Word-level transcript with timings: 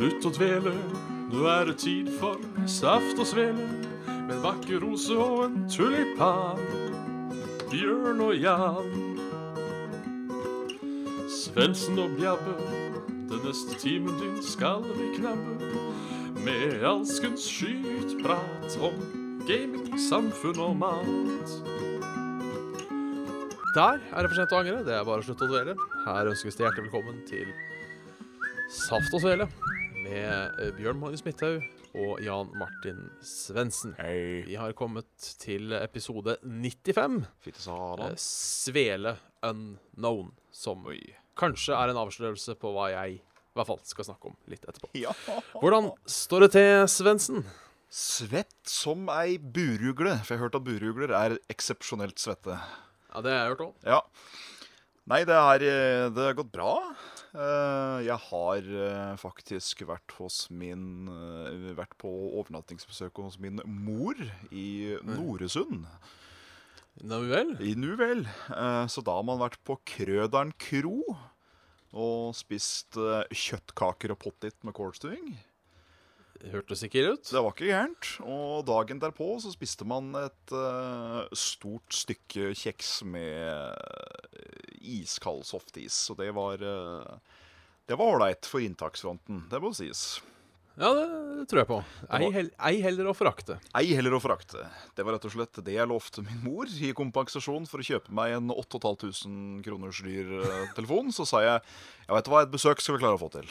Slutt 0.00 0.24
å 0.24 0.30
dvele, 0.32 0.70
nå 1.28 1.42
er 1.52 1.66
det 1.68 1.74
tid 1.82 2.06
for 2.16 2.40
saft 2.64 3.18
og 3.20 3.26
svele. 3.28 3.66
Med 4.08 4.30
en 4.32 4.38
vakker 4.40 4.78
rose 4.80 5.12
og 5.12 5.42
en 5.44 5.66
tulipan. 5.68 6.62
Bjørn 7.68 8.22
og 8.24 8.32
Jan. 8.32 8.94
Svendsen 11.28 12.00
og 12.00 12.14
Bjabbe, 12.16 12.54
den 13.28 13.44
neste 13.44 13.76
timen 13.82 14.16
din 14.22 14.38
skal 14.40 14.86
vi 14.88 15.10
knabbe. 15.18 15.68
Med 16.46 16.80
alskens 16.80 17.44
skytprat 17.44 18.78
om 18.80 18.96
gaming, 19.44 19.98
samfunn 20.00 20.62
og 20.64 20.78
mat. 20.80 21.52
Der 23.76 24.00
er 24.00 24.16
det 24.16 24.30
for 24.30 24.38
sent 24.40 24.56
å 24.56 24.62
angre. 24.62 24.80
Det 24.88 24.96
er 24.96 25.04
bare 25.04 25.20
å 25.20 25.28
slutte 25.28 25.44
å 25.44 25.52
dvele. 25.52 25.76
Her 26.08 26.32
ønskes 26.32 26.56
det 26.56 26.64
hjertelig 26.64 26.88
velkommen 26.88 27.20
til 27.28 27.52
Saft 28.70 29.12
og 29.12 29.20
Svele 29.26 29.50
med 30.10 30.58
eh, 30.58 30.72
Bjørn 30.74 30.98
Magnus 30.98 31.22
Midthaug 31.26 31.64
og 31.98 32.20
Jan 32.24 32.50
Martin 32.58 32.98
Svendsen. 33.26 33.94
Hey. 33.98 34.42
Vi 34.46 34.56
har 34.58 34.74
kommet 34.78 35.08
til 35.42 35.74
episode 35.78 36.36
95. 36.42 37.20
Fitte 37.44 37.62
eh. 37.70 38.14
Svele 38.18 39.16
Unknown, 39.46 40.32
som 40.50 40.82
Oi. 40.90 41.00
kanskje 41.38 41.76
er 41.78 41.92
en 41.92 42.00
avslørelse 42.02 42.56
på 42.60 42.74
hva 42.74 42.90
jeg 42.94 43.20
i 43.20 43.58
hvert 43.58 43.70
fall 43.70 43.80
skal 43.86 44.06
snakke 44.10 44.30
om 44.30 44.38
litt 44.50 44.66
etterpå. 44.66 44.90
Ja. 45.04 45.14
Hvordan 45.58 45.92
står 46.10 46.46
det 46.46 46.52
til, 46.58 46.74
Svendsen? 46.90 47.42
Svett 47.90 48.70
som 48.70 49.08
ei 49.14 49.38
burugle. 49.38 50.14
For 50.22 50.34
jeg 50.34 50.40
har 50.40 50.46
hørt 50.46 50.58
at 50.60 50.66
burugler 50.66 51.14
er 51.18 51.38
eksepsjonelt 51.50 52.22
svette. 52.22 52.58
Ja, 53.10 53.22
det 53.22 53.34
har 53.34 53.40
jeg 53.40 53.54
hørt 53.54 53.66
òg. 53.66 53.74
Ja. 53.86 54.04
Nei, 55.10 55.24
det 55.26 55.34
er, 55.34 55.66
eh, 55.66 56.06
det 56.14 56.28
har 56.30 56.38
gått 56.38 56.52
bra. 56.54 56.76
Eh, 57.30 57.98
Jeg 58.08 58.18
har 58.26 58.70
eh, 58.84 59.16
faktisk 59.20 59.84
vært 59.86 60.14
hos 60.18 60.48
min 60.50 61.06
eh, 61.06 61.68
Vært 61.78 61.94
på 62.00 62.10
overnattingsbesøk 62.40 63.20
hos 63.22 63.38
min 63.42 63.62
mor 63.64 64.18
i 64.50 64.96
Noresund. 65.06 65.86
Nå 67.06 67.20
vel? 67.30 67.54
I 67.62 67.76
Nu 67.78 67.94
vel. 67.96 68.26
Så 68.90 69.00
da 69.06 69.14
har 69.14 69.24
man 69.24 69.38
vært 69.40 69.60
på 69.64 69.78
Krøderen 69.88 70.50
kro 70.60 70.98
og 71.96 72.34
spist 72.36 72.98
kjøttkaker 72.98 74.12
og 74.12 74.18
pottit 74.20 74.58
med 74.66 74.74
kålstuing. 74.76 75.30
Hørtes 76.48 76.80
ikke 76.86 77.02
ille 77.02 77.12
ut. 77.18 77.26
Det 77.28 77.40
var 77.42 77.52
ikke 77.52 77.68
gærent. 77.68 78.06
Og 78.24 78.62
dagen 78.68 79.00
derpå 79.02 79.26
så 79.42 79.52
spiste 79.52 79.84
man 79.88 80.08
et 80.22 80.54
uh, 80.56 81.26
stort 81.36 81.92
stykke 81.92 82.54
kjeks 82.56 83.00
med 83.04 83.76
eh, 83.76 84.64
iskald 85.00 85.44
softis. 85.48 85.98
Og 86.12 86.16
det 86.22 86.30
var 86.36 86.64
uh, 86.64 87.36
Det 87.84 87.98
var 87.98 88.14
ålreit 88.16 88.48
for 88.48 88.64
inntaksfronten, 88.64 89.44
det 89.52 89.60
må 89.60 89.74
sies. 89.76 90.20
Ja, 90.80 90.88
det, 90.96 91.44
tror 91.50 91.60
jeg 91.60 91.68
på. 91.68 91.78
Ei, 92.08 92.20
var- 92.22 92.32
hel, 92.38 92.46
ei 92.70 92.76
heller 92.80 93.10
å 93.10 93.12
forakte. 93.18 93.58
Ei 93.76 93.90
heller 93.92 94.14
å 94.16 94.20
forakte. 94.22 94.62
Det 94.96 95.04
var 95.04 95.18
rett 95.18 95.26
og 95.28 95.34
slett 95.34 95.60
det 95.66 95.74
jeg 95.74 95.90
lovte 95.90 96.24
min 96.24 96.38
mor 96.46 96.70
i 96.72 96.94
kompensasjon 96.96 97.66
for 97.68 97.82
å 97.82 97.88
kjøpe 97.90 98.14
meg 98.16 98.38
en 98.38 98.48
8500 98.54 99.60
kroners 99.66 100.00
dyr 100.06 100.30
telefon. 100.78 101.12
Så 101.12 101.26
sa 101.28 101.42
jeg 101.44 101.60
vet 102.08 102.24
du 102.24 102.32
hva, 102.32 102.46
et 102.46 102.54
besøk 102.54 102.80
skal 102.80 102.96
vi 102.96 103.02
klare 103.04 103.18
å 103.18 103.20
få 103.26 103.28
til. 103.34 103.50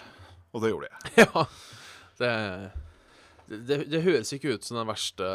Og 0.56 0.64
det 0.66 0.74
gjorde 0.74 0.90
jeg. 0.90 1.12
Ja. 1.28 1.46
Det, 2.20 2.32
det, 3.50 3.80
det 3.90 4.04
høres 4.06 4.34
ikke 4.36 4.56
ut 4.56 4.66
som 4.68 4.80
den 4.80 4.90
verste, 4.90 5.28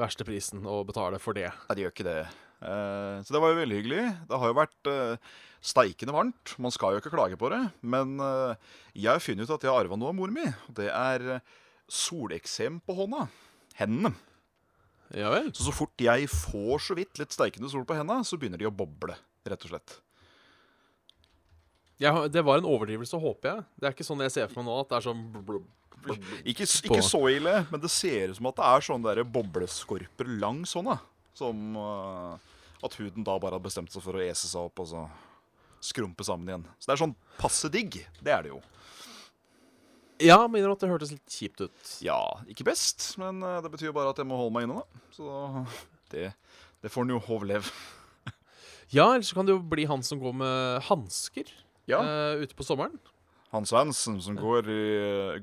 verste 0.00 0.26
prisen 0.28 0.66
å 0.68 0.82
betale 0.86 1.20
for 1.22 1.36
det. 1.36 1.48
Nei, 1.66 1.76
det 1.76 1.86
gjør 1.86 1.94
ikke 1.96 2.08
det. 2.10 2.18
Eh, 2.64 3.16
så 3.24 3.34
det 3.34 3.42
var 3.42 3.52
jo 3.52 3.60
veldig 3.62 3.80
hyggelig. 3.80 4.04
Det 4.28 4.40
har 4.40 4.52
jo 4.52 4.58
vært 4.60 4.92
eh, 4.92 5.32
steikende 5.64 6.14
varmt. 6.16 6.54
Man 6.60 6.74
skal 6.74 6.94
jo 6.94 7.02
ikke 7.02 7.14
klage 7.14 7.40
på 7.40 7.50
det. 7.52 7.62
Men 7.82 8.18
eh, 8.20 8.70
jeg 8.92 9.10
har 9.10 9.24
funnet 9.24 9.48
ut 9.48 9.56
at 9.56 9.66
jeg 9.66 9.72
har 9.72 9.82
arva 9.84 9.98
noe 9.98 10.12
av 10.12 10.18
mor 10.18 10.32
mi. 10.34 10.46
Det 10.76 10.90
er 10.92 11.26
eh, 11.38 11.58
soleksem 11.90 12.80
på 12.84 12.96
hånda. 13.00 13.26
Hendene. 13.80 14.14
Ja 15.14 15.30
vel? 15.30 15.50
Så 15.54 15.66
så 15.66 15.74
fort 15.74 16.00
jeg 16.00 16.26
får 16.30 16.80
så 16.82 16.96
vidt 16.98 17.20
litt 17.20 17.34
steikende 17.34 17.68
sol 17.70 17.84
på 17.86 17.96
hendene, 17.96 18.24
så 18.26 18.38
begynner 18.40 18.60
de 18.60 18.68
å 18.68 18.74
boble. 18.74 19.16
Rett 19.46 19.66
og 19.66 19.74
slett. 19.74 19.98
Ja, 22.02 22.12
det 22.26 22.42
var 22.42 22.58
en 22.58 22.66
overdrivelse, 22.66 23.20
håper 23.22 23.50
jeg. 23.50 23.64
Det 23.78 23.86
er 23.86 23.94
ikke 23.94 24.06
sånn 24.06 24.24
jeg 24.24 24.32
ser 24.34 24.48
for 24.50 24.60
meg 24.60 24.66
nå, 24.70 24.78
at 24.82 24.90
det 24.90 24.96
er 24.98 25.06
sånn 25.06 25.20
blub. 25.46 25.68
Ikke, 26.44 26.66
ikke 26.66 27.02
så 27.04 27.20
ille, 27.32 27.54
men 27.70 27.80
det 27.82 27.90
ser 27.92 28.32
ut 28.32 28.38
som 28.38 28.48
at 28.50 28.58
det 28.60 28.66
er 28.70 28.84
sånne 28.88 29.14
der 29.14 29.26
bobleskorper 29.36 30.28
langs 30.42 30.74
hånda. 30.76 30.98
Som 31.34 31.78
uh, 31.78 32.36
at 32.84 32.96
huden 33.00 33.24
da 33.26 33.38
bare 33.42 33.56
har 33.58 33.64
bestemt 33.64 33.92
seg 33.94 34.04
for 34.04 34.18
å 34.18 34.22
ese 34.22 34.50
seg 34.50 34.68
opp 34.68 34.84
og 34.84 34.90
så 34.92 35.06
skrumpe 35.84 36.24
sammen 36.26 36.48
igjen. 36.50 36.66
Så 36.78 36.88
det 36.88 36.94
er 36.96 37.02
sånn 37.02 37.16
passe 37.40 37.70
digg. 37.72 37.98
Det 38.24 38.32
er 38.32 38.46
det 38.46 38.52
jo. 38.54 38.60
Ja, 40.22 40.38
men 40.46 40.60
innrøm 40.60 40.76
at 40.76 40.84
det 40.84 40.92
hørtes 40.92 41.10
litt 41.14 41.34
kjipt 41.40 41.64
ut. 41.64 41.90
Ja, 42.04 42.20
ikke 42.50 42.66
best, 42.68 43.02
men 43.20 43.42
uh, 43.42 43.58
det 43.64 43.72
betyr 43.72 43.94
bare 43.96 44.12
at 44.14 44.20
jeg 44.22 44.28
må 44.30 44.38
holde 44.38 44.54
meg 44.54 44.68
inne, 44.68 44.84
da. 44.84 45.02
Så 45.16 45.64
det, 46.14 46.28
det 46.84 46.92
får 46.92 47.06
en 47.08 47.16
jo 47.16 47.22
overleve. 47.26 47.72
Ja, 48.94 49.08
ellers 49.14 49.32
kan 49.34 49.48
det 49.48 49.56
jo 49.56 49.62
bli 49.66 49.88
han 49.90 50.04
som 50.06 50.20
går 50.22 50.36
med 50.38 50.84
hansker 50.86 51.48
Ja. 51.90 51.98
uh, 52.04 52.44
ute 52.44 52.54
på 52.54 52.66
sommeren. 52.66 52.94
Hans 53.54 53.70
Svendsen 53.70 54.16
som 54.24 54.34
går 54.36 54.66
i, 54.68 54.84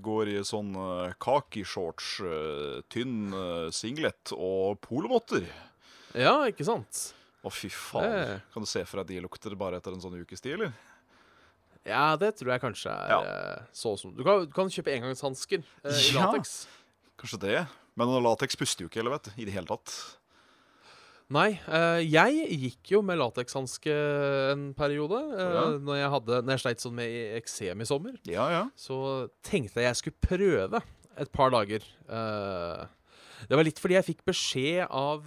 går 0.04 0.28
i 0.34 0.38
sånn 0.44 0.74
uh, 0.76 1.14
kakishorts, 1.24 2.10
eh, 2.28 2.82
tynn 2.92 3.32
eh, 3.32 3.70
singlet 3.72 4.34
og 4.36 4.82
polovotter. 4.84 5.46
Ja, 6.20 6.34
ikke 6.52 6.66
sant? 6.68 7.14
Å, 7.42 7.50
fy 7.56 7.70
faen. 7.72 8.12
Det- 8.12 8.42
Kan 8.54 8.66
du 8.66 8.70
se 8.70 8.84
for 8.86 9.00
deg 9.02 9.08
de 9.16 9.22
lukter 9.24 9.56
bare 9.58 9.80
etter 9.80 9.96
en 9.96 10.04
sånn 10.04 10.20
ukes 10.20 10.44
tid, 10.44 10.58
eller? 10.60 10.74
Ja, 11.88 12.16
det 12.20 12.36
tror 12.38 12.52
jeg 12.54 12.62
kanskje 12.62 12.92
er 12.94 13.10
Ja. 13.10 13.22
eh, 13.24 13.64
så 13.74 13.96
som 13.98 14.12
Du 14.14 14.24
kan, 14.28 14.44
du 14.46 14.52
kan 14.54 14.68
kjøpe 14.70 14.92
engangshansker 14.94 15.64
eh, 15.84 15.90
i 15.90 16.12
Ja. 16.14 16.28
lateks. 16.28 16.68
Kanskje 17.18 17.40
det. 17.40 17.68
Men 17.96 18.08
lateks 18.22 18.56
puster 18.60 18.84
jo 18.84 18.90
ikke 18.92 19.02
heller, 19.02 19.16
vet 19.18 19.24
du. 19.24 19.32
I 19.42 19.46
det 19.46 19.54
hele 19.56 19.66
tatt. 19.72 19.90
Nei, 21.32 21.52
eh, 21.72 22.02
jeg 22.12 22.48
gikk 22.60 22.90
jo 22.98 23.02
med 23.08 23.20
latekshanske 23.22 23.94
en 24.52 24.66
periode. 24.76 25.20
eh, 25.32 25.54
Ja. 25.56 25.66
Når 25.80 25.96
jeg, 26.02 26.10
hadde, 26.16 26.40
når 26.44 26.52
jeg 26.58 26.64
sleit 26.66 26.84
sånn 26.84 26.98
med 26.98 27.38
eksem 27.40 27.82
i 27.82 27.88
sommer, 27.88 28.18
Ja, 28.28 28.50
ja. 28.52 28.64
så 28.76 29.30
tenkte 29.42 29.80
jeg 29.80 29.88
jeg 29.94 29.96
skulle 30.02 30.20
prøve 30.28 30.82
et 31.18 31.32
par 31.32 31.50
dager. 31.54 31.80
Eh, 32.10 32.86
det 33.48 33.56
var 33.58 33.64
litt 33.64 33.80
fordi 33.80 33.96
jeg 33.98 34.06
fikk 34.12 34.26
beskjed 34.28 34.88
av, 34.92 35.26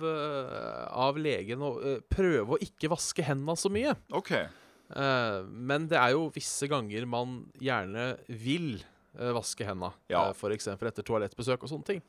av 0.92 1.16
legen 1.18 1.64
å 1.66 1.72
prøve 2.12 2.54
å 2.54 2.60
ikke 2.62 2.92
vaske 2.92 3.24
hendene 3.26 3.56
så 3.58 3.72
mye. 3.72 3.96
OK. 4.12 4.30
Eh, 4.94 5.40
men 5.48 5.88
det 5.88 5.96
er 5.98 6.12
jo 6.12 6.28
visse 6.34 6.68
ganger 6.70 7.06
man 7.08 7.46
gjerne 7.58 8.18
vil 8.28 8.76
vaske 9.36 9.66
hendene. 9.66 9.92
Ja. 10.12 10.28
Uh, 10.30 10.34
F.eks. 10.34 10.70
etter 10.74 11.06
toalettbesøk 11.06 11.62
og 11.66 11.70
sånne 11.70 11.88
ting. 11.88 12.02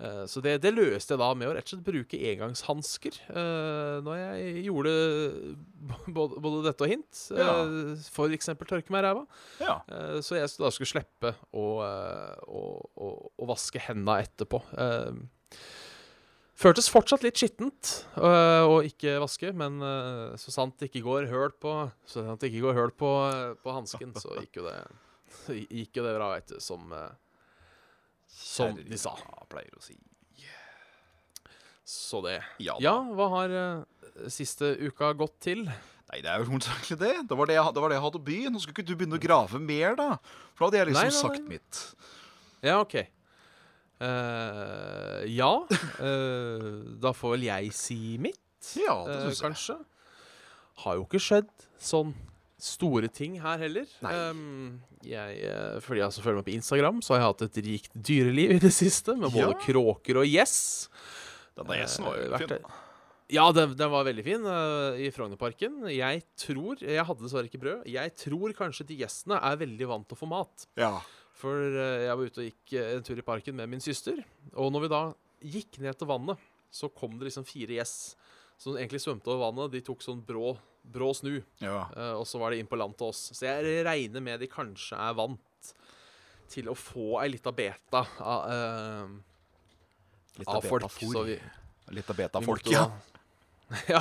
Eh, 0.00 0.24
så 0.30 0.40
det, 0.44 0.56
det 0.64 0.72
løste 0.72 1.14
jeg 1.14 1.20
da 1.20 1.28
med 1.36 1.50
å 1.50 1.54
rett 1.56 1.66
og 1.66 1.74
slett 1.74 1.84
bruke 1.84 2.20
engangshansker 2.30 3.18
når 4.00 4.16
jeg 4.16 4.62
gjorde 4.64 4.94
både, 6.16 6.40
både 6.40 6.62
dette 6.68 6.86
og 6.86 6.94
hint. 6.94 7.24
Ja. 7.36 7.52
F.eks. 7.98 8.52
tørke 8.64 8.94
meg 8.94 9.02
i 9.02 9.06
ræva. 9.08 9.26
Ja. 9.60 9.76
Eh, 9.92 10.16
så 10.24 10.38
jeg 10.38 10.48
da 10.56 10.72
skulle 10.72 10.94
slippe 10.94 11.34
å, 11.52 11.66
eh, 11.84 12.48
å, 12.48 12.64
å, 12.96 13.12
å 13.36 13.50
vaske 13.50 13.82
hendene 13.90 14.22
etterpå. 14.24 14.62
Eh, 14.80 15.22
Føltes 16.60 16.90
fortsatt 16.92 17.22
litt 17.24 17.40
skittent 17.40 17.90
øh, 18.20 18.66
å 18.68 18.74
ikke 18.84 19.14
vaske, 19.22 19.48
men 19.56 19.78
øh, 19.80 20.34
så 20.36 20.52
sant 20.52 20.74
det 20.76 20.90
ikke 20.90 21.06
går 21.06 21.30
høl 21.30 21.54
på 21.56 21.72
Så 22.04 22.20
sant 22.26 22.42
det 22.42 22.50
ikke 22.50 22.66
går 22.66 22.76
høl 22.76 22.92
på, 22.92 23.12
på 23.64 23.76
hansken, 23.78 24.12
så 24.20 24.34
gikk 24.42 24.60
jo 24.60 24.66
det 24.66 24.74
så 25.34 25.56
gikk 25.56 26.00
jo 26.00 26.06
det 26.06 26.14
bra, 26.16 26.30
vet 26.36 26.52
du, 26.52 26.60
som 26.62 26.92
øh, 26.92 27.10
Som 28.30 28.78
de 28.78 28.98
sa. 29.00 29.16
Ja, 29.18 29.46
pleier 29.50 29.74
å 29.76 29.82
si. 29.84 29.98
Så 31.90 32.20
det. 32.22 32.38
Ja. 32.62 32.76
Ja, 32.78 33.00
hva 33.18 33.26
har 33.32 33.50
uh, 33.50 34.28
siste 34.30 34.76
uka 34.78 35.10
gått 35.18 35.40
til? 35.42 35.64
Nei, 35.66 36.20
det 36.22 36.30
er 36.30 36.42
jo 36.42 36.52
hovedsakelig 36.52 36.98
det. 37.00 37.14
Det 37.30 37.38
var 37.38 37.50
det, 37.50 37.56
jeg, 37.56 37.74
det 37.74 37.82
var 37.82 37.90
det 37.90 37.96
jeg 37.96 38.04
hadde 38.04 38.20
å 38.20 38.26
by. 38.28 38.36
Nå 38.50 38.62
skulle 38.62 38.76
ikke 38.76 38.86
du 38.86 38.92
begynne 38.94 39.18
å 39.18 39.22
grave 39.22 39.58
mer, 39.62 39.96
da. 39.98 40.06
For 40.54 40.62
da 40.62 40.68
hadde 40.68 40.78
jeg 40.80 40.90
liksom 40.90 41.08
Nei, 41.08 41.10
nei, 41.10 41.18
sagt 41.18 41.40
nei. 41.40 41.56
mitt. 41.56 41.80
Ja, 42.62 42.76
OK. 42.78 42.96
Uh, 44.00 45.26
ja. 45.28 45.50
uh, 45.98 46.78
da 47.04 47.14
får 47.16 47.34
vel 47.36 47.48
jeg 47.50 47.74
si 47.76 48.00
mitt. 48.22 48.38
Ja, 48.78 49.00
det 49.08 49.20
synes 49.24 49.34
jeg. 49.34 49.44
kanskje. 49.48 49.78
Har 50.84 50.98
jo 51.00 51.06
ikke 51.08 51.20
skjedd 51.22 51.50
sånn 51.82 52.14
store 52.64 53.08
ting 53.12 53.38
her 53.42 53.58
heller. 53.62 53.86
Um, 54.02 54.80
jeg, 55.06 55.40
fordi 55.84 56.02
jeg 56.02 56.24
følger 56.24 56.38
meg 56.40 56.46
på 56.48 56.54
Instagram, 56.58 57.00
så 57.02 57.14
har 57.14 57.20
jeg 57.22 57.28
hatt 57.30 57.44
et 57.48 57.58
rikt 57.66 57.94
dyreliv 58.10 58.54
i 58.56 58.60
det 58.62 58.72
siste, 58.76 59.14
med 59.16 59.32
både 59.32 59.54
Ja. 59.54 59.58
kråker 59.64 60.20
og 60.22 60.28
gjess. 60.28 60.88
Denne 61.58 61.80
gjessen 61.80 62.04
var 62.06 62.16
Eh, 62.18 62.24
jo 62.26 62.32
vært 62.36 62.54
fin. 62.54 62.70
Ja, 63.30 63.44
den, 63.54 63.76
den 63.78 63.90
var 63.92 64.04
veldig 64.08 64.24
fin 64.26 64.42
uh, 64.42 64.98
i 64.98 65.10
Frognerparken. 65.14 65.84
Jeg 65.94 66.24
tror 66.36 66.80
Jeg 66.82 67.04
hadde 67.06 67.22
dessverre 67.22 67.46
ikke 67.46 67.60
brød. 67.62 67.84
Jeg 67.86 68.14
tror 68.18 68.52
kanskje 68.58 68.86
de 68.88 68.96
gjestene 69.04 69.38
er 69.38 69.56
veldig 69.60 69.86
vant 69.86 70.08
til 70.08 70.16
å 70.18 70.20
få 70.24 70.28
mat. 70.30 70.66
Ja. 70.80 70.96
For 71.38 71.54
uh, 71.54 72.00
jeg 72.08 72.16
var 72.18 72.24
ute 72.26 72.42
og 72.42 72.48
gikk 72.48 72.74
uh, 72.74 72.88
en 72.96 73.04
tur 73.06 73.18
i 73.22 73.26
parken 73.26 73.54
med 73.56 73.70
min 73.70 73.80
søster. 73.84 74.18
Og 74.58 74.72
når 74.74 74.82
vi 74.86 74.90
da 74.90 75.02
gikk 75.58 75.78
ned 75.80 75.94
til 76.00 76.10
vannet, 76.10 76.42
så 76.74 76.90
kom 76.90 77.16
det 77.18 77.28
liksom 77.30 77.46
fire 77.46 77.78
gjess 77.78 77.94
som 78.60 78.76
egentlig 78.76 79.00
svømte 79.02 79.30
over 79.32 79.46
vannet. 79.48 79.72
De 79.72 79.80
tok 79.86 80.02
sånn 80.04 80.20
brå, 80.26 80.52
brå 80.84 81.10
snu, 81.16 81.38
ja. 81.64 81.78
Uh, 81.96 82.14
og 82.20 82.26
så 82.28 82.40
var 82.42 82.52
de 82.52 82.60
inn 82.60 82.68
på 82.68 82.76
land 82.80 82.96
til 83.00 83.08
oss. 83.12 83.30
Så 83.36 83.46
jeg 83.48 83.80
regner 83.86 84.20
med 84.24 84.40
de 84.44 84.48
kanskje 84.52 84.98
er 85.00 85.16
vant 85.16 85.72
til 86.50 86.68
å 86.68 86.74
få 86.76 87.20
ei 87.22 87.28
lita 87.32 87.52
beta 87.54 88.04
av, 88.20 88.50
uh, 88.50 89.08
Litt 90.40 90.48
av 90.50 90.64
folk. 90.64 90.86
Så 91.00 91.24
vi, 91.26 91.38
Litt 91.96 92.10
av 92.12 92.16
beta-folk, 92.20 92.68
ja. 92.70 92.84
da- 92.86 93.80
ja. 93.96 94.00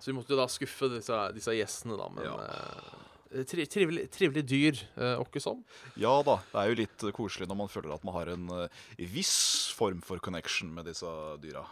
Så 0.00 0.10
vi 0.10 0.16
måtte 0.16 0.32
jo 0.34 0.38
da 0.40 0.46
skuffe 0.50 0.88
disse, 0.92 1.16
disse 1.36 1.52
gjestene, 1.56 1.96
da. 2.00 2.08
Men 2.14 2.24
Ja. 2.26 2.34
uh, 2.40 3.44
tri, 3.46 3.66
trivelig, 3.70 4.08
trivelig 4.14 4.42
dyr, 4.50 4.80
uh, 4.96 5.20
åkke 5.22 5.42
som. 5.42 5.60
Ja 6.00 6.16
da, 6.26 6.38
det 6.50 6.62
er 6.62 6.70
jo 6.72 6.78
litt 6.80 7.04
eh, 7.06 7.12
koselig 7.14 7.46
når 7.50 7.58
man 7.60 7.70
føler 7.70 7.94
at 7.94 8.06
man 8.06 8.16
har 8.16 8.32
en 8.32 8.48
eh, 8.64 8.80
viss 9.12 9.34
form 9.76 10.00
for 10.02 10.18
connection 10.22 10.72
med 10.74 10.88
disse 10.90 11.10
dyra. 11.42 11.62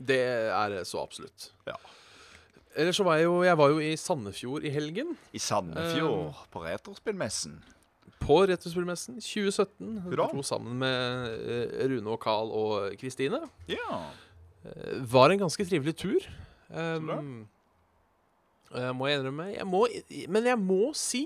Det 0.00 0.20
er 0.24 0.76
så 0.88 1.02
absolutt. 1.02 1.50
Ja. 1.68 1.76
Ellers 2.78 3.00
så 3.00 3.04
var 3.04 3.18
jeg 3.18 3.26
jo 3.26 3.42
Jeg 3.42 3.58
var 3.58 3.72
jo 3.72 3.82
i 3.82 3.92
Sandefjord 3.98 4.64
i 4.64 4.72
helgen. 4.72 5.14
I 5.34 5.42
Sandefjord, 5.42 6.46
på 6.52 6.64
Retrospillmessen. 6.64 7.58
På 8.20 8.40
Retrospillmessen 8.48 9.18
2017. 9.20 10.02
Hurra. 10.06 10.28
Dro 10.30 10.44
sammen 10.46 10.78
med 10.80 11.40
eh, 11.40 11.86
Rune 11.90 12.14
og 12.14 12.20
Carl 12.22 12.52
og 12.54 12.94
Kristine. 13.00 13.42
Ja. 13.70 14.04
Eh, 14.64 15.00
Var 15.12 15.34
en 15.34 15.42
ganske 15.44 15.66
trivelig 15.66 15.96
tur. 16.00 16.28
Um. 16.70 17.48
Jeg 18.70 18.94
må 18.94 19.10
innrømme. 19.10 19.48
Jeg 19.50 19.66
må, 19.66 19.86
men 20.30 20.46
jeg 20.46 20.58
må 20.62 20.92
si 20.94 21.24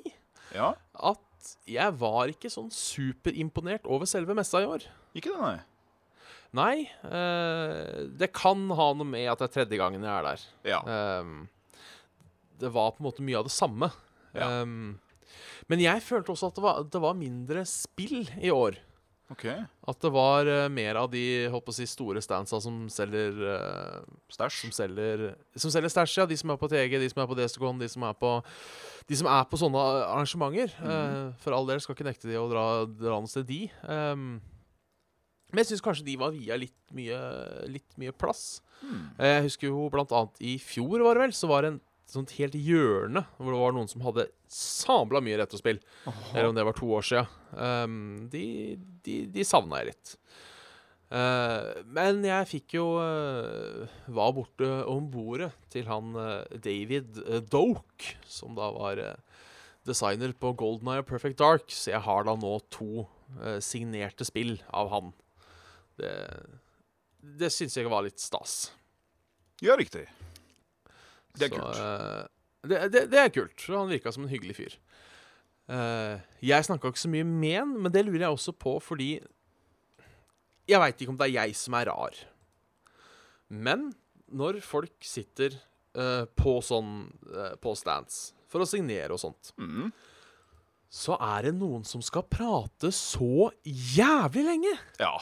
ja. 0.54 0.70
at 0.96 1.50
jeg 1.68 1.96
var 2.00 2.32
ikke 2.32 2.48
sånn 2.48 2.70
superimponert 2.72 3.84
over 3.84 4.08
selve 4.08 4.36
messa 4.38 4.62
i 4.64 4.68
år. 4.68 4.86
Ikke 5.12 5.34
det, 5.34 5.40
nei. 5.42 5.58
Nei. 6.54 6.86
Uh, 7.02 8.06
det 8.14 8.30
kan 8.36 8.68
ha 8.78 8.88
noe 8.94 9.08
med 9.08 9.26
at 9.32 9.42
det 9.42 9.48
er 9.48 9.54
tredje 9.58 9.80
gangen 9.80 10.04
jeg 10.06 10.14
er 10.14 10.28
der. 10.28 10.46
Ja. 10.70 10.80
Um, 11.20 11.48
det 12.62 12.70
var 12.74 12.94
på 12.94 13.02
en 13.02 13.08
måte 13.08 13.24
mye 13.26 13.40
av 13.40 13.48
det 13.48 13.54
samme. 13.54 13.90
Ja. 14.34 14.62
Um, 14.62 15.00
men 15.70 15.82
jeg 15.82 16.02
følte 16.04 16.34
også 16.34 16.52
at 16.52 16.58
det 16.58 16.64
var, 16.64 16.82
det 16.86 17.00
var 17.02 17.16
mindre 17.18 17.64
spill 17.68 18.26
i 18.38 18.52
år. 18.54 18.78
Okay. 19.32 19.62
At 19.88 19.98
det 20.04 20.10
var 20.12 20.46
uh, 20.46 20.68
mer 20.68 20.98
av 21.00 21.08
de 21.10 21.24
å 21.48 21.74
si, 21.74 21.86
store 21.88 22.20
standsa 22.22 22.60
som 22.60 22.84
selger 22.92 23.38
uh, 23.40 24.02
Stæsj. 24.30 24.58
Som 24.66 24.74
selger 24.76 25.30
Som 25.56 25.72
selger 25.72 25.90
stæsj, 25.90 26.18
ja. 26.20 26.26
De 26.28 26.36
som 26.38 26.52
er 26.52 26.60
på 26.60 26.68
TG, 26.70 26.98
de 27.00 27.08
som 27.10 27.22
er 27.24 27.30
på 27.30 27.38
Destacon, 27.38 27.80
de 27.80 27.88
som 27.90 28.04
er 28.04 28.18
på 28.20 28.34
De 29.08 29.18
som 29.18 29.30
er 29.32 29.48
på 29.48 29.60
sånne 29.60 29.80
arrangementer. 30.04 30.70
Eh, 30.80 31.32
for 31.42 31.52
all 31.56 31.66
del 31.68 31.80
skal 31.82 31.96
ikke 31.96 32.06
nekte 32.06 32.30
de 32.30 32.38
å 32.40 32.46
dra, 32.48 32.64
dra 32.88 33.18
noe 33.20 33.28
sted, 33.28 33.44
de. 33.44 33.66
Um, 33.84 34.38
men 35.54 35.62
jeg 35.62 35.72
syns 35.72 35.84
kanskje 35.86 36.06
de 36.10 36.18
var 36.20 36.34
via 36.34 36.58
litt 36.58 36.94
mye, 36.96 37.18
litt 37.70 37.98
mye 38.02 38.12
plass. 38.18 38.58
Hmm. 38.82 39.10
Eh, 39.18 39.36
Jeg 39.38 39.44
husker 39.48 39.70
jo 39.70 39.88
blant 39.94 40.12
annet 40.12 40.40
i 40.42 40.56
fjor, 40.58 40.98
var 41.06 41.14
det 41.16 41.28
vel, 41.28 41.36
så 41.38 41.50
var 41.50 41.62
det 41.64 41.74
en 41.74 41.82
sånt 42.10 42.34
helt 42.36 42.54
hjørne 42.58 43.22
hvor 43.38 43.54
det 43.54 43.60
var 43.62 43.72
noen 43.74 43.88
som 43.90 44.02
hadde 44.04 44.26
sabla 44.52 45.22
mye 45.24 45.38
retrospill. 45.40 45.78
Eller 46.34 46.50
om 46.50 46.58
det 46.58 46.66
var 46.66 46.76
to 46.76 46.90
år 46.98 47.06
sia. 47.06 47.24
Um, 47.54 48.26
de 48.30 48.44
de, 49.06 49.24
de 49.32 49.46
savna 49.46 49.80
jeg 49.80 49.94
litt. 49.94 50.12
Uh, 51.14 51.84
men 51.94 52.22
jeg 52.26 52.48
fikk 52.48 52.72
jo 52.78 52.84
uh, 52.96 53.84
Var 54.10 54.30
borte 54.34 54.70
om 54.90 55.04
bordet 55.12 55.50
til 55.70 55.86
han 55.86 56.14
uh, 56.16 56.42
David 56.64 57.20
Doke, 57.52 58.16
som 58.26 58.56
da 58.58 58.70
var 58.74 59.02
designer 59.86 60.32
på 60.32 60.54
Golden 60.56 60.88
Eye 60.90 61.02
og 61.04 61.08
Perfect 61.10 61.38
Dark. 61.42 61.68
Så 61.68 61.92
jeg 61.92 62.02
har 62.06 62.24
da 62.26 62.34
nå 62.38 62.56
to 62.72 63.06
signerte 63.64 64.24
spill 64.24 64.58
av 64.72 64.90
han. 64.92 65.12
Det, 66.00 66.12
det 67.40 67.50
syns 67.54 67.76
jeg 67.78 67.88
var 67.90 68.02
litt 68.06 68.18
stas. 68.22 68.72
Ja, 69.62 69.76
riktig. 69.78 70.06
Det 71.38 71.46
er 71.48 71.52
Så, 71.52 71.58
kult. 71.58 71.78
eh, 71.78 72.68
det, 72.70 72.80
det, 72.94 73.02
det 73.12 73.20
er 73.22 73.32
kult. 73.34 73.64
Han 73.74 73.90
virka 73.92 74.12
som 74.14 74.24
en 74.26 74.32
hyggelig 74.32 74.56
fyr. 74.58 74.76
Uh, 75.64 76.20
jeg 76.44 76.66
snakka 76.66 76.90
ikke 76.92 77.00
så 77.00 77.08
mye 77.08 77.24
med 77.24 77.54
han, 77.56 77.70
men 77.80 77.92
det 77.94 78.02
lurer 78.04 78.26
jeg 78.26 78.34
også 78.36 78.52
på 78.60 78.74
fordi 78.84 79.06
Jeg 80.68 80.80
veit 80.82 81.00
ikke 81.00 81.14
om 81.14 81.16
det 81.16 81.30
er 81.30 81.38
jeg 81.38 81.54
som 81.56 81.76
er 81.78 81.88
rar. 81.88 82.18
Men 83.48 83.86
når 84.28 84.58
folk 84.64 84.92
sitter 85.04 85.56
uh, 85.96 86.24
på 86.36 86.58
sånn 86.64 87.06
På 87.64 87.72
stands 87.78 88.32
for 88.52 88.62
å 88.62 88.68
signere 88.68 89.10
og 89.16 89.18
sånt, 89.24 89.50
Mm. 89.58 89.88
så 90.94 91.16
er 91.18 91.48
det 91.48 91.54
noen 91.56 91.82
som 91.88 91.98
skal 92.04 92.22
prate 92.30 92.92
så 92.94 93.48
jævlig 93.66 94.44
lenge! 94.46 94.74
Ja. 95.00 95.16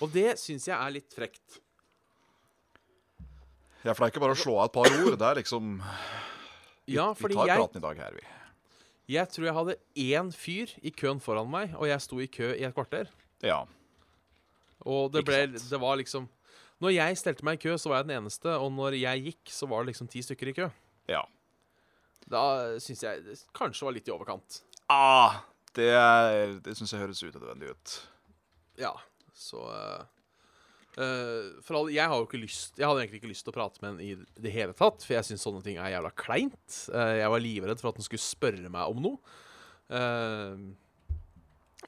Og 0.00 0.12
det 0.14 0.38
syns 0.40 0.66
jeg 0.68 0.76
er 0.76 0.94
litt 0.94 1.12
frekt. 1.12 1.60
ja, 3.84 3.92
for 3.92 4.04
det 4.04 4.10
er 4.10 4.12
ikke 4.14 4.22
bare 4.24 4.36
å 4.36 4.40
slå 4.40 4.58
av 4.60 4.68
et 4.70 4.76
par 4.76 4.88
ord. 5.00 5.16
Det 5.18 5.26
er 5.28 5.40
liksom 5.40 5.78
Vi, 6.86 6.94
Ja, 6.96 7.12
vi 7.14 7.34
tar 7.34 7.46
jeg 7.48 7.60
praten 7.60 7.80
i 7.80 7.84
dag 7.84 8.02
her, 8.04 8.16
vi. 8.16 8.26
Jeg 9.10 9.26
tror 9.32 9.46
jeg 9.48 9.54
hadde 9.56 9.74
én 9.98 10.28
fyr 10.32 10.72
i 10.86 10.90
køen 10.94 11.20
foran 11.22 11.48
meg, 11.50 11.72
og 11.74 11.88
jeg 11.88 12.02
sto 12.04 12.20
i 12.22 12.28
kø 12.30 12.52
i 12.54 12.62
et 12.66 12.74
kvarter. 12.76 13.08
Ja. 13.42 13.64
Og 14.86 15.10
det 15.12 15.24
ble. 15.26 15.40
Det 15.58 15.80
var 15.80 15.98
liksom 16.00 16.28
Når 16.80 16.94
jeg 16.94 17.18
stelte 17.20 17.44
meg 17.44 17.58
i 17.58 17.62
kø, 17.68 17.74
så 17.76 17.90
var 17.90 17.98
jeg 18.00 18.08
den 18.08 18.22
eneste, 18.22 18.54
og 18.56 18.70
når 18.72 18.94
jeg 18.96 19.24
gikk, 19.26 19.50
så 19.52 19.66
var 19.68 19.82
det 19.82 19.92
liksom 19.92 20.08
ti 20.08 20.22
stykker 20.24 20.48
i 20.48 20.54
kø. 20.56 20.68
Ja. 21.12 21.20
Da 22.30 22.78
syns 22.80 23.02
jeg 23.04 23.24
det 23.26 23.34
kanskje 23.52 23.84
var 23.84 23.92
litt 23.92 24.08
i 24.08 24.14
overkant. 24.14 24.62
Ah, 24.88 25.42
det 25.76 25.90
det 26.64 26.72
syns 26.78 26.94
jeg 26.94 27.02
høres 27.02 27.20
unødvendig 27.26 27.74
ut. 27.74 27.96
Ja, 28.80 28.94
så 29.40 29.62
eh, 29.72 30.02
eh, 31.00 31.48
For 31.64 31.78
all 31.78 31.92
Jeg 31.92 32.42
lyst 32.42 32.80
Jeg 32.80 32.88
hadde 32.88 33.04
egentlig 33.04 33.22
ikke 33.22 33.32
lyst 33.32 33.46
til 33.46 33.54
å 33.54 33.56
prate 33.56 33.80
med 33.82 33.92
henne 33.92 34.04
i 34.04 34.42
det 34.44 34.52
hele 34.54 34.76
tatt, 34.76 35.04
for 35.04 35.16
jeg 35.16 35.30
syns 35.30 35.46
sånne 35.46 35.64
ting 35.64 35.80
er 35.80 35.94
jævla 35.94 36.12
kleint. 36.18 36.82
Eh, 36.92 37.16
jeg 37.22 37.32
var 37.32 37.44
livredd 37.44 37.82
for 37.82 37.92
at 37.92 38.00
hun 38.00 38.06
skulle 38.06 38.24
spørre 38.24 38.72
meg 38.72 38.92
om 38.92 39.02
noe. 39.08 39.38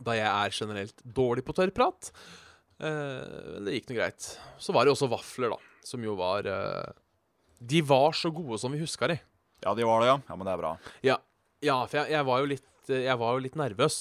Da 0.02 0.14
jeg 0.16 0.26
er 0.26 0.54
generelt 0.56 1.04
dårlig 1.04 1.44
på 1.46 1.54
tørrprat. 1.54 2.08
Uh, 2.82 3.60
det 3.62 3.76
gikk 3.76 3.93
nå 3.93 3.94
greit. 4.00 4.26
Så 4.58 4.75
var 4.75 4.82
det 4.82 4.90
jo 4.90 4.96
også 4.96 5.06
vafler, 5.12 5.52
da, 5.52 5.84
som 5.87 6.02
jo 6.02 6.16
var 6.19 6.49
De 7.62 7.82
var 7.87 8.16
så 8.19 8.32
gode 8.34 8.58
som 8.58 8.75
vi 8.75 8.81
huska 8.81 9.06
de. 9.12 9.20
Ja, 9.62 9.76
de 9.78 9.87
var 9.87 10.02
det, 10.02 10.08
ja. 10.10 10.16
Ja, 10.26 10.34
Men 10.34 10.49
det 10.49 10.56
er 10.56 10.62
bra. 10.64 10.72
Ja, 11.06 11.16
ja 11.62 11.78
for 11.84 12.00
jeg, 12.00 12.10
jeg, 12.16 12.26
var 12.26 12.43
jo 12.43 12.50
litt, 12.56 12.66
jeg 12.90 13.19
var 13.22 13.37
jo 13.37 13.44
litt 13.44 13.60
nervøs 13.60 14.00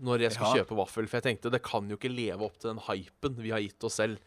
når 0.00 0.20
jeg 0.26 0.32
skulle 0.34 0.56
Ja. 0.56 0.62
kjøpe 0.64 0.76
vaffel. 0.76 1.06
For 1.08 1.20
jeg 1.20 1.26
tenkte 1.28 1.50
det 1.52 1.62
kan 1.62 1.88
jo 1.88 1.96
ikke 1.96 2.10
leve 2.14 2.42
opp 2.42 2.58
til 2.58 2.70
den 2.74 2.82
hypen 2.88 3.36
vi 3.42 3.50
har 3.54 3.60
gitt 3.60 3.84
oss 3.84 3.94
selv 4.00 4.18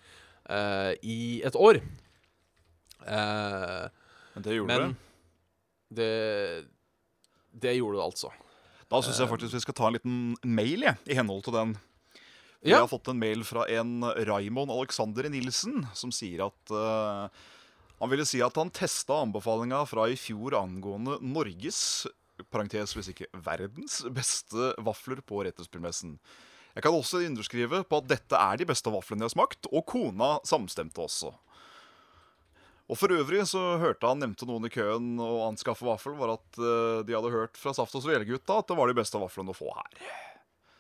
uh, 0.50 0.94
i 1.04 1.42
et 1.44 1.56
år. 1.56 1.82
Uh, 3.08 3.88
Men 4.36 4.44
det 4.46 4.56
gjorde 4.58 4.68
men 4.74 4.96
det. 5.90 6.00
det 6.00 6.68
Det 7.62 7.76
gjorde 7.78 7.98
det 8.00 8.06
altså. 8.06 8.32
Da 8.88 9.02
syns 9.04 9.20
jeg 9.20 9.28
faktisk 9.32 9.54
vi 9.58 9.60
skal 9.66 9.76
ta 9.76 9.88
en 9.90 9.98
liten 9.98 10.18
mail, 10.48 10.86
jeg, 10.86 10.96
i 11.12 11.16
henhold 11.18 11.44
til 11.44 11.54
den. 11.58 11.76
Vi 12.64 12.72
Ja. 12.72 12.80
har 12.80 12.88
fått 12.88 13.08
en 13.12 13.20
mail 13.20 13.44
fra 13.44 13.66
en 13.70 14.02
Raymond 14.02 14.72
Alexander 14.72 15.28
Nilsen, 15.30 15.86
som 15.94 16.12
sier 16.12 16.46
at 16.48 16.72
uh, 16.72 17.28
han 18.00 18.10
ville 18.10 18.26
si 18.26 18.40
at 18.42 18.56
han 18.56 18.70
testa 18.72 19.22
anbefalinga 19.24 19.86
fra 19.88 20.08
i 20.08 20.16
fjor 20.16 20.56
angående 20.56 21.20
Norges, 21.22 22.08
parentes 22.52 22.94
hvis 22.98 23.12
ikke 23.14 23.30
verdens, 23.46 24.02
beste 24.14 24.72
vafler 24.84 25.22
på 25.26 25.42
Retrospillmessen. 25.48 26.18
Jeg 26.78 26.86
kan 26.86 26.94
også 26.94 27.24
underskrive 27.26 27.82
på 27.90 28.00
at 28.04 28.10
dette 28.12 28.38
er 28.38 28.60
de 28.62 28.68
beste 28.70 28.92
vaflene 28.94 29.26
jeg 29.26 29.32
har 29.32 29.36
smakt, 29.38 29.70
og 29.72 29.86
kona 29.90 30.36
samstemte 30.46 31.02
også. 31.02 31.34
Og 32.88 32.96
For 32.96 33.12
øvrig 33.12 33.42
så 33.50 33.60
hørte 33.82 34.08
han 34.08 34.22
nevnte 34.22 34.48
noen 34.48 34.70
i 34.70 34.72
køen 34.72 35.18
og 35.20 35.42
anskaffe 35.50 35.84
vaffel, 35.88 36.14
var 36.16 36.38
at 36.38 36.60
eh, 36.62 37.02
de 37.08 37.16
hadde 37.18 37.34
hørt 37.34 37.60
fra 37.60 37.74
Saft 37.76 37.98
og 38.00 38.06
Svelegutta 38.06 38.62
at 38.62 38.70
det 38.70 38.78
var 38.80 38.88
de 38.88 38.96
beste 38.96 39.20
vaflene 39.20 39.52
å 39.52 39.58
få 39.58 39.74
her. 39.76 40.08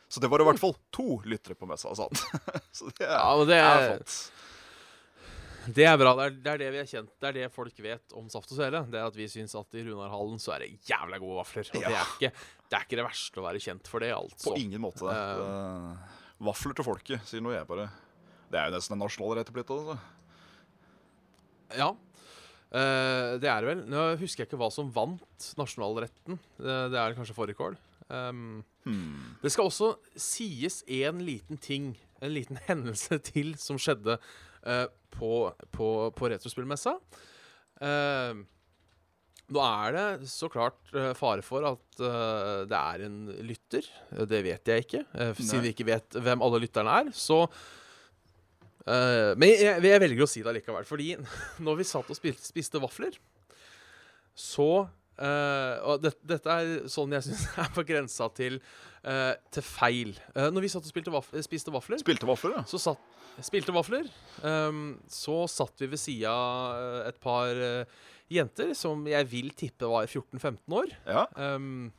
Så 0.07 0.21
det 0.23 0.29
var 0.31 0.39
i 0.39 0.45
hvert 0.47 0.61
fall 0.61 0.77
to 0.95 1.17
lyttere 1.27 1.57
på 1.59 1.67
messa, 1.67 1.91
sa 1.97 2.07
han. 2.07 2.61
Så 2.77 2.87
det 2.95 3.03
er, 3.09 3.11
Ja, 3.17 3.33
det 3.49 3.57
er 3.57 3.65
er, 3.67 3.89
flott. 3.97 4.36
Det 5.75 5.85
er 5.87 5.97
bra. 5.99 6.13
Det 6.17 6.25
er, 6.25 6.35
det 6.43 6.51
er 6.51 6.61
det 6.61 6.69
vi 6.73 6.79
har 6.81 6.89
kjent. 6.89 7.11
Det 7.19 7.29
er 7.29 7.35
det 7.37 7.47
folk 7.53 7.79
vet 7.83 8.15
om 8.17 8.27
Saft 8.31 8.51
og 8.53 8.59
Svele. 8.59 8.81
Det 8.91 8.99
er 8.99 9.09
at 9.09 9.17
vi 9.17 9.27
syns 9.31 9.55
at 9.59 9.77
i 9.77 9.83
Runarhallen 9.87 10.39
så 10.41 10.53
er 10.55 10.65
det 10.65 10.69
jævla 10.87 11.19
gode 11.23 11.39
vafler. 11.39 11.71
Og 11.73 11.83
det, 11.83 11.93
er 11.93 12.13
ikke, 12.15 12.31
det 12.67 12.77
er 12.79 12.87
ikke 12.87 12.99
det 12.99 13.07
verste 13.07 13.41
å 13.41 13.45
være 13.47 13.63
kjent 13.63 13.91
for 13.91 14.05
det, 14.05 14.11
altså. 14.15 14.49
På 14.49 14.55
ingen 14.59 14.83
måte. 14.83 15.07
Uh, 15.07 16.19
vafler 16.49 16.77
til 16.77 16.87
folket, 16.87 17.25
sier 17.29 17.43
nå 17.43 17.55
jeg 17.55 17.67
bare. 17.69 17.89
Det 18.47 18.61
er 18.61 18.69
jo 18.69 18.77
nesten 18.77 18.95
en 18.97 19.03
nasjonal 19.03 19.35
rett 19.41 19.51
blitt. 19.55 19.73
Altså. 19.75 19.97
Ja. 21.77 21.91
Uh, 22.67 23.35
det 23.41 23.51
er 23.51 23.59
det 23.63 23.69
vel. 23.73 23.83
Nå 23.91 24.07
husker 24.21 24.43
jeg 24.43 24.51
ikke 24.51 24.61
hva 24.61 24.71
som 24.73 24.89
vant 24.95 25.51
nasjonalretten. 25.59 26.39
Uh, 26.61 26.87
det 26.93 27.01
er 27.01 27.17
kanskje 27.19 27.37
fårikål. 27.37 27.79
Um, 28.07 28.63
Hmm. 28.87 29.35
det 29.43 29.51
skal 29.51 29.67
også 29.67 29.95
sies 30.15 30.79
en 30.87 31.19
liten 31.27 31.57
ting, 31.59 31.97
en 32.23 32.31
liten 32.31 32.59
hendelse 32.69 33.17
til, 33.19 33.55
som 33.59 33.79
skjedde 33.81 34.15
på, 35.13 35.31
på, 35.73 35.87
på 36.17 36.29
Retrospillmessa. 36.33 36.97
Eh, 37.81 38.45
nå 39.47 39.63
er 39.63 39.93
det 39.95 40.27
så 40.27 40.49
klart 40.51 40.91
eh, 40.91 41.13
fare 41.15 41.43
for 41.45 41.63
at 41.69 42.01
uh, 42.03 42.65
det 42.67 42.77
er 42.77 43.03
en 43.05 43.19
lytter. 43.47 43.85
Eh, 44.11 44.25
Det 44.27 44.41
vet 44.43 44.71
jeg 44.73 44.83
ikke. 44.83 45.03
Uh, 45.13 45.31
siden 45.39 45.63
vi 45.63 45.71
ikke 45.71 45.87
vet 45.87 46.17
hvem 46.19 46.43
alle 46.43 46.59
lytterne 46.65 46.95
er, 47.03 47.11
så 47.15 47.45
uh, 47.47 49.31
Men 49.39 49.53
jeg, 49.53 49.79
jeg 49.87 50.03
velger 50.03 50.25
å 50.25 50.29
si 50.29 50.43
det 50.43 50.51
allikevel. 50.51 50.87
Fordi 50.89 51.13
når 51.65 51.79
vi 51.79 51.87
satt 51.87 52.11
og 52.11 52.19
spiste, 52.19 52.49
spiste 52.49 52.83
vafler, 52.83 53.15
så 54.35 54.87
eh, 55.17 55.75
og 55.87 56.03
det, 56.03 56.13
dette 56.25 56.53
er 56.53 56.89
sånn 56.91 57.15
jeg 57.15 57.25
syns 57.27 57.45
er 57.63 57.71
på 57.75 57.83
grensa 57.87 58.29
til, 58.37 58.59
uh, 59.03 59.33
til 59.53 59.65
feil. 59.65 60.13
Uh, 60.35 60.47
når 60.53 60.65
vi 60.65 60.71
satt 60.73 60.87
og 60.87 61.13
vaf 61.15 61.31
spiste 61.45 61.73
vafler, 61.73 62.01
Spilte 62.01 62.29
vafler, 62.29 62.59
ja. 62.59 62.65
så 62.69 62.81
satt 62.81 63.43
Spilte 63.45 63.73
vafler. 63.75 64.07
Um, 64.41 64.97
så 65.13 65.43
satt 65.51 65.83
vi 65.83 65.91
ved 65.91 66.01
sida 66.01 66.31
av 66.33 67.03
et 67.11 67.19
par 67.21 67.59
jenter 68.33 68.71
som 68.75 69.03
jeg 69.07 69.27
vil 69.29 69.51
tippe 69.53 69.85
var 69.89 70.07
14-15 70.09 70.73
år. 70.73 70.95
Ja. 71.05 71.27
Um, 71.37 71.91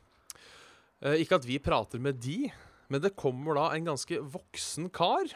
ikke 1.15 1.39
at 1.39 1.47
vi 1.47 1.61
prater 1.63 2.01
med 2.03 2.19
de, 2.19 2.49
men 2.91 2.99
det 2.99 3.15
kommer 3.15 3.55
da 3.55 3.69
en 3.71 3.87
ganske 3.87 4.19
voksen 4.19 4.89
kar. 4.91 5.31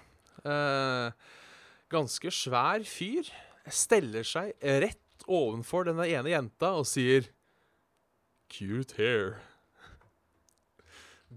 ganske 1.93 2.33
svær 2.35 2.83
fyr. 2.83 3.31
Steller 3.71 4.27
seg 4.27 4.51
rett 4.59 4.99
ovenfor 5.23 5.87
denne 5.87 6.09
ene 6.11 6.33
jenta 6.33 6.73
og 6.81 6.87
sier 6.89 7.29
Cute 8.53 8.93
hair. 8.99 9.37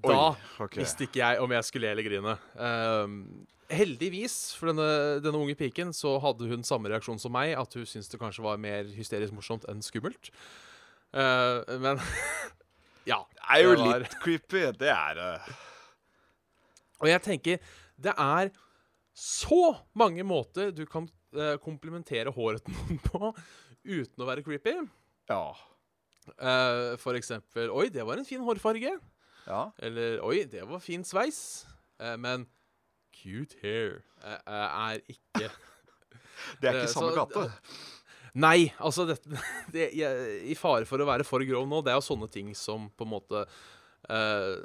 Da 0.04 0.16
Oi, 0.34 0.40
okay. 0.60 0.82
visste 0.82 1.06
ikke 1.06 1.22
jeg 1.22 1.40
om 1.40 1.52
jeg 1.54 1.64
skulle 1.64 1.88
le 1.88 1.94
eller 1.94 2.04
grine. 2.04 2.34
Um, 2.60 3.46
heldigvis 3.72 4.34
for 4.58 4.70
denne, 4.70 4.88
denne 5.24 5.40
unge 5.40 5.56
piken 5.58 5.94
så 5.96 6.16
hadde 6.22 6.48
hun 6.50 6.66
samme 6.66 6.90
reaksjon 6.92 7.20
som 7.22 7.32
meg, 7.32 7.54
at 7.56 7.78
hun 7.78 7.86
syntes 7.88 8.10
det 8.12 8.20
kanskje 8.20 8.44
var 8.44 8.60
mer 8.60 8.90
hysterisk 8.96 9.34
morsomt 9.36 9.64
enn 9.70 9.80
skummelt. 9.84 10.28
Uh, 11.16 11.64
men 11.80 12.02
ja. 13.10 13.22
Det 13.32 13.48
er 13.48 13.64
jo 13.64 13.72
det 13.72 13.86
var- 13.86 14.04
litt 14.04 14.18
creepy. 14.20 14.66
Det 14.76 14.92
er 14.92 15.16
det. 15.20 15.32
Og 17.00 17.10
jeg 17.12 17.24
tenker 17.24 17.74
det 17.96 18.12
er 18.12 18.52
så 19.16 19.70
mange 19.96 20.24
måter 20.28 20.68
du 20.76 20.84
kan 20.84 21.08
uh, 21.32 21.56
komplimentere 21.64 22.32
håret 22.36 22.66
til 22.66 22.76
noen 22.76 23.00
på 23.08 23.32
uten 23.86 24.20
å 24.20 24.28
være 24.28 24.44
creepy. 24.44 24.76
Ja. 25.32 25.54
Eh, 26.34 26.96
for 27.00 27.18
eksempel 27.18 27.70
Oi, 27.72 27.88
det 27.92 28.04
var 28.06 28.18
en 28.18 28.28
fin 28.28 28.42
hårfarge. 28.42 28.96
ja. 29.46 29.62
Eller 29.78 30.20
Oi, 30.24 30.44
det 30.50 30.66
var 30.68 30.82
fin 30.82 31.04
sveis. 31.04 31.66
Uh, 31.96 32.16
men 32.20 32.46
cute 33.16 33.56
hair 33.62 34.02
eh, 34.20 34.40
er 34.52 34.98
ikke 35.08 35.48
Det 36.60 36.68
er 36.68 36.82
ikke 36.82 36.92
samme 36.92 37.14
gate. 37.16 37.46
Nei, 38.46 38.68
altså 38.84 39.06
det, 39.08 39.16
det, 39.72 39.90
jeg, 39.96 40.42
I 40.52 40.54
fare 40.58 40.84
for 40.84 41.00
å 41.00 41.08
være 41.08 41.24
for 41.24 41.40
grov 41.48 41.64
nå, 41.70 41.80
det 41.80 41.94
er 41.94 41.96
jo 41.96 42.04
sånne 42.04 42.28
ting 42.28 42.52
som 42.54 42.90
på 42.92 43.06
en 43.06 43.14
måte 43.14 43.46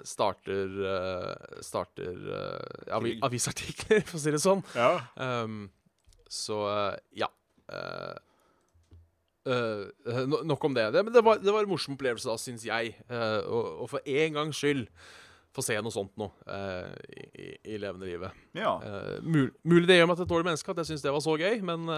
starter 0.05 0.75
Starter 1.65 2.17
avi, 2.93 3.15
avisartikler, 3.25 4.03
for 4.05 4.19
å 4.19 4.21
si 4.21 4.33
det 4.35 4.41
sånn. 4.43 4.59
Ja. 4.77 4.91
Um, 5.17 5.63
så 6.29 6.59
ja. 7.17 7.31
Eh, 7.71 8.15
no, 9.45 10.41
nok 10.45 10.63
om 10.67 10.75
det. 10.77 10.85
det 10.93 11.01
men 11.07 11.13
det 11.15 11.23
var, 11.25 11.39
det 11.41 11.53
var 11.53 11.65
en 11.65 11.71
morsom 11.71 11.95
opplevelse, 11.97 12.29
da, 12.29 12.37
syns 12.37 12.65
jeg. 12.67 12.93
Uh, 13.09 13.41
å- 13.49 13.67
og, 13.81 13.87
for 13.89 14.05
en 14.05 14.37
gangs 14.37 14.59
skyld 14.61 14.85
få 15.51 15.63
se 15.65 15.75
noe 15.83 15.91
sånt 15.91 16.13
nå 16.21 16.29
uh, 16.47 16.91
i, 17.11 17.47
i, 17.73 17.77
levende 17.81 18.07
livet. 18.07 18.31
ja. 18.55 18.77
Mul 19.25 19.49
mulig 19.67 19.89
det 19.89 19.97
gjør 19.97 20.07
meg 20.11 20.19
til 20.19 20.27
et 20.27 20.31
dårlig 20.31 20.47
menneske 20.47 20.71
at 20.71 20.79
jeg 20.83 20.91
syns 20.93 21.03
det 21.03 21.11
var 21.11 21.23
så 21.25 21.33
gøy, 21.41 21.57
men 21.67 21.89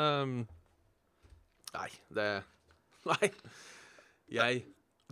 Nei, 1.74 1.90
det 2.14 2.30
Nei. 3.12 3.30
Jeg 4.34 4.64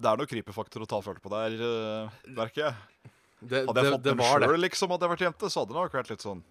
Det 0.02 0.10
er 0.10 0.18
noe 0.22 0.30
creepy-faktor 0.30 0.86
å 0.86 0.90
ta 0.90 1.02
følge 1.06 1.22
på 1.22 1.30
der, 1.34 1.58
uh, 1.62 2.22
merker 2.34 2.64
jeg. 2.70 3.12
Det, 3.42 3.66
Hadde 3.68 3.82
jeg 3.82 3.86
det, 3.90 3.92
fått 3.96 4.04
det 4.06 4.12
dem 4.16 4.24
sjøl, 4.26 4.58
liksom, 4.62 4.92
hadde 4.94 5.06
jeg 5.08 5.14
vært 5.16 5.26
jente, 5.28 5.50
så 5.50 5.62
hadde 5.64 5.74
det 5.74 5.80
nok 5.82 5.96
vært 6.00 6.12
litt 6.14 6.26
sånn 6.26 6.42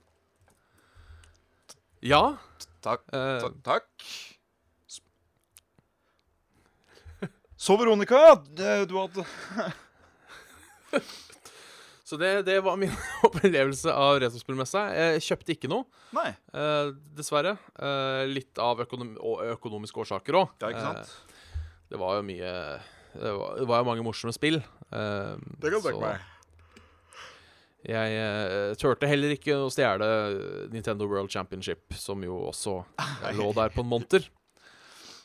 Ja. 2.03 2.23
Takk. 2.83 3.03
Takk. 3.67 4.07
Så, 7.61 7.77
Veronica, 7.77 8.21
du 8.57 8.95
hadde 8.97 9.25
så 12.09 12.17
det, 12.17 12.31
det 12.49 12.57
var 12.65 12.79
min 12.81 12.93
opplevelse 13.29 13.93
av 13.93 14.17
retrospillmessa. 14.23 14.87
Jeg 14.97 15.21
kjøpte 15.29 15.55
ikke 15.55 15.69
noe. 15.71 15.85
Nei. 16.17 16.31
Eh, 16.57 16.89
dessverre. 17.19 17.53
Eh, 17.77 18.23
litt 18.33 18.59
av 18.59 18.81
økonom 18.87 19.13
økonomiske 19.53 20.01
årsaker 20.07 20.39
òg. 20.41 20.57
Ja, 20.63 20.73
ikke 20.73 20.87
sant? 20.89 21.13
det 21.91 21.99
var 21.99 22.17
jo 22.21 22.23
mye 22.23 22.51
Det 23.13 23.31
var, 23.35 23.55
det 23.59 23.67
var 23.67 23.81
jo 23.83 23.89
mange 23.91 24.05
morsomme 24.07 24.35
spill. 24.35 24.59
Eh, 24.91 25.37
Det 25.61 25.71
kan 25.71 25.77
du 25.77 25.87
tenke 25.91 26.01
meg. 26.01 26.27
Jeg 27.91 28.17
eh, 28.25 28.73
turte 28.81 29.09
heller 29.09 29.37
ikke 29.37 29.61
å 29.61 29.69
stjele 29.73 30.09
Nintendo 30.73 31.07
World 31.09 31.31
Championship, 31.33 31.93
som 31.97 32.25
jo 32.25 32.41
også 32.51 32.81
eh, 33.01 33.31
lå 33.37 33.53
der 33.57 33.73
på 33.77 33.85
en 33.85 33.93
monter. 33.93 34.27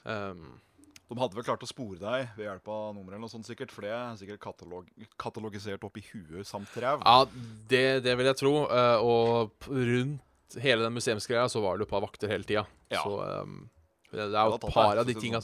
Um, 0.04 0.46
De 1.10 1.18
hadde 1.22 1.36
vel 1.38 1.46
klart 1.46 1.62
å 1.62 1.68
spore 1.70 2.00
deg 2.02 2.32
ved 2.38 2.48
hjelp 2.48 2.68
av 2.74 2.96
nummer 2.96 3.14
eller 3.14 3.22
noe 3.28 3.30
sånt, 3.30 3.46
sikkert. 3.46 3.70
For 3.72 3.86
det 3.86 3.92
er 3.94 4.16
sikkert 4.18 4.40
katalog 4.42 4.88
katalogisert 5.22 5.84
opp 5.86 5.98
i 6.02 6.06
huet 6.12 6.48
samt 6.50 6.72
ræv. 6.82 7.04
ja, 7.06 7.26
det, 7.70 7.84
det 8.08 8.16
vil 8.18 8.26
jeg 8.32 8.40
tro. 8.42 8.54
eh, 8.66 8.98
og 9.06 9.68
rundt 9.70 10.58
hele 10.62 10.82
den 10.88 10.94
museumsgreia 10.96 11.46
så 11.52 11.62
var 11.62 11.76
det 11.78 11.86
jo 11.86 11.90
et 11.90 11.94
par 11.94 12.02
vakter 12.06 12.32
hele 12.32 12.44
tida. 12.48 12.66
Ja. 12.90 13.04
Så 13.04 13.20
um, 13.22 13.70
det, 14.12 14.30
det 14.32 14.40
er 14.40 14.50
jo 14.50 14.58
et 14.58 14.68
par 14.74 14.98
av 15.02 15.06
de 15.06 15.14
tinga. 15.20 15.44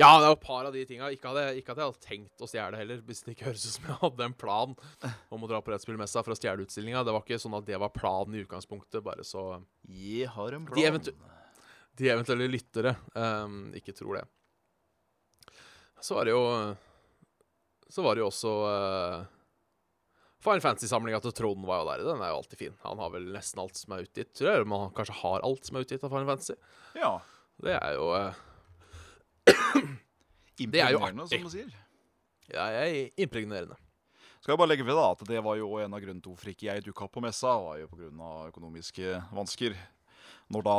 Ja, 0.00 0.08
det 0.16 0.24
er 0.24 0.30
jo 0.32 0.36
et 0.38 0.44
par 0.44 0.64
av 0.68 0.72
de 0.72 0.82
tinga. 0.88 1.08
Ikke, 1.12 1.30
ikke 1.60 1.72
at 1.74 1.80
jeg 1.80 1.86
hadde 1.90 2.04
tenkt 2.06 2.40
å 2.44 2.48
stjele 2.48 2.78
heller, 2.80 3.00
hvis 3.04 3.20
det 3.26 3.34
ikke 3.34 3.48
høres 3.50 3.64
ut 3.66 3.74
som 3.74 3.88
jeg 3.90 3.98
hadde 4.00 4.24
en 4.30 4.36
plan 4.40 4.72
om 5.34 5.44
å 5.44 5.48
dra 5.50 5.60
på 5.64 5.72
Rettspillmessa 5.74 6.22
for 6.24 6.32
å 6.32 6.38
stjele 6.38 6.64
utstillinga. 6.64 7.02
Det 7.04 7.12
var 7.16 7.24
ikke 7.24 7.40
sånn 7.42 7.56
at 7.58 7.66
det 7.68 7.80
var 7.82 7.92
planen 7.92 8.36
i 8.38 8.44
utgangspunktet, 8.46 9.02
bare 9.04 9.24
så 9.28 9.44
Jeg 9.88 10.28
har 10.36 10.56
en 10.56 10.64
De 10.64 10.72
plan. 10.72 10.84
eventu- 10.88 11.16
de 12.00 12.08
eventuelle 12.08 12.46
lyttere 12.48 12.94
um, 13.14 13.72
ikke 13.76 13.92
tror 13.98 14.20
det. 14.20 14.24
Så 16.00 16.16
var 16.16 16.24
det 16.28 16.32
jo 16.34 16.42
Så 17.90 18.02
var 18.02 18.16
det 18.16 18.22
jo 18.24 18.30
også 18.30 18.52
uh, 18.64 19.24
Fine 20.40 20.62
Fantasy-samlinga 20.64 21.20
til 21.20 21.34
Trond 21.36 21.66
var 21.68 21.82
jo 21.82 21.88
der. 21.90 22.04
Den 22.06 22.22
er 22.24 22.30
jo 22.32 22.38
alltid 22.40 22.58
fin. 22.62 22.76
Han 22.86 23.00
har 23.02 23.10
vel 23.12 23.26
nesten 23.34 23.60
alt 23.60 23.76
som 23.76 23.92
er 23.92 24.06
utgitt. 24.06 24.30
Tror 24.38 24.48
jeg 24.54 24.68
man 24.72 24.88
kanskje 24.96 25.18
har 25.20 25.44
alt 25.44 25.68
som 25.68 25.76
er 25.76 25.84
utgitt 25.84 26.06
av 26.06 26.14
Fine 26.14 26.28
Fantasy. 26.30 26.56
Ja. 26.96 27.12
Det 27.60 27.74
er 27.76 27.98
jo 27.98 28.06
uh, 28.16 28.32
er 30.64 30.94
jo 30.94 31.02
artig. 31.04 31.28
som 31.28 31.44
du 31.44 31.52
sier. 31.52 31.68
ja, 32.48 32.70
jeg 32.78 32.88
er 32.88 33.24
impregnerende. 33.26 33.76
Skal 34.40 34.54
jeg 34.54 34.60
bare 34.62 34.70
legge 34.72 34.86
ved 34.88 34.96
da, 34.96 35.10
at 35.12 35.22
det 35.28 35.40
var 35.44 35.58
jo 35.60 35.74
en 35.76 35.92
av 35.92 36.00
grunnene 36.00 36.24
til 36.24 36.32
hvorfor 36.32 36.48
ikke 36.54 36.70
jeg 36.70 36.84
dukka 36.86 37.04
opp 37.04 37.12
på 37.18 37.20
messa. 37.20 37.52
var 37.60 37.76
jo 37.82 37.90
pga. 37.92 38.30
økonomiske 38.48 39.18
vansker. 39.36 39.76
Når 40.50 40.64
da 40.66 40.76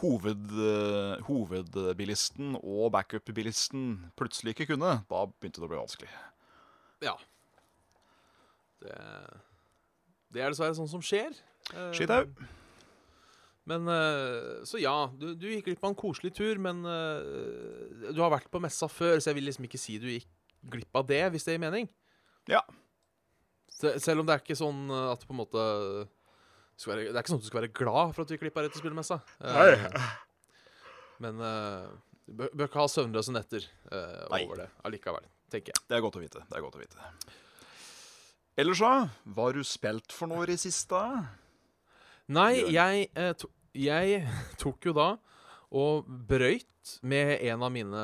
hoved, 0.00 0.52
eh, 0.56 1.24
hovedbilisten 1.26 2.54
og 2.62 2.86
backup-bilisten 2.94 3.98
plutselig 4.16 4.54
ikke 4.54 4.70
kunne, 4.72 4.94
da 5.04 5.24
begynte 5.28 5.60
det 5.60 5.68
å 5.68 5.72
bli 5.72 5.80
vanskelig. 5.82 6.08
Ja. 7.04 7.12
Det, 8.80 8.96
det 10.32 10.42
er 10.42 10.54
dessverre 10.54 10.78
sånn 10.78 10.90
som 10.90 11.04
skjer. 11.04 11.36
Skitau. 11.92 12.24
Men 13.68 13.86
eh, 13.92 14.62
Så 14.66 14.80
ja, 14.82 14.96
du, 15.12 15.32
du 15.38 15.46
gikk 15.50 15.68
glipp 15.68 15.84
av 15.84 15.92
en 15.92 15.98
koselig 15.98 16.32
tur, 16.38 16.56
men 16.62 16.80
eh, 16.88 18.08
du 18.10 18.22
har 18.22 18.32
vært 18.32 18.50
på 18.50 18.62
messa 18.64 18.88
før, 18.90 19.20
så 19.20 19.30
jeg 19.30 19.38
vil 19.38 19.50
liksom 19.50 19.68
ikke 19.68 19.80
si 19.80 19.98
du 20.02 20.08
gikk 20.08 20.30
glipp 20.72 20.98
av 20.98 21.06
det, 21.10 21.22
hvis 21.34 21.44
det 21.46 21.58
gir 21.58 21.62
mening. 21.62 21.90
Ja. 22.50 22.62
Sel 23.70 24.00
selv 24.02 24.22
om 24.22 24.28
det 24.28 24.34
er 24.34 24.42
ikke 24.42 24.58
sånn 24.58 24.86
at 24.94 25.20
at 25.20 25.28
på 25.28 25.34
en 25.34 25.40
måte 25.42 25.62
du 25.62 26.02
være, 26.90 27.08
Det 27.10 27.14
er 27.14 27.22
ikke 27.22 27.34
sånn 27.34 27.42
at 27.42 27.46
du 27.46 27.50
skal 27.50 27.60
være 27.60 27.74
glad 27.78 28.16
for 28.16 28.24
at 28.24 28.32
vi 28.32 28.40
klippa 28.40 28.64
rett 28.64 28.74
av 28.74 28.82
spillemessa. 28.82 29.20
Uh, 29.38 30.08
men 31.22 31.38
uh, 31.42 31.92
du 32.26 32.34
bør, 32.38 32.50
bør 32.50 32.70
ikke 32.70 32.82
ha 32.82 32.88
søvnløse 32.90 33.34
netter 33.34 33.68
uh, 33.92 34.26
over 34.40 34.64
det 34.64 34.68
allikevel, 34.88 35.28
tenker 35.52 35.74
jeg. 35.74 35.84
Det 35.88 35.98
er 35.98 36.04
godt 36.04 36.18
å 36.18 36.24
vite. 36.24 36.44
det 36.48 36.58
er 36.58 36.64
godt 36.64 36.80
å 36.80 36.82
vite. 36.82 37.12
Ellers, 38.60 38.82
da? 38.84 39.08
Hva 39.32 39.48
har 39.48 39.56
du 39.56 39.64
spilt 39.64 40.12
for 40.12 40.28
noe 40.28 40.44
i 40.44 40.50
det 40.50 40.58
siste? 40.60 40.98
Nei, 42.32 42.52
jeg, 42.72 43.06
eh, 43.16 43.32
to, 43.38 43.48
jeg 43.76 44.26
tok 44.62 44.90
jo 44.90 44.94
da 44.96 45.08
og 45.72 46.08
brøyt 46.28 46.96
med 47.06 47.38
en 47.48 47.62
av 47.64 47.70
mine, 47.72 48.02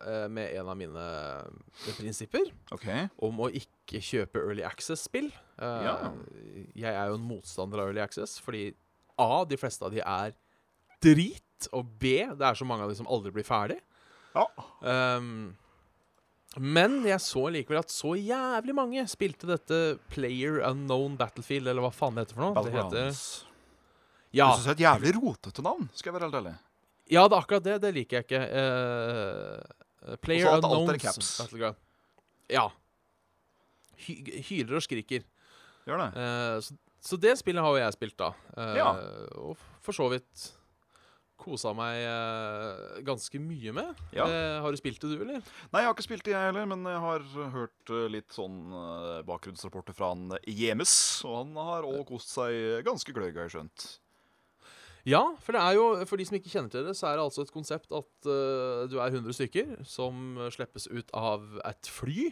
eh, 0.00 0.26
med 0.32 0.54
en 0.56 0.68
av 0.72 0.78
mine 0.78 1.02
eh, 1.02 1.96
prinsipper 1.98 2.48
okay. 2.72 3.08
om 3.20 3.42
å 3.44 3.50
ikke 3.52 4.00
kjøpe 4.00 4.40
Early 4.40 4.64
Access-spill. 4.64 5.28
Eh, 5.60 5.82
Ja. 5.84 5.96
Jeg 6.72 6.94
er 6.94 7.10
jo 7.10 7.18
en 7.18 7.28
motstander 7.28 7.82
av 7.82 7.90
Early 7.90 8.00
Access, 8.04 8.38
fordi 8.40 8.70
A, 9.20 9.44
de 9.44 9.58
fleste 9.60 9.84
av 9.84 9.92
de 9.92 10.00
er 10.00 10.32
drit, 11.02 11.68
og 11.72 11.90
B, 12.00 12.16
det 12.32 12.46
er 12.46 12.58
så 12.58 12.66
mange 12.66 12.86
av 12.86 12.92
de 12.92 12.96
som 12.98 13.10
aldri 13.10 13.34
blir 13.34 13.46
ferdig. 13.46 13.78
Ja. 14.32 14.46
Um, 14.80 15.52
men 16.56 17.00
jeg 17.04 17.20
så 17.24 17.46
likevel 17.52 17.80
at 17.82 17.92
så 17.92 18.14
jævlig 18.16 18.74
mange 18.76 19.04
spilte 19.10 19.48
dette 19.50 19.80
Player 20.12 20.62
Unknown 20.68 21.18
Battlefield, 21.20 21.68
eller 21.68 21.84
hva 21.84 21.92
faen 21.94 22.16
det 22.16 22.26
heter 22.26 22.38
for 22.38 22.46
noe. 22.48 22.64
Det 22.64 22.74
heter, 22.76 23.14
ja, 24.32 24.48
Du 24.48 24.60
syns 24.60 24.66
det 24.66 24.72
er 24.72 24.78
et 24.78 24.86
jævlig 24.86 25.16
rotete 25.20 25.64
navn, 25.64 25.88
skal 25.92 26.10
jeg 26.10 26.18
være 26.18 26.30
helt 26.30 26.40
ærlig. 26.40 26.54
Ja, 27.12 27.26
det 27.28 27.36
er 27.36 27.42
akkurat 27.42 27.66
det. 27.66 27.76
Det 27.82 27.90
liker 27.94 28.20
jeg 28.20 28.26
ikke. 28.28 28.42
Uh, 28.56 30.16
player 30.24 30.48
Også 30.48 30.62
at 30.62 30.78
alt 30.78 30.94
er 30.94 31.02
caps. 31.02 31.34
Ja. 32.52 32.68
Hy 34.06 34.16
hyler 34.48 34.80
og 34.80 34.86
skriker. 34.86 35.26
Gjør 35.86 36.02
det. 36.02 36.08
Uh, 36.16 36.56
så, 36.64 36.78
så 37.02 37.20
det 37.20 37.36
spillet 37.40 37.62
har 37.64 37.76
jo 37.76 37.84
jeg 37.84 37.98
spilt, 37.98 38.18
da. 38.18 38.32
Uh, 38.56 38.74
Ja. 38.78 38.90
Og 39.42 39.70
for 39.82 39.96
så 39.96 40.08
vidt 40.12 40.50
kosa 41.42 41.72
meg 41.74 42.04
uh, 42.06 43.00
ganske 43.06 43.40
mye 43.42 43.72
med. 43.74 44.02
Ja. 44.14 44.26
Uh, 44.30 44.58
har 44.62 44.74
du 44.74 44.78
spilt 44.78 45.02
det, 45.02 45.10
du, 45.10 45.24
eller? 45.24 45.42
Nei, 45.72 45.82
jeg 45.82 45.88
har 45.88 45.96
ikke 45.96 46.06
spilt 46.06 46.26
det, 46.28 46.34
jeg 46.36 46.48
heller, 46.52 46.68
men 46.70 46.86
jeg 46.86 47.02
har 47.02 47.26
hørt 47.56 47.92
uh, 47.92 48.06
litt 48.12 48.30
sånn 48.34 48.60
bakgrunnsrapporter 49.28 49.96
fra 49.96 50.12
han 50.14 50.36
Jemes. 50.46 50.94
Og 51.26 51.40
han 51.40 51.58
har 51.58 51.88
òg 51.88 52.06
kost 52.12 52.32
seg 52.36 52.86
ganske 52.86 53.14
gløgg, 53.16 53.36
har 53.38 53.50
jeg 53.50 53.56
skjønt. 53.56 53.88
Ja, 55.08 55.22
for 55.42 55.56
det 55.56 55.62
er 55.62 55.74
jo, 55.74 55.86
for 56.06 56.20
de 56.20 56.26
som 56.28 56.36
ikke 56.38 56.52
kjenner 56.52 56.70
til 56.70 56.86
det, 56.86 56.94
så 56.94 57.08
er 57.08 57.18
det 57.18 57.24
altså 57.26 57.42
et 57.42 57.54
konsept 57.54 57.90
at 57.90 58.28
uh, 58.28 58.84
du 58.90 59.00
er 59.02 59.10
100 59.10 59.34
stykker 59.34 59.80
som 59.88 60.38
slippes 60.54 60.86
ut 60.92 61.10
av 61.18 61.46
et 61.66 61.90
fly. 61.90 62.30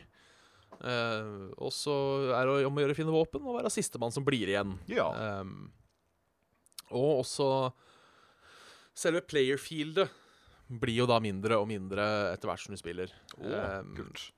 Uh, 0.79 1.51
og 1.59 1.75
så 1.75 1.95
er 2.39 2.47
det 2.47 2.69
om 2.69 2.79
å 2.79 2.85
gjøre 2.85 2.95
å 2.95 3.01
finne 3.01 3.15
våpen 3.15 3.45
og 3.45 3.59
være 3.59 3.73
sistemann 3.75 4.15
som 4.15 4.25
blir 4.27 4.53
igjen. 4.53 4.77
Ja. 4.89 5.11
Um, 5.43 5.73
og 6.91 7.25
også 7.25 7.49
selve 8.97 9.23
playerfieldet 9.27 10.11
blir 10.81 11.03
jo 11.03 11.09
da 11.11 11.19
mindre 11.23 11.59
og 11.59 11.69
mindre 11.71 12.05
etter 12.31 12.51
hvert 12.51 12.63
som 12.63 12.75
du 12.75 12.81
spiller. 12.81 13.11
Oh, 13.41 13.51
um, 13.81 13.95
kult. 13.99 14.29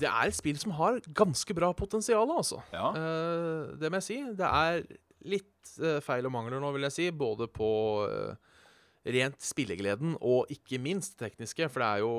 det 0.00 0.08
er 0.08 0.28
et 0.28 0.36
spill 0.36 0.58
som 0.60 0.74
har 0.76 1.00
ganske 1.16 1.56
bra 1.56 1.72
potensial, 1.76 2.28
altså. 2.36 2.60
Ja. 2.74 2.90
Uh, 2.92 3.78
det 3.80 3.88
må 3.88 4.00
jeg 4.00 4.08
si. 4.10 4.18
Det 4.36 4.48
er 4.48 4.84
litt 5.28 5.72
eh, 5.82 5.98
feil 6.04 6.26
og 6.28 6.32
mangler 6.34 6.60
nå, 6.62 6.70
vil 6.76 6.86
jeg 6.88 6.96
si. 6.96 7.06
Både 7.12 7.48
på 7.52 7.68
eh, 8.06 8.34
rent 9.16 9.40
spillegleden 9.44 10.16
og 10.20 10.50
ikke 10.52 10.80
minst 10.82 11.18
tekniske. 11.20 11.68
For 11.72 11.82
det 11.82 11.88
er 11.88 12.02
jo 12.04 12.12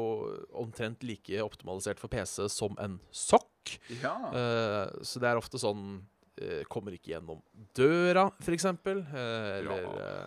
omtrent 0.64 1.04
like 1.08 1.42
optimalisert 1.44 2.02
for 2.02 2.12
PC 2.14 2.48
som 2.52 2.78
en 2.82 3.00
sokk. 3.14 3.76
ja. 4.02 4.16
Uh, 4.34 5.04
så 5.06 5.22
det 5.22 5.30
er 5.30 5.38
ofte 5.38 5.60
sånn 5.62 6.00
uh, 6.42 6.62
Kommer 6.72 6.96
ikke 6.96 7.12
gjennom 7.14 7.44
døra, 7.78 8.24
f.eks. 8.42 8.66
Uh, 8.66 9.04
eller 9.60 9.86
Ja. 9.86 10.26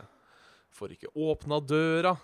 får 0.75 0.95
ikke 0.95 1.11
åpna 1.19 1.59
døra. 1.63 2.15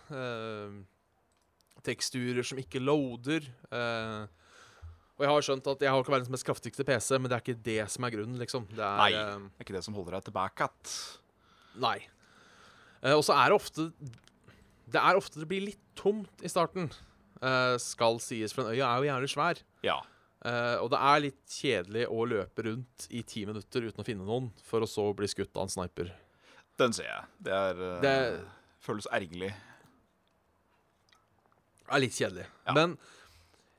teksturer 1.87 2.45
som 2.47 2.59
ikke 2.61 2.81
loader. 2.83 3.47
eh, 3.73 4.27
og 5.21 5.27
jeg 5.27 5.31
har 5.35 5.45
skjønt 5.45 5.67
at 5.69 5.83
jeg 5.85 5.93
har 5.93 6.01
ikke 6.01 6.15
verdens 6.15 6.31
mest 6.33 6.47
kraftigste 6.49 6.85
PC, 6.89 7.11
men 7.21 7.29
det 7.29 7.37
er 7.37 7.43
ikke 7.45 7.63
det 7.67 7.83
som 7.93 8.07
er 8.09 8.15
grunnen, 8.15 8.39
liksom. 8.41 8.65
Det 8.73 8.81
er, 8.81 8.97
Nei. 8.97 9.11
eh, 9.13 9.43
Det 9.45 9.61
er 9.61 9.67
ikke 9.67 9.77
det 9.77 9.85
som 9.85 9.95
holder 9.99 10.17
deg 10.17 10.25
tilbake. 10.31 10.69
Nei. 11.85 11.99
Eh, 13.05 13.13
og 13.15 13.23
så 13.27 13.37
er 13.37 13.53
det 13.53 13.57
ofte 13.61 13.85
Det 14.91 14.99
er 15.01 15.17
ofte 15.21 15.39
det 15.43 15.47
blir 15.51 15.63
litt 15.69 15.83
tomt 15.95 16.43
i 16.43 16.49
starten, 16.51 16.89
eh, 17.45 17.77
skal 17.79 18.19
sies, 18.19 18.53
for 18.57 18.65
en 18.65 18.73
øya 18.75 18.89
er 18.89 18.97
jo 19.05 19.11
gjerne 19.13 19.29
svær. 19.31 19.61
Ja. 19.87 20.01
Og 20.81 20.89
det 20.89 20.97
er 21.05 21.21
litt 21.21 21.45
kjedelig 21.53 22.07
å 22.09 22.25
løpe 22.27 22.65
rundt 22.65 23.07
i 23.13 23.21
ti 23.29 23.43
minutter 23.45 23.85
uten 23.85 24.01
å 24.01 24.07
finne 24.07 24.25
noen, 24.25 24.51
for 24.65 24.81
å 24.81 24.89
så 24.89 25.05
bli 25.15 25.29
skutt 25.29 25.53
av 25.55 25.67
en 25.67 25.69
sniper. 25.69 26.09
Den 26.81 26.95
ser 26.97 27.05
jeg. 27.05 27.25
Det 27.45 27.53
er 27.53 28.01
Det- 28.01 28.45
Føles 28.81 29.07
ergerlig. 29.13 29.53
Det 31.85 31.93
er 31.97 32.01
litt 32.01 32.17
kjedelig. 32.17 32.47
Ja. 32.67 32.73
Men 32.73 32.97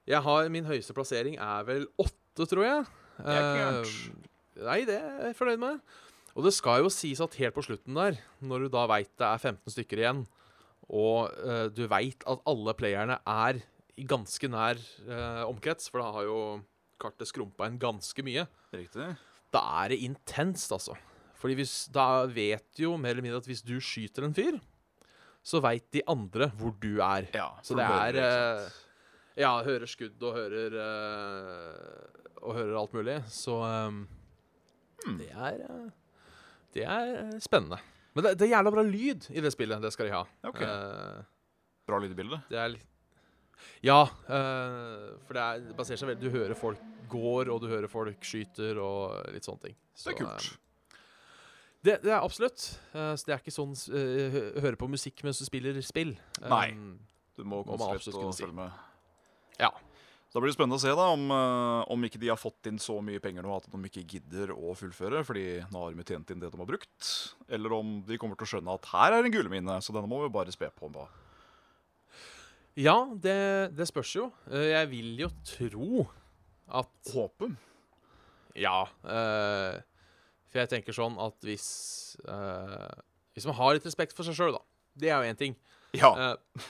jeg 0.09 0.21
har, 0.25 0.49
min 0.53 0.67
høyeste 0.67 0.95
plassering 0.97 1.37
er 1.37 1.65
vel 1.67 1.85
åtte, 2.01 2.47
tror 2.47 2.65
jeg. 2.65 2.85
Det 3.21 3.35
er 3.37 3.49
ikke. 3.51 3.65
Eh, 3.67 4.63
nei, 4.65 4.79
det 4.87 4.97
er 4.97 5.27
jeg 5.29 5.37
fornøyd 5.37 5.61
med. 5.61 5.81
Og 6.31 6.45
det 6.47 6.53
skal 6.55 6.85
jo 6.85 6.91
sies 6.93 7.19
at 7.23 7.35
helt 7.41 7.55
på 7.55 7.63
slutten 7.65 7.97
der, 7.97 8.17
når 8.39 8.65
du 8.65 8.71
da 8.73 8.85
veit 8.89 9.11
det 9.19 9.27
er 9.27 9.41
15 9.51 9.73
stykker 9.73 10.01
igjen, 10.01 10.23
og 10.91 11.31
uh, 11.43 11.67
du 11.71 11.83
veit 11.91 12.23
at 12.27 12.41
alle 12.49 12.73
playerne 12.75 13.17
er 13.27 13.59
i 13.99 14.05
ganske 14.07 14.47
nær 14.51 14.79
uh, 15.07 15.43
omkrets, 15.49 15.91
for 15.91 16.01
da 16.01 16.09
har 16.15 16.27
jo 16.27 16.39
kartet 17.01 17.29
skrumpa 17.29 17.67
inn 17.67 17.79
ganske 17.81 18.23
mye, 18.25 18.45
Riktig. 18.71 19.09
da 19.51 19.63
er 19.83 19.93
det 19.93 20.01
intenst, 20.07 20.71
altså. 20.71 20.95
Fordi 21.41 21.57
hvis, 21.59 21.75
da 21.91 22.23
vet 22.31 22.63
du 22.77 22.85
jo 22.85 22.95
mer 23.01 23.15
eller 23.15 23.25
mindre 23.25 23.41
at 23.41 23.49
hvis 23.49 23.63
du 23.65 23.75
skyter 23.83 24.27
en 24.27 24.35
fyr, 24.37 24.59
så 25.43 25.59
veit 25.63 25.87
de 25.91 26.03
andre 26.11 26.51
hvor 26.55 26.75
du 26.79 27.01
er. 27.01 27.27
Ja, 27.33 27.49
Så 27.65 27.75
det 27.75 27.87
er 27.87 28.69
Ja, 29.39 29.53
hører 29.63 29.87
skudd 29.87 30.21
og 30.27 30.35
hører 30.35 30.73
uh, 30.75 32.21
Og 32.41 32.55
hører 32.57 32.75
alt 32.81 32.93
mulig. 32.97 33.19
Så 33.31 33.59
um, 33.63 34.07
Hmm. 35.01 35.15
det 35.17 35.31
er 35.33 35.61
uh, 35.65 35.87
Det 36.75 36.83
er 36.85 37.39
spennende. 37.41 37.79
Men 38.13 38.23
det, 38.25 38.35
det 38.37 38.45
er 38.45 38.51
jævla 38.57 38.71
bra 38.75 38.83
lyd 38.85 39.23
i 39.33 39.41
det 39.41 39.49
spillet. 39.53 39.81
Det 39.81 39.89
skal 39.95 40.05
de 40.09 40.11
ha. 40.13 40.19
Okay. 40.45 40.67
Uh, 40.67 41.23
Bra 41.89 41.97
lydbilde. 42.03 42.37
det 42.51 42.59
er 42.61 42.69
litt 42.75 42.85
Ja, 43.81 44.03
eh, 44.05 45.07
for 45.25 45.33
det, 45.33 45.41
er, 45.41 45.63
det 45.65 45.75
baserer 45.77 45.97
seg 45.97 46.11
veldig 46.11 46.21
Du 46.29 46.35
hører 46.37 46.53
folk 46.57 46.79
går, 47.09 47.49
og 47.49 47.63
du 47.63 47.67
hører 47.71 47.89
folk 47.89 48.21
skyter, 48.25 48.77
og 48.81 49.17
litt 49.33 49.45
sånne 49.45 49.65
ting. 49.65 49.75
Det 49.97 50.13
er 50.13 50.17
kult. 50.21 50.51
det, 51.81 51.97
det 52.05 52.13
er 52.13 52.21
absolutt. 52.21 52.67
Uh, 52.93 53.11
så 53.17 53.25
det 53.25 53.33
er 53.35 53.41
ikke 53.41 53.53
sånn 53.57 53.73
uh, 53.73 54.37
hø 54.37 54.43
høre 54.67 54.77
på 54.79 54.87
musikk 54.93 55.25
mens 55.25 55.41
du 55.41 55.45
spiller 55.49 55.81
spill. 55.85 56.13
Nei. 56.45 56.67
Du 57.35 57.43
må 57.43 57.63
konsentrere 57.65 58.05
deg 58.05 58.29
og 58.29 58.37
følge 58.37 58.57
med. 58.61 58.79
Ja. 59.61 59.71
Da 60.31 60.39
blir 60.39 60.47
det 60.47 60.55
spennende 60.55 60.77
å 60.79 60.81
se 60.81 60.91
da 60.95 61.09
om, 61.11 61.25
eh, 61.35 61.91
om 61.91 62.05
ikke 62.07 62.19
de 62.21 62.29
har 62.31 62.39
fått 62.39 62.69
inn 62.69 62.79
så 62.79 63.01
mye 63.03 63.19
penger 63.19 63.43
nå 63.43 63.51
at 63.57 63.65
de 63.67 63.79
ikke 63.89 64.05
gidder 64.13 64.53
å 64.55 64.71
fullføre, 64.79 65.25
fordi 65.27 65.59
nå 65.73 65.81
har 65.81 65.91
de 65.91 66.05
tjent 66.07 66.31
inn 66.31 66.39
det 66.39 66.51
de 66.53 66.61
har 66.61 66.69
brukt. 66.69 67.09
Eller 67.51 67.75
om 67.75 67.97
de 68.07 68.19
kommer 68.21 68.39
til 68.39 68.47
å 68.47 68.51
skjønne 68.53 68.77
at 68.79 68.87
her 68.93 69.17
er 69.17 69.27
en 69.27 69.33
gullmine, 69.33 69.75
så 69.83 69.91
denne 69.91 70.07
må 70.07 70.21
vi 70.23 70.31
bare 70.31 70.55
spe 70.55 70.71
på. 70.71 70.87
da. 70.95 71.03
Ja, 72.79 72.95
det, 73.11 73.75
det 73.75 73.89
spørs 73.91 74.15
jo. 74.15 74.29
Eh, 74.47 74.71
Jeg 74.71 74.89
vil 74.93 75.11
jo 75.19 75.29
tro 75.43 76.07
at 76.71 77.11
Håpe. 77.11 77.51
Ja. 78.55 78.85
Øh, 79.03 79.81
for 80.47 80.63
jeg 80.63 80.71
tenker 80.71 80.95
sånn 80.95 81.17
at 81.23 81.37
hvis 81.47 82.17
øh, 82.27 82.91
Hvis 83.35 83.47
man 83.47 83.55
har 83.55 83.75
litt 83.75 83.87
respekt 83.87 84.15
for 84.15 84.27
seg 84.27 84.35
sjøl, 84.35 84.55
da. 84.55 84.63
Det 84.95 85.11
er 85.11 85.19
jo 85.19 85.31
én 85.31 85.39
ting. 85.39 85.53
Ja. 85.95 86.11
Uh, 86.15 86.63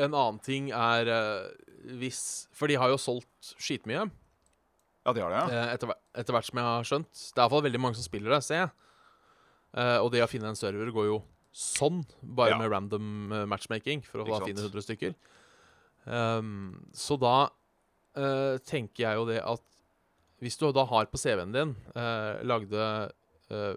en 0.00 0.14
annen 0.14 0.38
ting 0.44 0.70
er 0.72 1.08
eh, 1.12 1.50
hvis 2.00 2.48
For 2.54 2.70
de 2.70 2.76
har 2.78 2.92
jo 2.92 3.00
solgt 3.00 3.54
skitmye, 3.58 4.06
ja, 5.02 5.12
de 5.12 5.22
har 5.22 5.32
det, 5.32 5.38
ja. 5.40 5.46
eh, 5.50 5.72
etter, 5.74 5.92
etter 6.14 6.36
hvert 6.36 6.46
som 6.46 6.60
jeg 6.60 6.68
har 6.68 6.86
skjønt. 6.86 7.10
Det 7.10 7.40
er 7.40 7.42
iallfall 7.42 7.64
veldig 7.66 7.80
mange 7.82 7.98
som 7.98 8.06
spiller 8.06 8.36
det, 8.36 8.42
ser 8.46 8.60
jeg. 8.60 8.72
Eh, 9.74 9.98
og 9.98 10.12
det 10.14 10.22
å 10.22 10.30
finne 10.30 10.52
en 10.52 10.58
server 10.58 10.92
går 10.94 11.08
jo 11.08 11.18
sånn, 11.52 12.04
bare 12.22 12.54
Ja. 12.54 12.58
med 12.60 12.70
random 12.70 13.32
eh, 13.32 13.46
matchmaking, 13.50 14.04
for 14.06 14.22
å 14.22 14.28
da 14.28 14.44
finne 14.46 14.62
100 14.62 14.86
stykker. 14.86 15.16
Um, 16.04 16.82
så 16.90 17.14
da 17.14 17.46
uh, 18.18 18.58
tenker 18.66 19.04
jeg 19.04 19.18
jo 19.20 19.26
det 19.28 19.38
at 19.38 19.62
hvis 20.42 20.58
du 20.58 20.64
da 20.74 20.82
har 20.90 21.06
på 21.06 21.20
CV-en 21.20 21.54
din 21.54 21.76
uh, 21.94 22.42
lagde 22.42 22.86
uh, 23.54 23.76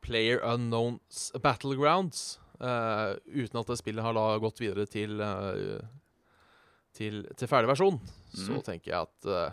Player 0.00 0.40
Unknowns 0.40 1.28
Battlegrounds 1.44 2.38
uten 2.56 3.58
at 3.60 3.68
det 3.68 3.76
spillet 3.76 4.00
har 4.00 4.14
da 4.16 4.38
gått 4.40 4.62
videre 4.62 4.86
til 4.88 5.18
til, 6.96 7.22
til 7.36 7.48
ferdig 7.50 7.68
versjon, 7.70 8.00
så 8.32 8.56
Mhm. 8.56 8.62
tenker 8.66 8.90
jeg 8.92 9.00
at 9.06 9.28
uh, 9.28 9.52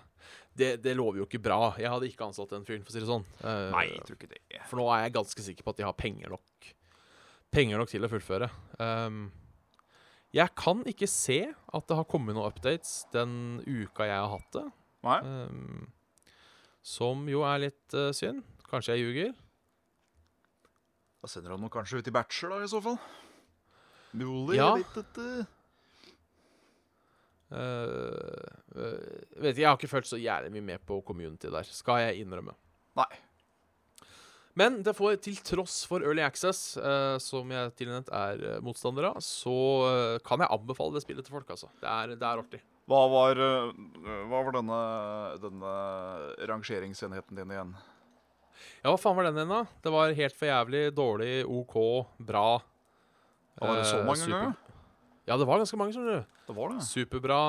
det, 0.55 0.71
det 0.83 0.95
lover 0.95 1.19
jo 1.21 1.25
ikke 1.27 1.41
bra. 1.43 1.73
Jeg 1.81 1.89
hadde 1.91 2.07
ikke 2.09 2.25
ansatt 2.29 2.49
den 2.55 2.63
fyren, 2.65 2.83
for 2.85 2.91
å 2.91 2.95
si 2.95 3.01
det 3.03 3.09
sånn. 3.09 3.25
Uh, 3.43 3.69
Nei, 3.75 3.85
jeg 3.91 4.03
tror 4.07 4.17
ikke 4.19 4.31
det. 4.33 4.41
For 4.69 4.79
nå 4.79 4.87
er 4.93 5.03
jeg 5.07 5.15
ganske 5.19 5.45
sikker 5.47 5.65
på 5.67 5.73
at 5.73 5.79
de 5.81 5.87
har 5.89 5.97
penger 5.99 6.29
nok 6.33 6.73
Penger 7.53 7.77
nok 7.77 7.89
til 7.91 8.01
å 8.01 8.09
fullføre. 8.09 8.47
Um, 8.81 9.27
jeg 10.33 10.49
kan 10.57 10.79
ikke 10.89 11.05
se 11.05 11.35
at 11.53 11.83
det 11.85 11.97
har 11.99 12.07
kommet 12.09 12.33
noen 12.33 12.47
updates 12.49 13.03
den 13.13 13.59
uka 13.67 14.07
jeg 14.09 14.17
har 14.17 14.31
hatt 14.31 14.55
det. 14.55 14.63
Nei. 15.05 15.19
Um, 15.21 15.91
som 16.81 17.27
jo 17.29 17.43
er 17.45 17.61
litt 17.67 17.93
uh, 17.93 18.09
synd. 18.17 18.41
Kanskje 18.71 18.95
jeg 18.97 19.03
ljuger. 19.05 19.35
Da 21.21 21.29
sender 21.29 21.53
han 21.53 21.61
noe 21.61 21.69
kanskje 21.71 22.01
ut 22.01 22.09
i 22.09 22.15
bachelor, 22.15 22.57
da, 22.57 22.65
i 22.65 22.71
så 22.73 22.81
fall. 22.83 22.97
Mulig, 24.17 24.57
Ja. 24.57 24.71
jeg 24.77 24.89
vet 24.97 25.21
eh, 25.21 25.45
vet 27.53 29.53
ikke, 29.53 29.61
Jeg 29.61 29.69
har 29.69 29.77
ikke 29.77 29.91
følt 29.91 30.09
så 30.09 30.17
jævlig 30.17 30.49
mye 30.55 30.65
med 30.73 30.81
på 30.87 30.97
community 31.05 31.51
der, 31.53 31.67
skal 31.69 32.01
jeg 32.01 32.23
innrømme. 32.23 32.55
Nei. 32.97 33.11
Men 34.59 34.81
det 34.85 34.93
får, 34.93 35.15
til 35.25 35.37
tross 35.41 35.79
for 35.89 36.03
Early 36.05 36.21
Access, 36.21 36.75
uh, 36.77 37.17
som 37.21 37.49
jeg 37.49 37.71
tilnevnt 37.79 38.11
er 38.13 38.43
eh, 38.51 38.59
motstander 38.61 39.07
av, 39.09 39.17
så 39.25 39.53
uh, 39.81 40.19
kan 40.25 40.43
jeg 40.43 40.53
anbefale 40.53 40.93
det 40.93 41.01
spillet 41.01 41.25
til 41.25 41.33
folk, 41.33 41.49
altså. 41.55 41.71
Det 41.81 41.89
er, 41.89 42.13
det 42.13 42.27
er 42.27 42.41
artig. 42.43 42.59
Hva 42.89 42.99
var, 43.09 43.41
uh, 43.41 43.71
hva 44.29 44.43
var 44.45 44.53
denne, 44.53 44.81
denne 45.41 45.73
rangeringsenheten 46.51 47.41
din 47.41 47.55
igjen? 47.55 47.73
Ja, 48.83 48.91
hva 48.91 48.99
faen 49.01 49.17
var 49.17 49.29
den 49.29 49.41
igjen, 49.41 49.55
da? 49.55 49.63
Det 49.81 49.95
var 49.95 50.13
helt 50.21 50.37
for 50.37 50.51
jævlig, 50.51 50.83
dårlig, 51.01 51.33
OK, 51.49 51.79
bra. 52.21 52.47
Var 53.61 53.79
det 53.79 53.89
så 53.89 54.01
eh, 54.01 54.05
mange 54.05 54.29
ganger? 54.29 54.53
Ja, 55.27 55.37
det 55.39 55.47
var 55.47 55.61
ganske 55.61 55.79
mange, 55.79 55.95
skjønner 55.95 56.21
du. 56.21 56.37
Det 56.49 56.55
var 56.57 56.73
det. 56.73 56.83
Superbra. 56.87 57.39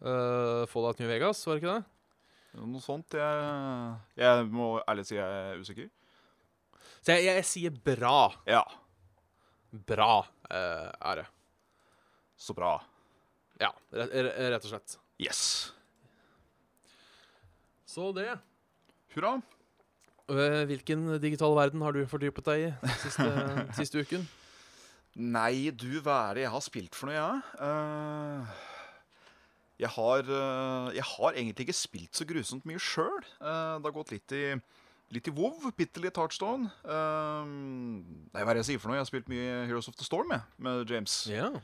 Uh, 0.00 0.66
Fallout 0.70 0.98
New 1.02 1.08
Vegas, 1.10 1.42
var 1.46 1.56
det 1.56 1.62
ikke 1.62 1.76
det? 1.78 2.62
Noe 2.66 2.82
sånt. 2.82 3.14
Jeg, 3.14 3.96
jeg 4.18 4.46
må 4.50 4.72
ærlig 4.90 5.04
si 5.06 5.14
jeg 5.18 5.40
er 5.54 5.60
usikker. 5.62 5.90
Så 7.00 7.14
jeg, 7.14 7.26
jeg, 7.28 7.36
jeg 7.38 7.48
sier 7.48 7.76
bra. 7.86 8.30
Ja, 8.50 8.64
Bra 9.70 10.24
uh, 10.50 10.88
er 10.90 11.20
det. 11.20 11.26
så 12.34 12.54
bra. 12.56 12.72
Ja, 13.60 13.68
rett, 13.94 14.64
og 14.64 14.70
slett. 14.72 14.96
Yes. 15.20 15.42
Så 17.86 18.08
det. 18.16 18.32
Hurra. 19.14 19.36
Eh, 20.30 20.62
hvilken 20.70 21.18
digital 21.22 21.54
verden 21.58 21.82
har 21.82 21.92
du 21.94 22.04
fordypet 22.08 22.46
deg 22.46 22.64
i 22.70 22.92
siste, 23.02 23.26
siste 23.78 24.02
uken? 24.02 24.26
Nei, 25.18 25.70
du, 25.74 25.98
det 25.98 26.44
jeg 26.44 26.52
har 26.52 26.62
spilt 26.62 26.94
for 26.94 27.10
noe, 27.10 27.16
jeg? 27.16 27.40
Eh, 27.66 28.60
jeg 29.82 29.90
har 29.96 30.28
eh, 30.28 30.90
Jeg 30.94 31.06
har 31.08 31.32
egentlig 31.32 31.66
ikke 31.66 31.76
spilt 31.80 32.14
så 32.14 32.26
grusomt 32.28 32.68
mye 32.68 32.78
sjøl. 32.78 33.24
det 33.40 33.88
har 33.88 33.96
gått 33.96 34.14
litt 34.14 34.36
i 34.36 34.44
Litt 35.10 35.26
i 35.26 35.32
WoW, 35.34 35.72
bitte 35.74 35.98
litt 35.98 36.14
Heartstone. 36.14 36.68
Nei, 36.86 38.28
hva 38.30 38.44
er 38.44 38.54
det 38.54 38.60
jeg 38.60 38.68
sier 38.68 38.78
for 38.78 38.92
noe? 38.92 39.00
Jeg 39.00 39.02
har 39.02 39.08
spilt 39.08 39.30
mye 39.32 39.64
Heroes 39.66 39.88
of 39.90 39.96
the 39.98 40.06
Storm 40.06 40.30
jeg, 40.30 40.44
med 40.62 40.86
James. 40.86 41.16
Yeah. 41.26 41.56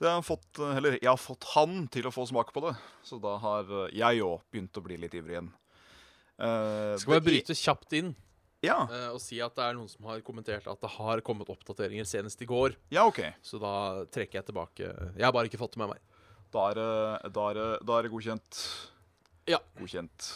Det 0.00 0.08
har 0.08 0.24
fått, 0.24 0.48
eller 0.56 0.96
jeg 0.96 1.10
har 1.10 1.20
fått 1.20 1.44
han 1.50 1.82
til 1.92 2.08
å 2.08 2.14
få 2.14 2.24
smak 2.30 2.54
på 2.56 2.62
det. 2.64 2.72
Så 3.04 3.20
da 3.20 3.34
har 3.42 3.68
jeg 3.92 4.24
òg 4.24 4.48
begynt 4.48 4.80
å 4.80 4.84
bli 4.86 4.96
litt 5.02 5.12
ivrig 5.12 5.36
igjen. 5.36 5.52
Uh, 6.40 6.96
Skal 6.96 7.18
bare 7.18 7.26
bryte 7.28 7.54
kjapt 7.58 7.92
inn 8.00 8.14
ja. 8.64 8.78
uh, 8.90 9.10
og 9.14 9.20
si 9.22 9.38
at 9.44 9.54
det 9.56 9.66
er 9.66 9.76
noen 9.76 9.90
som 9.90 10.08
har 10.10 10.24
kommentert 10.26 10.66
at 10.70 10.80
det 10.82 10.90
har 10.96 11.22
kommet 11.26 11.50
oppdateringer 11.52 12.08
senest 12.08 12.42
i 12.42 12.48
går. 12.48 12.78
Ja, 12.94 13.06
ok 13.10 13.20
Så 13.44 13.60
da 13.62 14.04
trekker 14.14 14.40
jeg 14.40 14.48
tilbake. 14.50 14.90
Jeg 15.14 15.26
har 15.26 15.34
bare 15.34 15.50
ikke 15.50 15.60
fått 15.60 15.76
det 15.76 15.84
med 15.84 15.94
meg. 15.94 16.02
Da 16.54 16.68
er, 16.70 16.82
da 17.34 17.46
er, 17.50 17.62
da 17.82 17.96
er 17.98 18.06
det 18.06 18.12
godkjent. 18.12 18.64
Ja. 19.50 19.58
Godkjent. 19.76 20.28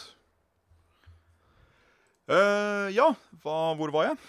Uh, 2.29 2.89
ja, 2.93 3.07
Hva, 3.41 3.57
hvor 3.79 3.89
var 3.93 4.11
jeg? 4.11 4.19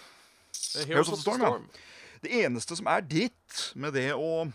Heroes 0.87 1.11
of 1.11 1.19
the 1.19 1.21
Storm. 1.21 1.43
Ja. 1.43 1.87
Det 2.21 2.33
eneste 2.45 2.77
som 2.77 2.89
er 2.89 3.05
ditt 3.05 3.61
med 3.77 3.93
det 3.97 4.09
å 4.17 4.47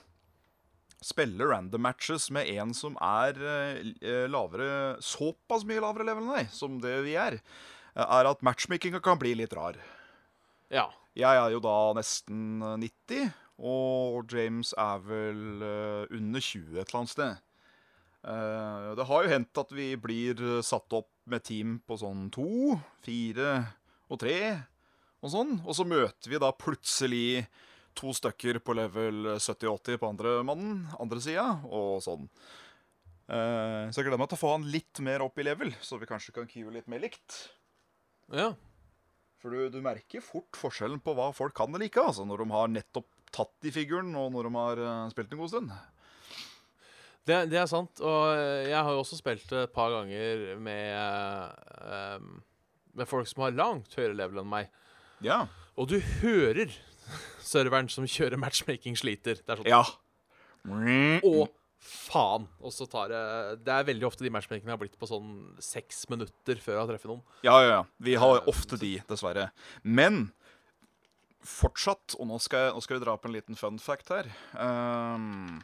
spille 1.05 1.47
random 1.47 1.85
matches 1.87 2.29
med 2.35 2.49
en 2.57 2.73
som 2.75 2.97
er 3.03 3.39
uh, 3.39 4.27
lavere 4.31 4.97
såpass 5.05 5.67
mye 5.69 5.83
lavere 5.83 6.09
level 6.09 6.27
enn 6.27 6.35
deg, 6.41 6.53
som 6.55 6.81
det 6.83 6.97
vi 7.07 7.15
er, 7.21 7.39
er 8.05 8.29
at 8.29 8.45
matchmakinga 8.45 9.01
kan 9.05 9.19
bli 9.21 9.35
litt 9.39 9.55
rar. 9.57 9.79
Ja. 10.73 10.91
Jeg 11.17 11.41
er 11.41 11.55
jo 11.55 11.63
da 11.65 11.77
nesten 11.97 12.61
90, 12.61 13.31
og 13.65 14.29
James 14.29 14.75
er 14.77 15.01
vel 15.01 15.63
uh, 15.65 16.03
under 16.13 16.43
20 16.45 16.77
et 16.77 16.83
eller 16.83 17.01
annet 17.01 17.13
sted. 17.15 17.39
Uh, 18.27 18.93
det 18.99 19.07
har 19.09 19.25
jo 19.25 19.33
hendt 19.33 19.63
at 19.63 19.73
vi 19.73 19.89
blir 19.97 20.43
satt 20.67 20.93
opp 20.99 21.09
med 21.31 21.45
team 21.47 21.79
på 21.87 21.97
sånn 22.01 22.27
to, 22.35 22.77
fire 23.07 23.55
og 24.13 24.21
tre 24.21 24.37
og 25.25 25.33
sånn. 25.33 25.57
Og 25.65 25.79
så 25.79 25.89
møter 25.89 26.31
vi 26.35 26.43
da 26.43 26.53
plutselig 26.53 27.47
to 27.97 28.13
stykker 28.13 28.61
på 28.61 28.77
level 28.77 29.39
70-80 29.39 30.01
på 30.03 30.11
andre 30.11 30.39
mannen, 30.45 30.85
andre 31.01 31.23
sida, 31.25 31.49
og 31.65 32.03
sånn. 32.05 32.29
Uh, 33.27 33.89
så 33.89 34.03
jeg 34.03 34.07
gleder 34.07 34.21
meg 34.21 34.29
til 34.31 34.39
å 34.39 34.45
få 34.45 34.53
han 34.53 34.69
litt 34.71 35.01
mer 35.03 35.25
opp 35.25 35.41
i 35.41 35.47
level, 35.47 35.73
så 35.83 35.97
vi 35.99 36.09
kanskje 36.11 36.37
kan 36.37 36.51
queue 36.51 36.75
litt 36.75 36.93
mer 36.93 37.03
likt. 37.03 37.47
Ja. 38.35 38.53
For 39.43 39.53
du, 39.53 39.69
du, 39.71 39.83
merker 39.85 40.25
fort 40.25 40.57
forskjellen 40.59 41.03
på 41.05 41.15
hva 41.15 41.29
folk 41.37 41.55
kan 41.57 41.75
like, 41.79 42.01
altså, 42.01 42.25
når 42.27 42.43
de 42.43 42.49
har 42.55 42.73
nettopp 42.73 43.11
tatt 43.35 43.69
i 43.69 43.73
figuren, 43.75 44.15
og 44.17 44.33
når 44.35 44.49
de 44.49 44.57
har 44.57 44.83
uh, 44.83 45.11
spilt 45.13 45.35
en 45.35 45.43
god 45.43 45.53
stund. 45.53 45.77
Det, 47.27 47.39
det, 47.51 47.59
er 47.59 47.69
sant. 47.71 48.01
Og 48.01 48.23
jeg 48.71 48.79
har 48.79 48.91
jo 48.95 49.03
også 49.03 49.19
spilt 49.19 49.51
et 49.59 49.73
par 49.75 49.91
ganger 49.93 50.57
med, 50.63 51.55
um, 52.17 52.37
med 52.97 53.11
folk 53.11 53.29
som 53.31 53.45
har 53.45 53.57
langt 53.57 53.99
høyere 53.99 54.15
level 54.15 54.43
enn 54.45 54.51
meg. 54.51 54.71
Ja. 55.27 55.45
Og 55.77 55.91
du 55.91 55.99
hører 56.23 56.71
serveren 57.53 57.91
som 57.93 58.07
kjører 58.09 58.41
matchmaking, 58.41 58.99
sliter. 58.99 59.43
Det 59.43 59.57
er 59.57 59.63
sånn 59.63 59.71
Ja. 59.71 59.83
Å, 60.67 61.47
faen! 61.87 62.47
Og 62.61 62.75
så 62.75 62.87
tar 62.91 63.13
det 63.13 63.21
Det 63.67 63.73
er 63.73 63.87
veldig 63.89 64.09
ofte 64.09 64.27
de 64.27 64.33
matchmakingene 64.35 64.75
har 64.75 64.81
blitt 64.81 64.99
på 64.99 65.09
sånn 65.09 65.31
seks 65.63 66.05
minutter 66.13 66.61
før 66.63 66.77
jeg 66.77 66.83
har 66.83 66.91
truffet 66.91 67.13
noen. 67.13 67.23
Ja, 67.47 67.57
ja, 67.63 67.71
ja. 67.79 67.83
Vi 68.03 68.17
har 68.21 68.43
ofte 68.51 68.79
de, 68.81 68.97
dessverre. 69.09 69.51
Men 69.83 70.29
fortsatt, 71.47 72.17
og 72.19 72.29
nå 72.31 72.39
skal, 72.43 72.67
jeg, 72.67 72.77
nå 72.77 72.85
skal 72.85 72.99
vi 72.99 73.05
dra 73.05 73.17
på 73.21 73.31
en 73.31 73.37
liten 73.37 73.59
fun 73.59 73.77
fact 73.79 74.11
her 74.11 74.27
um, 74.59 75.61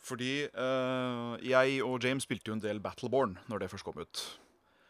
Fordi 0.00 0.48
uh, 0.56 1.36
jeg 1.44 1.82
og 1.84 2.04
James 2.04 2.24
spilte 2.24 2.48
jo 2.48 2.56
en 2.56 2.64
del 2.64 2.80
Battleborn 2.80 3.36
når 3.52 3.64
det 3.64 3.72
først 3.74 3.84
kom 3.84 4.00
ut. 4.00 4.22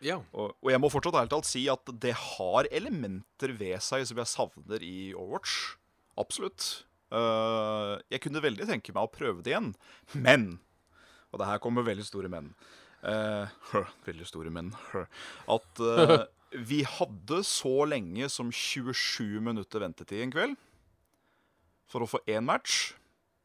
Ja. 0.04 0.20
Og, 0.30 0.54
og 0.62 0.70
jeg 0.70 0.78
må 0.78 0.90
fortsatt 0.92 1.18
ærlig 1.18 1.32
talt 1.32 1.48
si 1.48 1.64
at 1.70 1.90
det 2.02 2.14
har 2.14 2.68
elementer 2.70 3.56
ved 3.58 3.82
seg 3.82 4.06
som 4.06 4.20
jeg 4.22 4.30
savner 4.30 4.84
i 4.86 5.10
Overwatch. 5.16 5.74
Absolutt. 6.18 6.68
Uh, 7.08 7.96
jeg 8.12 8.20
kunne 8.24 8.42
veldig 8.44 8.66
tenke 8.68 8.92
meg 8.92 9.06
å 9.06 9.12
prøve 9.12 9.40
det 9.40 9.54
igjen, 9.54 9.70
men 10.12 10.58
Og 11.32 11.40
det 11.40 11.46
her 11.48 11.60
kommer 11.60 11.84
veldig 11.84 12.04
store 12.08 12.28
menn. 12.32 12.50
Uh, 13.04 13.48
veldig 14.08 14.26
store 14.28 14.52
menn. 14.52 14.70
At 15.56 15.82
uh, 15.84 16.24
vi 16.52 16.82
hadde 16.88 17.42
så 17.44 17.82
lenge 17.88 18.30
som 18.32 18.52
27 18.52 19.40
minutter 19.44 19.84
ventetid 19.84 20.24
en 20.24 20.32
kveld 20.32 20.56
for 21.88 22.04
å 22.04 22.08
få 22.08 22.22
én 22.28 22.44
match. 22.48 22.94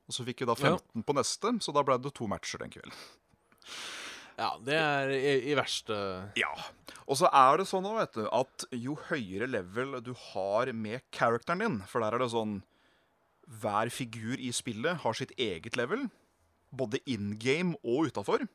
Og 0.08 0.16
så 0.16 0.26
fikk 0.28 0.44
vi 0.44 0.48
da 0.50 0.56
15 0.56 0.80
ja. 0.80 1.04
på 1.08 1.16
neste, 1.16 1.52
så 1.64 1.76
da 1.76 1.84
ble 1.86 2.00
det 2.04 2.12
to 2.16 2.28
matcher 2.32 2.64
den 2.64 2.72
kvelden. 2.72 2.96
Ja, 4.40 4.56
det 4.66 4.76
er 4.80 5.12
i, 5.14 5.34
i 5.52 5.56
verste 5.58 5.96
Ja. 6.40 6.52
Og 7.04 7.20
så 7.20 7.30
er 7.30 7.60
det 7.60 7.68
sånn 7.70 7.86
vet 7.86 8.16
du, 8.18 8.24
at 8.34 8.66
jo 8.74 8.96
høyere 9.10 9.48
level 9.50 10.00
du 10.04 10.14
har 10.32 10.72
med 10.74 11.04
characteren 11.14 11.62
din 11.62 11.76
For 11.90 12.02
der 12.04 12.16
er 12.16 12.24
det 12.24 12.32
sånn 12.34 12.62
Hver 13.48 13.90
figur 13.92 14.40
i 14.40 14.52
spillet 14.56 14.98
har 15.04 15.14
sitt 15.14 15.34
eget 15.38 15.76
level. 15.78 16.10
Både 16.74 17.00
in 17.06 17.38
game 17.38 17.76
og 17.84 18.08
utafor. 18.10 18.48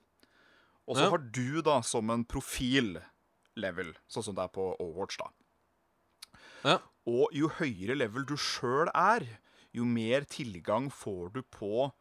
Og 0.88 0.96
så 0.96 1.02
Ja. 1.04 1.10
har 1.10 1.18
du 1.18 1.60
da 1.62 1.80
som 1.82 2.08
en 2.10 2.24
profil-level, 2.24 3.94
sånn 4.08 4.24
som 4.24 4.34
det 4.34 4.44
er 4.44 4.48
på 4.48 4.76
Overwatch, 4.80 5.18
da. 5.18 5.28
Ja. 6.64 6.78
Og 7.06 7.28
jo 7.32 7.48
høyere 7.48 7.96
level 7.96 8.24
du 8.24 8.36
sjøl 8.36 8.88
er, 8.94 9.26
jo 9.74 9.84
mer 9.84 10.22
tilgang 10.24 10.90
får 10.90 11.32
du 11.34 11.42
på 11.42 11.92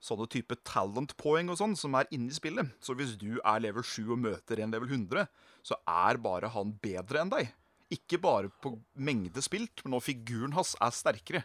sånne 0.00 0.28
type 0.30 0.54
talent 0.64 1.16
poeng 1.16 1.50
og 1.50 1.58
sånn 1.58 1.76
som 1.76 1.94
er 1.94 2.06
inne 2.12 2.30
i 2.30 2.36
spillet. 2.36 2.70
Så 2.80 2.94
hvis 2.96 3.16
du 3.18 3.40
er 3.44 3.60
level 3.60 3.82
7 3.82 4.12
og 4.12 4.18
møter 4.22 4.60
en 4.62 4.70
level 4.70 4.88
100, 4.88 5.26
så 5.66 5.74
er 5.88 6.16
bare 6.22 6.48
han 6.54 6.72
bedre 6.82 7.20
enn 7.24 7.30
deg. 7.30 7.52
Ikke 7.90 8.20
bare 8.20 8.50
på 8.62 8.76
mengde 8.96 9.42
spilt, 9.42 9.82
men 9.84 9.92
når 9.96 10.02
figuren 10.02 10.52
hans 10.56 10.74
er 10.80 10.90
sterkere. 10.94 11.44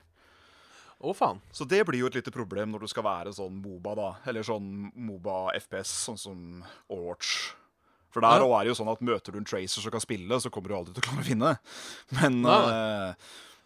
Å, 1.01 1.13
faen. 1.17 1.39
Så 1.51 1.65
det 1.65 1.79
blir 1.87 2.03
jo 2.03 2.09
et 2.11 2.17
lite 2.19 2.31
problem 2.33 2.71
når 2.75 2.83
du 2.85 2.87
skal 2.91 3.03
være 3.07 3.31
sånn 3.33 3.55
Moba, 3.63 3.95
da. 3.97 4.09
Eller 4.29 4.45
sånn 4.45 4.91
Moba 4.93 5.47
FPS, 5.57 5.89
sånn 6.05 6.19
som 6.21 6.41
Overwatch. 6.91 7.55
For 8.11 8.21
der 8.21 8.43
Ja. 8.43 8.59
er 8.59 8.65
det 8.67 8.73
jo 8.75 8.83
sånn 8.83 8.91
at 8.91 9.01
møter 9.01 9.31
du 9.33 9.39
en 9.39 9.45
tracer 9.47 9.81
som 9.81 9.91
kan 9.91 10.03
spille, 10.03 10.37
så 10.43 10.51
kommer 10.51 10.67
du 10.69 10.75
aldri 10.75 10.93
til 10.93 11.01
å 11.01 11.07
klare 11.07 11.23
å 11.23 11.29
vinne. 11.29 11.53
Men, 12.19 12.45
eh, 12.45 13.13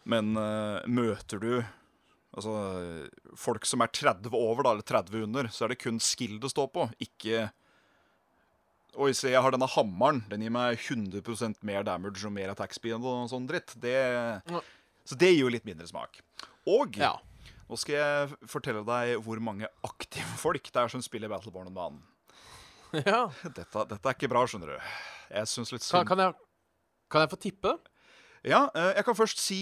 men 0.06 0.38
uh, 0.38 0.86
møter 0.88 1.40
du 1.42 1.66
altså, 2.38 2.54
folk 3.36 3.66
som 3.66 3.82
er 3.82 3.88
30 3.92 4.30
over, 4.32 4.64
da, 4.64 4.72
eller 4.76 4.86
30 4.86 5.24
under, 5.26 5.50
så 5.52 5.66
er 5.66 5.74
det 5.74 5.80
kun 5.82 6.00
skill 6.00 6.38
det 6.40 6.52
står 6.54 6.72
på, 6.72 6.88
ikke 7.02 7.50
Oi, 8.96 9.10
se, 9.12 9.28
jeg 9.28 9.42
har 9.44 9.52
denne 9.52 9.68
hammeren. 9.68 10.22
Den 10.32 10.40
gir 10.46 10.54
meg 10.56 10.78
100% 10.80 11.58
mer 11.68 11.84
damage 11.84 12.22
og 12.24 12.32
mer 12.32 12.54
attack 12.54 12.72
speed 12.72 13.04
og 13.04 13.26
sånn 13.28 13.44
dritt. 13.50 13.74
Det, 13.76 13.92
Ja. 14.48 14.62
så 15.04 15.18
det 15.20 15.34
gir 15.34 15.42
jo 15.42 15.50
litt 15.52 15.66
mindre 15.68 15.86
smak. 15.90 16.22
Og 16.68 16.98
Ja. 16.98 17.14
nå 17.70 17.78
skal 17.78 17.96
jeg 17.96 18.50
fortelle 18.50 18.84
deg 18.88 19.16
hvor 19.26 19.40
mange 19.44 19.68
aktive 19.86 20.38
folk 20.42 20.64
det 20.72 20.82
er 20.82 20.92
som 20.92 21.02
spiller 21.06 21.30
Battleborn 21.32 21.68
om 21.72 21.78
banen. 21.78 22.02
ja. 23.06 23.26
Dette, 23.44 23.86
dette 23.90 24.10
er 24.10 24.16
ikke 24.18 24.30
bra, 24.32 24.46
skjønner 24.48 24.76
du. 24.76 24.80
Jeg 25.36 25.50
syns 25.52 25.74
litt 25.74 25.84
synd. 25.86 26.08
kan, 26.08 26.22
jeg, 26.22 26.34
kan 27.12 27.26
jeg 27.26 27.32
få 27.34 27.40
tippe? 27.42 27.76
Ja, 28.46 28.68
eh, 28.78 28.92
jeg 29.00 29.06
kan 29.08 29.18
først 29.18 29.40
si 29.42 29.62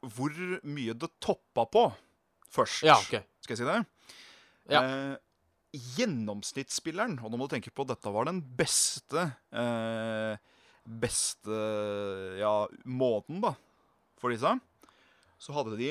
hvor 0.00 0.32
mye 0.64 0.94
det 0.96 1.10
toppa 1.20 1.66
på 1.68 1.86
først. 2.50 2.84
Ja, 2.88 2.96
OK. 2.96 3.20
Skal 3.44 3.56
jeg 3.56 3.60
si 3.60 3.68
det? 3.68 3.80
Ja. 4.72 4.80
Eh, 4.84 5.18
gjennomsnittsspilleren, 6.00 7.18
og 7.22 7.30
nå 7.30 7.38
må 7.38 7.46
du 7.46 7.52
tenke 7.54 7.70
på 7.70 7.84
at 7.86 7.92
dette 7.92 8.10
var 8.10 8.26
den 8.26 8.40
beste 8.58 9.28
eh, 9.54 10.40
Beste 10.90 11.54
ja, 12.40 12.64
måten, 12.88 13.38
da, 13.44 13.52
for 14.18 14.32
disse. 14.32 14.48
Så 15.38 15.52
hadde 15.54 15.76
de 15.78 15.90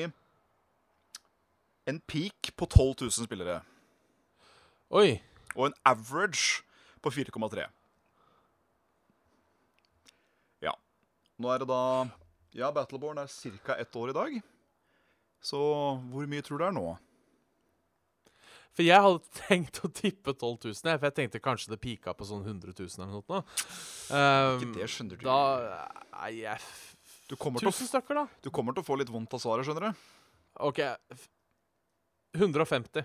en 1.90 2.00
peak 2.08 2.52
på 2.58 2.66
12 2.70 3.04
000 3.06 3.26
spillere. 3.26 3.60
Oi. 4.94 5.18
Og 5.56 5.68
en 5.68 5.76
average 5.86 6.62
på 7.02 7.12
4,3. 7.14 7.66
Ja. 10.64 10.74
Nå 11.40 11.52
er 11.54 11.62
det 11.62 11.68
da 11.70 11.82
Ja, 12.56 12.72
Battleborn 12.74 13.20
er 13.22 13.30
ca. 13.66 13.76
ett 13.78 13.94
år 13.96 14.10
i 14.10 14.16
dag. 14.16 14.40
Så 15.40 15.58
hvor 16.10 16.26
mye 16.28 16.42
tror 16.42 16.58
du 16.58 16.64
det 16.64 16.68
er 16.68 16.76
nå? 16.76 16.88
For 18.76 18.86
jeg 18.86 19.02
hadde 19.02 19.22
tenkt 19.48 19.80
å 19.84 19.90
tippe 19.90 20.34
12 20.34 20.70
000, 20.70 20.74
jeg, 20.92 20.98
for 21.00 21.08
jeg 21.08 21.16
tenkte 21.16 21.42
kanskje 21.42 21.72
det 21.74 21.80
pika 21.82 22.14
på 22.14 22.26
sånn 22.28 22.44
100 22.46 22.74
000 22.76 22.86
eller 23.02 23.12
noe. 23.16 23.42
Um, 24.10 24.62
Ikke 24.62 24.72
det, 24.78 24.88
skjønner 24.92 25.18
du. 25.18 25.26
Da 25.26 25.38
Nei, 26.20 26.32
jeg 26.42 26.58
1000 27.30 27.86
stykker, 27.86 28.18
da? 28.18 28.26
du 28.42 28.50
kommer 28.50 28.74
til 28.74 28.82
å 28.82 28.86
få 28.86 28.96
litt 28.98 29.10
vondt 29.10 29.34
av 29.36 29.42
svaret, 29.42 29.66
skjønner 29.66 29.90
du. 29.90 30.06
OK. 30.66 30.80
F- 32.34 32.40
150. 32.40 33.04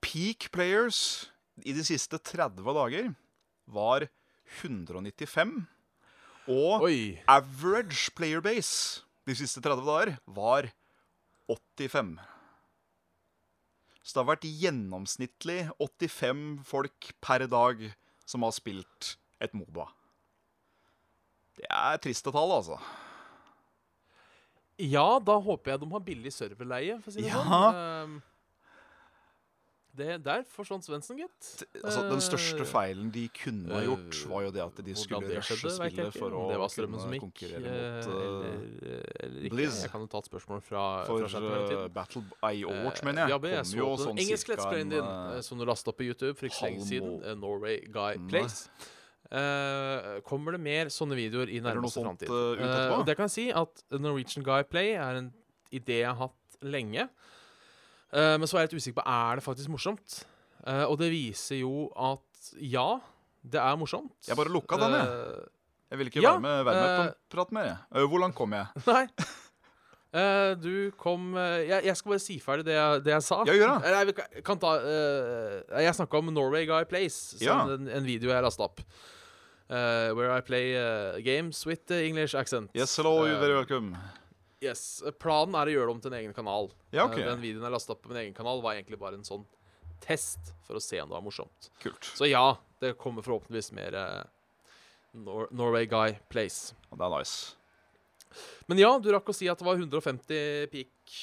Peak 0.00 0.50
players 0.52 1.30
i 1.64 1.72
de 1.76 1.84
siste 1.84 2.18
30 2.18 2.62
dager 2.74 3.10
var 3.70 4.08
195. 4.62 5.66
Og 6.50 6.82
Oi. 6.88 7.20
average 7.28 8.10
player 8.16 8.40
base 8.42 9.02
de 9.28 9.34
siste 9.36 9.60
30 9.62 9.84
dager, 9.86 10.16
var 10.26 10.70
85. 11.50 12.16
Så 14.02 14.14
det 14.16 14.22
har 14.24 14.30
vært 14.32 14.48
gjennomsnittlig 14.48 15.58
85 15.78 16.64
folk 16.66 17.10
per 17.22 17.44
dag 17.46 17.84
som 18.26 18.42
har 18.46 18.54
spilt 18.56 19.12
et 19.44 19.52
Moba. 19.54 19.84
Det 21.60 21.68
er 21.70 22.00
triste 22.02 22.32
tall, 22.32 22.50
altså. 22.56 22.78
Ja, 24.80 25.06
da 25.20 25.36
håper 25.44 25.74
jeg 25.74 25.82
de 25.82 25.92
har 25.92 26.02
billig 26.04 26.32
serverleie, 26.32 26.98
for 27.02 27.12
å 27.12 27.14
si 27.14 27.22
det 27.22 27.30
Ja. 27.30 27.44
sånn. 27.44 27.80
Ehm, 27.80 28.20
det, 29.90 30.20
der 30.22 30.44
forsvant 30.46 30.86
Svendsen, 30.86 31.18
gitt. 31.18 31.64
Altså, 31.82 32.04
den 32.08 32.22
største 32.22 32.62
Eh, 32.62 32.68
feilen 32.68 33.10
de 33.12 33.24
kunne 33.34 33.74
ha 33.74 33.82
gjort, 33.82 34.14
eh, 34.14 34.28
var 34.30 34.42
jo 34.44 34.50
det 34.54 34.62
at 34.62 34.84
de 34.86 34.94
skulle 34.94 35.32
rushe 35.34 35.56
spillet 35.58 36.14
for 36.14 36.30
å 36.30 36.44
det 36.48 36.58
var 36.62 36.70
strømmen 36.70 37.00
som 37.00 37.10
kunne 37.10 37.18
gikk, 37.18 37.24
konkurrere 37.26 37.72
eh, 37.74 37.96
mot 37.96 38.06
uh, 38.06 38.46
eller, 38.46 39.02
eller 39.20 39.40
ikke. 39.42 39.56
Blizz. 39.56 39.82
Jeg 39.82 39.90
kan 39.90 40.00
jo 40.00 40.06
ta 40.06 40.22
et 40.22 40.30
spørsmål 40.30 40.62
fra, 40.62 40.84
For 41.04 41.26
fra 41.26 41.40
uh. 41.40 41.88
Battle 41.88 42.22
i 42.54 42.62
Overwatch, 42.64 43.02
mener 43.02 43.26
jeg, 43.26 43.34
ja, 43.34 43.38
men 43.42 43.50
jeg 43.50 43.64
kom 43.64 43.72
så 43.72 43.82
jo 43.82 43.90
sånn 44.04 44.22
engelsk 44.22 44.46
cirka 44.46 44.56
let's 44.56 44.70
playen 44.70 44.86
en 44.86 45.34
din, 45.34 45.42
som 45.42 45.58
du 45.58 45.66
lasta 45.66 45.90
opp 45.90 45.98
på 45.98 46.06
YouTube 46.06 46.38
for 46.38 46.46
ikke 46.46 46.60
så 46.60 46.70
lenge 46.70 46.86
siden. 46.86 47.40
Norway 47.42 47.82
Guy 47.90 48.16
Nei. 48.30 48.46
Eh, 49.30 50.16
kommer 50.26 50.56
det 50.56 50.62
mer 50.62 50.90
sånne 50.90 51.14
videoer 51.18 51.52
i 51.54 51.60
nærmeste 51.62 52.02
framtid? 52.02 52.30
Uh, 52.32 53.04
det 53.06 53.14
kan 53.18 53.28
jeg 53.28 53.34
si 53.36 53.44
at 53.54 53.84
Norwegian 53.94 54.46
Guy 54.46 54.64
Play 54.66 54.96
er 54.98 55.20
en 55.20 55.30
idé 55.70 56.00
jeg 56.02 56.10
har 56.10 56.18
hatt 56.28 56.62
lenge. 56.66 57.06
Men 58.10 58.42
så 58.50 58.58
er 58.58 58.64
jeg 58.64 58.72
litt 58.72 58.80
usikker 58.82 58.98
på 58.98 59.06
er 59.06 59.38
det 59.38 59.44
faktisk 59.44 59.70
morsomt. 59.70 60.16
Og 60.90 60.96
det 60.98 61.12
viser 61.12 61.60
jo 61.60 61.84
at 61.94 62.48
ja, 62.58 62.98
det 63.46 63.60
er 63.62 63.78
morsomt. 63.78 64.16
Jeg 64.26 64.34
bare 64.36 64.50
lukka 64.50 64.80
den, 64.82 64.96
jeg. 64.98 65.44
Jeg 65.90 65.98
vil 66.00 66.10
ikke 66.10 66.22
Ja, 66.24 66.32
være 66.34 66.42
med, 66.42 66.64
være 66.66 66.80
med 66.80 66.90
på 66.96 67.04
en 67.04 67.14
prat 67.30 67.52
mer. 67.54 67.70
jeg. 67.70 68.08
Hvor 68.10 68.18
langt 68.22 68.34
kom 68.38 68.52
jeg? 68.52 68.66
Nei. 68.90 69.06
Uh, 70.10 70.56
du 70.58 70.90
kom 70.98 71.36
uh, 71.38 71.60
jeg, 71.62 71.84
jeg 71.86 71.94
skal 71.94 72.10
bare 72.10 72.22
si 72.22 72.36
ferdig 72.42 72.64
det 72.66 72.74
jeg, 72.74 73.02
det 73.06 73.12
jeg 73.12 73.22
sa. 73.22 73.36
Ja, 73.46 73.54
gjør 73.54 73.76
det. 73.78 73.92
Nei, 73.94 74.40
kan, 74.42 74.58
ta 74.58 74.72
uh, 74.82 75.82
Jeg 75.84 75.94
snakka 76.00 76.18
om 76.18 76.32
Norway 76.34 76.66
Guy 76.66 77.06
som 77.14 77.38
Ja. 77.46 77.58
en, 77.76 77.86
en 77.86 78.06
video 78.06 78.32
jeg 78.34 78.42
lasta 78.42 78.66
opp. 78.66 78.82
Eh, 79.70 80.10
where 80.18 80.32
I 80.34 80.40
play 80.42 80.74
uh, 80.74 81.20
games 81.22 81.64
with 81.66 81.90
English 81.94 82.34
accent. 82.34 82.70
Yes, 82.74 82.96
hello, 82.96 83.22
uh, 83.22 83.28
you're 83.28 83.38
very 83.38 83.54
welcome. 83.54 83.92
Yes, 84.60 85.00
Planen 85.22 85.54
er 85.54 85.70
å 85.70 85.74
gjøre 85.76 85.86
det 85.86 85.94
om 85.94 86.00
til 86.02 86.10
en 86.12 86.18
egen 86.18 86.34
kanal. 86.34 86.72
Ja, 86.90 87.04
ok. 87.06 87.20
Eh, 87.20 87.28
den 87.28 87.44
videoen 87.44 87.68
jeg 87.68 87.74
lasta 87.76 87.94
opp 87.94 88.02
på 88.02 88.10
min 88.10 88.18
egen 88.24 88.34
kanal, 88.34 88.58
var 88.64 88.74
egentlig 88.74 88.98
bare 89.00 89.20
en 89.20 89.24
sånn 89.24 89.46
test 90.02 90.50
for 90.66 90.80
å 90.80 90.82
se 90.82 90.98
om 91.00 91.08
det 91.12 91.14
var 91.14 91.22
morsomt. 91.22 91.70
Kult. 91.84 92.10
Så 92.18 92.26
ja, 92.26 92.56
det 92.82 92.96
kommer 92.98 93.22
forhåpentligvis 93.22 93.70
mer 93.78 93.94
Nor 95.12 95.48
Norway 95.54 95.86
Guy 95.90 96.18
Place. 96.32 96.74
Det 96.90 97.06
er 97.06 97.14
nice. 97.14 97.54
Men 98.70 98.78
ja, 98.78 98.90
du 99.02 99.10
rakk 99.14 99.30
å 99.30 99.34
si 99.34 99.48
at 99.50 99.58
det 99.58 99.66
var 99.66 99.78
150 99.78 100.70
peak 100.74 101.16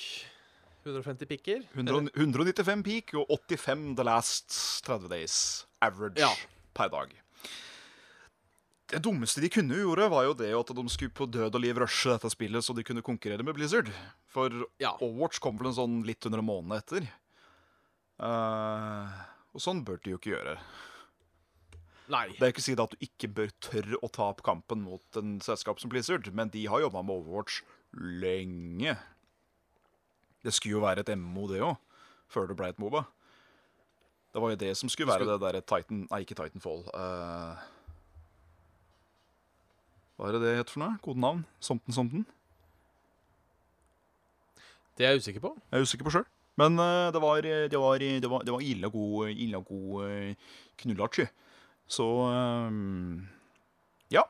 150 0.87 1.27
pikker? 1.27 1.63
100, 1.75 2.11
195 2.15 2.83
peak 2.83 3.13
og 3.19 3.27
85 3.51 3.95
the 3.99 4.05
last 4.07 4.55
30 4.87 5.09
days. 5.11 5.65
Average 5.83 6.19
Ja. 6.23 6.31
per 6.73 6.87
dag. 6.89 7.11
Det 8.87 9.01
dummeste 9.03 9.41
de 9.43 9.49
kunne 9.51 9.75
gjøre, 9.75 10.05
var 10.13 10.23
jo 10.29 10.35
det 10.39 10.53
at 10.55 10.69
de 10.77 10.83
skulle 10.93 11.11
på 11.11 11.25
død 11.27 11.57
og 11.57 11.59
liv 11.63 11.79
rushe 11.83 12.13
dette 12.13 12.29
spillet 12.31 12.63
så 12.63 12.71
de 12.77 12.85
kunne 12.87 13.03
konkurrere 13.03 13.43
med 13.43 13.57
Blizzard. 13.57 13.89
For 14.31 14.53
Ja. 14.79 14.93
Overwatch 15.01 15.41
kom 15.43 15.57
vel 15.59 15.67
en 15.73 15.75
sånn 15.75 15.97
litt 16.07 16.23
under 16.29 16.39
en 16.39 16.47
måned 16.47 16.77
etter. 16.77 17.09
Uh, 18.17 19.11
og 19.53 19.61
sånn 19.61 19.83
bør 19.85 19.99
de 20.03 20.13
jo 20.15 20.21
ikke 20.21 20.31
gjøre. 20.37 20.55
Nei. 22.07 22.23
Det 22.37 22.39
er 22.47 22.53
ikke 22.53 22.63
å 22.63 22.67
si 22.69 22.77
at 22.79 22.95
du 22.95 23.03
ikke 23.03 23.27
bør 23.35 23.51
tørre 23.59 23.99
å 23.99 24.07
ta 24.07 24.29
opp 24.31 24.39
kampen 24.47 24.79
mot 24.85 25.19
en 25.19 25.35
selskap 25.43 25.81
som 25.83 25.91
Blizzard, 25.91 26.31
men 26.31 26.47
de 26.53 26.63
har 26.71 26.85
jobba 26.85 27.03
med 27.03 27.19
Overwatch 27.19 27.59
lenge. 27.99 28.95
Det 30.47 30.53
skulle 30.55 30.77
jo 30.77 30.85
være 30.85 31.03
et 31.03 31.11
MMO, 31.19 31.49
det 31.51 31.59
òg, 31.65 31.75
før 32.31 32.47
det 32.47 32.55
ble 32.55 32.71
et 32.71 32.79
Moba. 32.79 33.03
Det 34.31 34.39
var 34.43 34.53
jo 34.53 34.59
det 34.63 34.71
som 34.79 34.87
skulle 34.91 35.11
være 35.11 35.27
det 35.27 35.41
derre 35.41 35.63
Titan 35.65 36.05
Nei, 36.07 36.21
ikke 36.23 36.37
Titanfall. 36.39 36.85
eh, 36.93 37.67
hva 40.17 40.29
er 40.29 40.35
det 40.35 40.41
det 40.41 40.55
heter 40.57 40.73
for 40.73 40.81
noe? 40.81 40.97
Kodenavn? 41.05 41.43
Somten 41.61 41.93
Somten? 41.93 42.25
Det 44.97 45.05
er 45.05 45.13
jeg 45.13 45.21
usikker 45.21 45.43
på. 45.43 45.51
Jeg 45.69 45.77
er 45.77 45.85
usikker 45.85 46.07
på 46.07 46.13
sjøl. 46.15 46.25
Men 46.57 46.79
uh, 46.81 47.13
det, 47.13 47.21
var, 47.21 47.45
det, 47.45 47.77
var, 47.77 48.01
det, 48.01 48.29
var, 48.31 48.45
det 48.47 48.53
var 48.55 48.63
ille 48.65 48.89
god, 48.89 49.29
ille 49.29 49.61
god 49.61 50.07
uh. 50.09 51.27
Så 51.85 52.07
um, 52.33 53.27
Ja. 54.09 54.25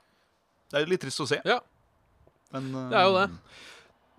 Det 0.67 0.81
er 0.81 0.91
litt 0.91 1.05
trist 1.05 1.23
å 1.23 1.29
se. 1.29 1.39
Ja. 1.47 1.61
Men 2.51 2.67
uh, 2.75 2.89
Det 2.91 2.99
er 2.99 3.07
jo 3.07 3.15
det. 3.15 3.29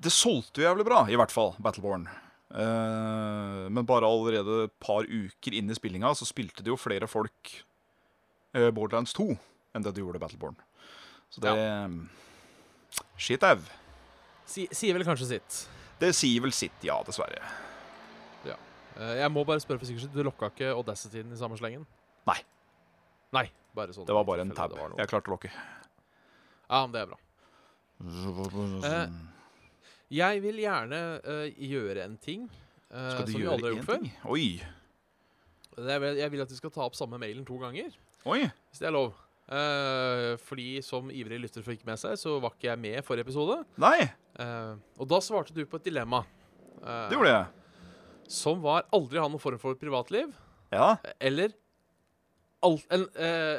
Det 0.08 0.14
solgte 0.14 0.62
jo 0.62 0.68
jævlig 0.70 0.86
bra, 0.88 1.02
i 1.10 1.18
hvert 1.18 1.34
fall, 1.34 1.52
Battleborn. 1.60 2.06
Uh, 2.48 3.68
men 3.68 3.84
bare 3.84 4.08
allerede 4.08 4.62
et 4.64 4.76
par 4.80 5.04
uker 5.04 5.52
inn 5.58 5.68
i 5.68 5.76
spillinga 5.76 6.14
så 6.16 6.24
spilte 6.24 6.64
det 6.64 6.72
jo 6.72 6.80
flere 6.80 7.10
folk 7.10 7.52
uh, 8.56 8.70
Borderlands 8.72 9.12
2 9.18 9.34
enn 9.76 9.84
det 9.84 9.92
de 9.92 10.00
gjorde 10.00 10.22
Battleborn. 10.22 10.56
Så 11.30 11.42
det 11.44 11.54
Shit 13.20 13.44
au. 13.44 13.58
Si, 14.48 14.64
sier 14.72 14.96
vel 14.96 15.04
kanskje 15.04 15.28
sitt. 15.28 15.58
Det 16.00 16.12
sier 16.16 16.40
vel 16.40 16.54
sitt, 16.56 16.76
ja, 16.86 16.96
dessverre. 17.04 17.40
Ja. 18.46 18.56
jeg 19.18 19.30
må 19.34 19.42
bare 19.46 19.60
spørre 19.60 19.82
for 19.82 19.88
sikkerhets 19.88 20.08
skyld. 20.08 20.16
Du 20.16 20.26
lokka 20.26 20.48
ikke 20.52 20.70
Audacityen 20.72 21.34
i 21.34 21.38
samme 21.38 21.58
slengen? 21.60 21.84
Nei. 22.28 22.38
Nei, 23.36 23.44
bare 23.76 23.92
sånn 23.92 24.06
Det 24.08 24.16
var 24.16 24.24
bare 24.28 24.46
en 24.46 24.54
tab. 24.56 24.72
Jeg 24.96 25.10
klarte 25.10 25.28
å 25.28 25.34
lokke. 25.34 25.50
Ja, 26.68 26.84
men 26.86 26.94
det 26.94 27.02
er 27.02 27.10
bra. 27.10 27.18
Eh, 27.98 29.18
Jeg 30.14 30.42
vil 30.44 30.60
gjerne 30.62 30.98
uh, 31.26 31.46
gjøre 31.50 32.04
en 32.06 32.16
ting 32.22 32.44
uh, 32.46 33.10
Skal 33.10 33.26
du 33.26 33.32
som 33.32 33.40
vi 33.40 33.42
gjøre 33.42 33.56
aldri 33.56 33.70
har 33.70 33.74
gjort 33.74 33.88
før. 33.88 34.04
ting? 34.04 34.12
Oi. 34.24 34.46
Jeg 35.78 36.02
vil, 36.02 36.20
Jeg 36.22 36.32
vil 36.32 36.42
at 36.44 36.52
vi 36.52 36.58
skal 36.58 36.72
ta 36.74 36.86
opp 36.86 36.96
samme 36.98 37.18
mailen 37.20 37.44
to 37.46 37.58
ganger, 37.60 37.90
Oi. 38.26 38.44
hvis 38.70 38.80
det 38.80 38.88
er 38.88 38.94
lov. 38.94 39.12
Eh, 39.48 40.34
fordi 40.44 40.82
som 40.84 41.08
ivrig 41.10 41.38
lytter 41.40 41.64
fikk 41.64 41.86
med 41.88 41.96
seg, 42.00 42.18
så 42.20 42.34
var 42.42 42.52
ikke 42.52 42.68
jeg 42.68 42.80
med 42.82 42.98
i 43.00 43.04
forrige 43.06 43.28
episode. 43.28 43.62
Nei, 43.80 44.10
Uh, 44.38 44.76
og 45.02 45.08
da 45.10 45.18
svarte 45.18 45.50
du 45.50 45.64
på 45.66 45.80
et 45.80 45.86
dilemma. 45.88 46.20
Uh, 46.78 47.08
det 47.10 47.16
gjorde 47.16 47.30
jeg. 47.32 47.46
Som 48.30 48.60
var 48.62 48.84
aldri 48.94 49.18
ha 49.18 49.24
noen 49.26 49.40
form 49.42 49.58
for 49.58 49.74
privatliv, 49.74 50.28
Ja. 50.70 50.92
eller 51.18 51.50
alt, 52.62 52.84
en, 52.94 53.08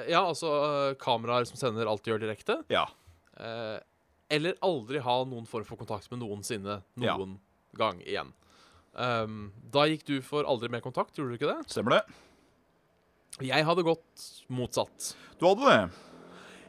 Ja, 0.07 0.21
altså 0.23 0.95
kameraer 1.03 1.43
som 1.49 1.57
sender 1.59 1.85
alt 1.85 2.05
de 2.05 2.13
gjør 2.13 2.21
direkte. 2.23 2.61
Ja. 2.71 2.85
Eller 4.31 4.55
aldri 4.63 5.01
ha 5.03 5.17
noen 5.27 5.45
form 5.51 5.65
for 5.67 5.75
kontakt 5.75 6.07
med 6.13 6.21
noensinne 6.23 6.81
Ja. 6.95 7.17
noen 7.17 7.41
gang 7.75 7.99
igjen. 8.07 8.31
Um, 8.95 9.51
da 9.69 9.83
gikk 9.85 10.05
du 10.07 10.21
for 10.21 10.47
aldri 10.47 10.69
mer 10.71 10.79
kontakt, 10.79 11.11
gjorde 11.17 11.35
du 11.35 11.37
ikke 11.43 11.51
det? 11.57 11.67
Stemmer 11.75 11.97
det. 11.99 12.15
Jeg 13.45 13.65
hadde 13.65 13.85
gått 13.87 14.29
motsatt. 14.51 15.13
Du 15.39 15.47
hadde 15.47 15.67
det. 15.67 16.05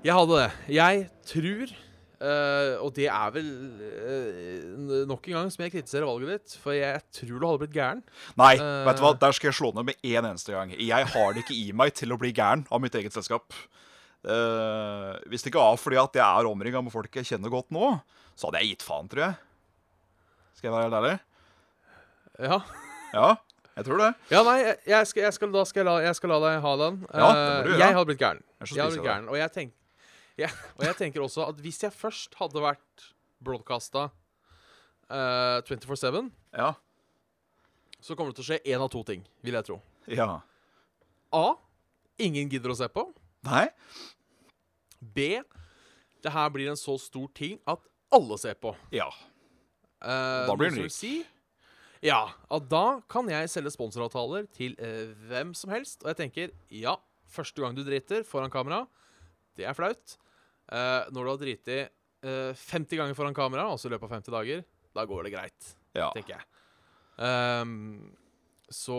Jeg 0.06 0.16
hadde 0.16 0.42
det. 0.42 0.50
Jeg 0.76 1.06
tror 1.28 1.78
Uh, 2.20 2.76
Og 2.84 2.90
det 2.92 3.06
er 3.08 3.30
vel 3.32 3.46
uh, 3.80 5.04
nok 5.08 5.24
en 5.30 5.38
gang 5.38 5.52
som 5.52 5.62
jeg 5.64 5.72
kritiserer 5.72 6.04
valget 6.04 6.34
ditt, 6.34 6.56
for 6.60 6.76
jeg 6.76 7.00
tror 7.16 7.38
du 7.38 7.46
hadde 7.48 7.60
blitt 7.62 7.76
gæren. 7.78 8.02
Nei, 8.36 8.50
uh, 8.60 8.82
vet 8.84 8.98
du 8.98 9.04
hva? 9.06 9.14
der 9.22 9.32
skal 9.32 9.48
jeg 9.48 9.56
slå 9.56 9.70
ned 9.72 9.86
med 9.88 10.04
én 10.04 10.20
eneste 10.20 10.52
gang. 10.52 10.74
Jeg 10.76 11.08
har 11.14 11.32
det 11.32 11.46
ikke 11.46 11.56
i 11.56 11.70
meg 11.72 11.94
til 11.96 12.12
å 12.12 12.18
bli 12.20 12.34
gæren 12.36 12.66
av 12.68 12.82
mitt 12.84 12.98
eget 13.00 13.16
selskap. 13.16 13.56
Uh, 14.20 15.16
hvis 15.32 15.40
det 15.40 15.48
ikke 15.48 15.64
var 15.64 15.80
fordi 15.80 15.96
at 16.02 16.20
jeg 16.20 16.26
er 16.26 16.50
omringa 16.50 16.84
med 16.84 16.92
folk 16.92 17.16
jeg 17.16 17.30
kjenner 17.30 17.56
godt 17.56 17.72
nå, 17.72 17.94
så 18.36 18.50
hadde 18.50 18.60
jeg 18.60 18.74
gitt 18.74 18.84
faen, 18.84 19.08
tror 19.08 19.24
jeg. 19.24 19.40
Skal 20.58 20.68
jeg 20.68 20.76
være 20.76 20.90
helt 20.90 21.00
ærlig? 21.00 21.16
Ja. 22.50 22.60
Ja, 23.16 23.30
jeg 23.80 23.86
tror 23.88 23.98
det. 24.02 24.10
Ja, 24.30 24.42
nei, 24.46 24.56
jeg- 24.62 24.78
jeg 24.92 25.06
skal, 25.10 25.22
jeg 25.24 25.32
skal, 25.38 25.52
da 25.52 25.64
skal 25.64 25.80
jeg, 25.80 25.86
la, 25.88 25.96
jeg 26.04 26.16
skal 26.18 26.30
la 26.34 26.38
deg 26.44 26.60
ha 26.64 26.72
den. 26.84 27.00
Ja, 27.00 27.12
det 27.12 27.20
må 27.20 27.30
Eh, 27.30 27.62
du 27.64 27.70
gjøre. 27.70 27.78
Jeg 27.80 27.94
hadde 27.96 28.06
blitt 28.10 28.20
gæren. 28.22 28.42
Jeg 28.60 28.68
Jeg 28.76 28.82
hadde 28.84 28.96
blitt 28.96 29.08
gæren. 29.08 29.28
Og 29.32 29.36
jeg, 29.40 29.52
tenk, 29.52 29.72
ja, 30.38 30.48
og 30.78 30.84
jeg 30.84 30.96
tenker 31.00 31.20
også 31.24 31.48
at 31.48 31.56
hvis 31.64 31.80
jeg 31.82 31.92
først 31.92 32.34
hadde 32.40 32.60
vært 32.64 33.08
broadcasta 33.42 34.10
uh, 35.10 35.60
24-7, 35.66 36.30
Ja. 36.54 36.74
så 38.00 38.14
kommer 38.16 38.32
det 38.34 38.36
til 38.36 38.44
å 38.44 38.48
skje 38.54 38.62
én 38.74 38.80
av 38.80 38.90
to 38.90 39.02
ting, 39.02 39.24
vil 39.42 39.54
jeg 39.54 39.64
tro. 39.64 39.80
ja. 40.08 40.40
A. 41.32 41.54
Ingen 42.18 42.48
gidder 42.50 42.70
å 42.70 42.76
se 42.76 42.88
på. 42.88 43.06
Nei? 43.44 43.68
B. 45.00 45.40
Det 46.22 46.32
her 46.32 46.50
blir 46.50 46.68
en 46.68 46.76
så 46.76 46.98
stor 47.00 47.28
ting 47.34 47.58
at 47.66 47.78
alle 48.12 48.36
ser 48.38 48.54
på. 48.54 48.74
Ja. 48.92 49.06
Uh, 50.02 50.46
Da 50.46 50.54
blir 50.56 50.70
det 50.70 50.80
den 50.82 50.90
Si, 50.90 51.24
ja, 52.04 52.30
Og 52.48 52.64
da 52.70 53.00
kan 53.12 53.28
jeg 53.28 53.50
selge 53.52 53.72
sponsoravtaler 53.74 54.46
til 54.54 54.76
eh, 54.80 55.12
hvem 55.28 55.52
som 55.56 55.72
helst. 55.74 56.00
Og 56.04 56.12
jeg 56.12 56.20
tenker 56.22 56.52
ja, 56.72 56.94
første 57.28 57.60
gang 57.60 57.76
du 57.76 57.82
driter 57.84 58.24
foran 58.26 58.52
kamera, 58.52 58.86
det 59.58 59.66
er 59.68 59.76
flaut. 59.76 60.16
Eh, 60.72 61.10
når 61.12 61.26
du 61.26 61.32
har 61.32 61.42
driti 61.42 61.80
eh, 61.82 62.62
50 62.62 62.96
ganger 63.02 63.18
foran 63.18 63.36
kamera, 63.36 63.66
altså 63.68 63.90
i 63.90 63.92
løpet 63.92 64.08
av 64.08 64.16
50 64.16 64.36
dager, 64.36 64.64
da 64.96 65.04
går 65.06 65.28
det 65.28 65.34
greit, 65.34 65.74
ja. 65.98 66.08
tenker 66.16 66.38
jeg. 66.38 66.48
Um, 67.20 68.14
så 68.72 68.96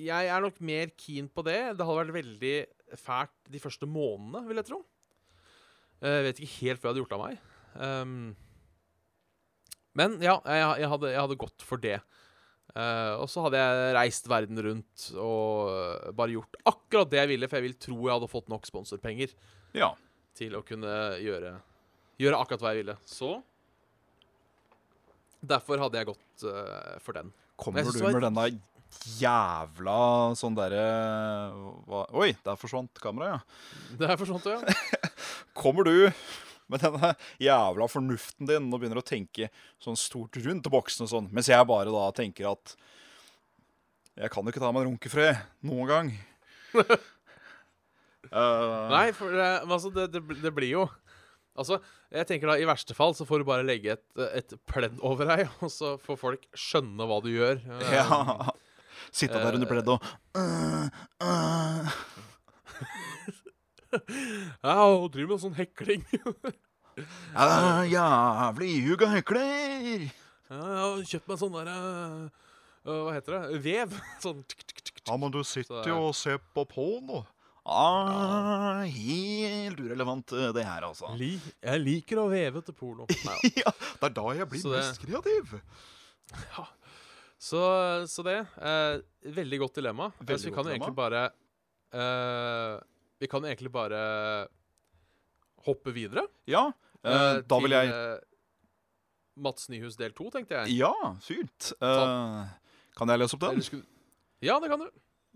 jeg 0.00 0.28
er 0.30 0.44
nok 0.44 0.60
mer 0.64 0.92
keen 0.94 1.26
på 1.28 1.42
det. 1.44 1.58
Det 1.74 1.86
hadde 1.86 1.98
vært 1.98 2.14
veldig 2.14 2.54
fælt 3.00 3.50
de 3.50 3.62
første 3.62 3.88
månedene, 3.90 4.44
vil 4.46 4.62
jeg 4.62 4.68
tro. 4.70 4.78
Jeg 6.00 6.24
vet 6.24 6.38
ikke 6.40 6.54
helt 6.60 6.80
hva 6.80 6.86
jeg 6.86 6.92
hadde 6.92 7.02
gjort 7.02 7.16
av 7.16 7.24
meg. 7.24 7.42
ehm, 7.84 8.22
men 9.98 10.16
ja, 10.22 10.36
jeg, 10.44 10.82
jeg, 10.82 10.90
hadde, 10.92 11.12
jeg 11.12 11.22
hadde 11.24 11.38
gått 11.40 11.64
for 11.66 11.82
det. 11.82 11.98
Uh, 12.70 13.18
og 13.18 13.26
så 13.30 13.42
hadde 13.46 13.58
jeg 13.58 13.94
reist 13.96 14.28
verden 14.30 14.60
rundt 14.62 15.08
og 15.18 16.12
bare 16.14 16.36
gjort 16.36 16.60
akkurat 16.70 17.10
det 17.10 17.18
jeg 17.18 17.30
ville, 17.32 17.48
for 17.50 17.58
jeg 17.58 17.66
vil 17.66 17.78
tro 17.82 17.96
jeg 18.04 18.14
hadde 18.14 18.30
fått 18.30 18.52
nok 18.52 18.68
sponsorpenger 18.68 19.32
Ja. 19.74 19.90
til 20.38 20.54
å 20.54 20.62
kunne 20.66 20.92
gjøre, 21.18 21.56
gjøre 22.22 22.38
akkurat 22.38 22.62
hva 22.62 22.74
jeg 22.74 22.84
ville. 22.84 22.98
Så 23.10 23.40
Derfor 25.40 25.80
hadde 25.80 25.96
jeg 25.96 26.10
gått 26.10 26.44
uh, 26.44 26.98
for 27.00 27.16
den. 27.16 27.32
Kommer 27.60 27.86
du 27.88 28.02
med 28.04 28.22
denne 28.22 28.44
der 28.44 28.58
jævla 29.20 30.34
sånn 30.38 30.56
derre 30.56 30.82
Oi, 32.18 32.32
der 32.44 32.58
forsvant 32.58 33.00
kameraet, 33.02 33.38
ja. 33.38 33.96
Det 34.00 34.08
er 34.10 34.20
det, 34.20 34.54
ja. 34.54 35.10
Kommer 35.60 35.86
du 35.86 36.10
med 36.72 36.80
denne 36.84 37.08
jævla 37.42 37.84
fornuften 37.90 38.44
din 38.50 38.70
og 38.70 38.78
begynner 38.80 39.00
å 39.02 39.06
tenke 39.06 39.44
sånn 39.82 39.98
stort 39.98 40.34
rundt 40.44 40.66
boksen 40.72 41.04
og 41.06 41.10
sånn, 41.12 41.28
mens 41.34 41.48
jeg 41.50 41.66
bare 41.68 41.90
da 41.92 42.04
tenker 42.16 42.44
at 42.52 42.64
jeg 44.20 44.28
kan 44.32 44.44
jo 44.44 44.50
ikke 44.52 44.62
ta 44.62 44.70
meg 44.74 44.82
en 44.84 44.88
runkefred 44.90 45.34
noen 45.64 45.86
gang. 45.88 46.08
uh, 46.76 46.82
Nei, 48.94 49.08
for 49.16 49.28
det, 49.32 49.50
altså, 49.64 49.88
det, 49.94 50.04
det, 50.14 50.20
det 50.42 50.52
blir 50.54 50.72
jo 50.78 50.84
Altså, 51.60 51.74
jeg 52.14 52.26
tenker 52.28 52.46
da, 52.48 52.54
I 52.62 52.66
verste 52.68 52.94
fall 52.96 53.12
så 53.18 53.24
får 53.28 53.38
du 53.42 53.46
bare 53.48 53.64
legge 53.66 53.90
et, 53.96 54.04
et 54.38 54.50
pledd 54.70 54.96
over 55.04 55.24
deg, 55.28 55.40
og 55.64 55.70
så 55.74 55.88
får 56.00 56.16
folk 56.20 56.42
skjønne 56.56 57.04
hva 57.10 57.18
du 57.24 57.30
gjør. 57.34 57.56
Uh, 57.66 57.80
Ja. 57.90 58.06
Sitte 59.10 59.40
der 59.42 59.54
under 59.56 59.66
pleddet 59.66 59.90
og 59.90 59.98
uh. 60.38 60.86
Ja, 64.66 64.76
og 64.86 65.10
driver 65.14 65.34
med 65.34 65.42
sånn 65.44 65.56
hekling. 65.58 66.04
Ja, 67.32 67.84
Jævlig 67.88 68.68
ihuga 68.76 69.06
hekler! 69.14 70.08
Ja, 70.50 70.58
jeg 70.58 70.80
har 70.82 71.04
kjøpt 71.12 71.28
meg 71.30 71.38
sånn 71.40 71.54
derre 71.54 71.76
Hva 72.84 73.12
heter 73.14 73.36
det? 73.36 73.60
Vev. 73.64 73.94
Sånn. 74.24 74.42
Ja, 75.06 75.14
men 75.16 75.32
du 75.32 75.38
sitter 75.46 75.86
jo 75.88 76.00
og 76.10 76.16
ser 76.18 76.40
på 76.52 76.64
porno. 76.68 77.22
Ah, 77.70 78.82
helt 78.88 79.80
urelevant 79.80 80.32
eh, 80.34 80.50
det 80.56 80.64
her, 80.66 80.84
altså. 80.88 81.12
Li, 81.16 81.34
jeg 81.62 81.82
liker 81.84 82.20
å 82.22 82.26
veve 82.32 82.62
til 82.66 82.76
porno. 82.76 83.06
Ja. 83.22 83.36
Ja, 83.62 83.72
det 84.00 84.08
er 84.10 84.14
da 84.16 84.26
jeg 84.40 84.48
blir 84.50 84.66
mest 84.74 85.00
kreativ. 85.04 85.54
så, 87.38 87.62
så 88.10 88.26
det. 88.26 88.38
Eh, 88.58 89.00
veldig 89.38 89.60
godt 89.64 89.80
dilemma. 89.80 90.10
Veldig 90.20 90.40
så 90.42 90.50
vi 90.50 90.56
kan 90.56 90.66
jo 90.68 90.74
egentlig 90.74 90.96
bare 90.98 91.26
eh, 91.94 92.80
Vi 93.20 93.28
kan 93.28 93.44
egentlig 93.44 93.70
bare 93.72 94.00
hoppe 95.66 95.92
videre. 95.92 96.24
Ja, 96.48 96.70
eh, 97.04 97.12
eh, 97.12 97.40
da 97.46 97.58
vil 97.60 97.74
jeg 97.76 97.90
til, 97.92 98.26
Mats 99.40 99.68
Nyhus 99.72 99.96
del 100.00 100.12
to, 100.16 100.30
tenkte 100.32 100.56
jeg. 100.62 100.78
Ja, 100.80 100.92
fint. 101.24 101.72
Uh, 101.80 102.48
kan 102.96 103.12
jeg 103.12 103.20
lese 103.22 103.36
opp 103.36 103.44
den? 103.46 103.60
Skulle- 103.64 103.86
Ja, 104.44 104.58
det 104.60 104.70
kan 104.72 104.80
du. 104.80 104.88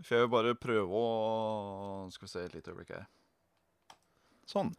For 0.03 0.17
jeg 0.17 0.25
vil 0.25 0.33
bare 0.33 0.55
prøve 0.59 0.91
å 0.91 2.11
Skal 2.13 2.27
vi 2.27 2.31
se 2.33 2.45
et 2.49 2.55
lite 2.57 2.73
øyeblikk 2.73 2.91
her. 2.97 3.05
Sånn. 4.49 4.73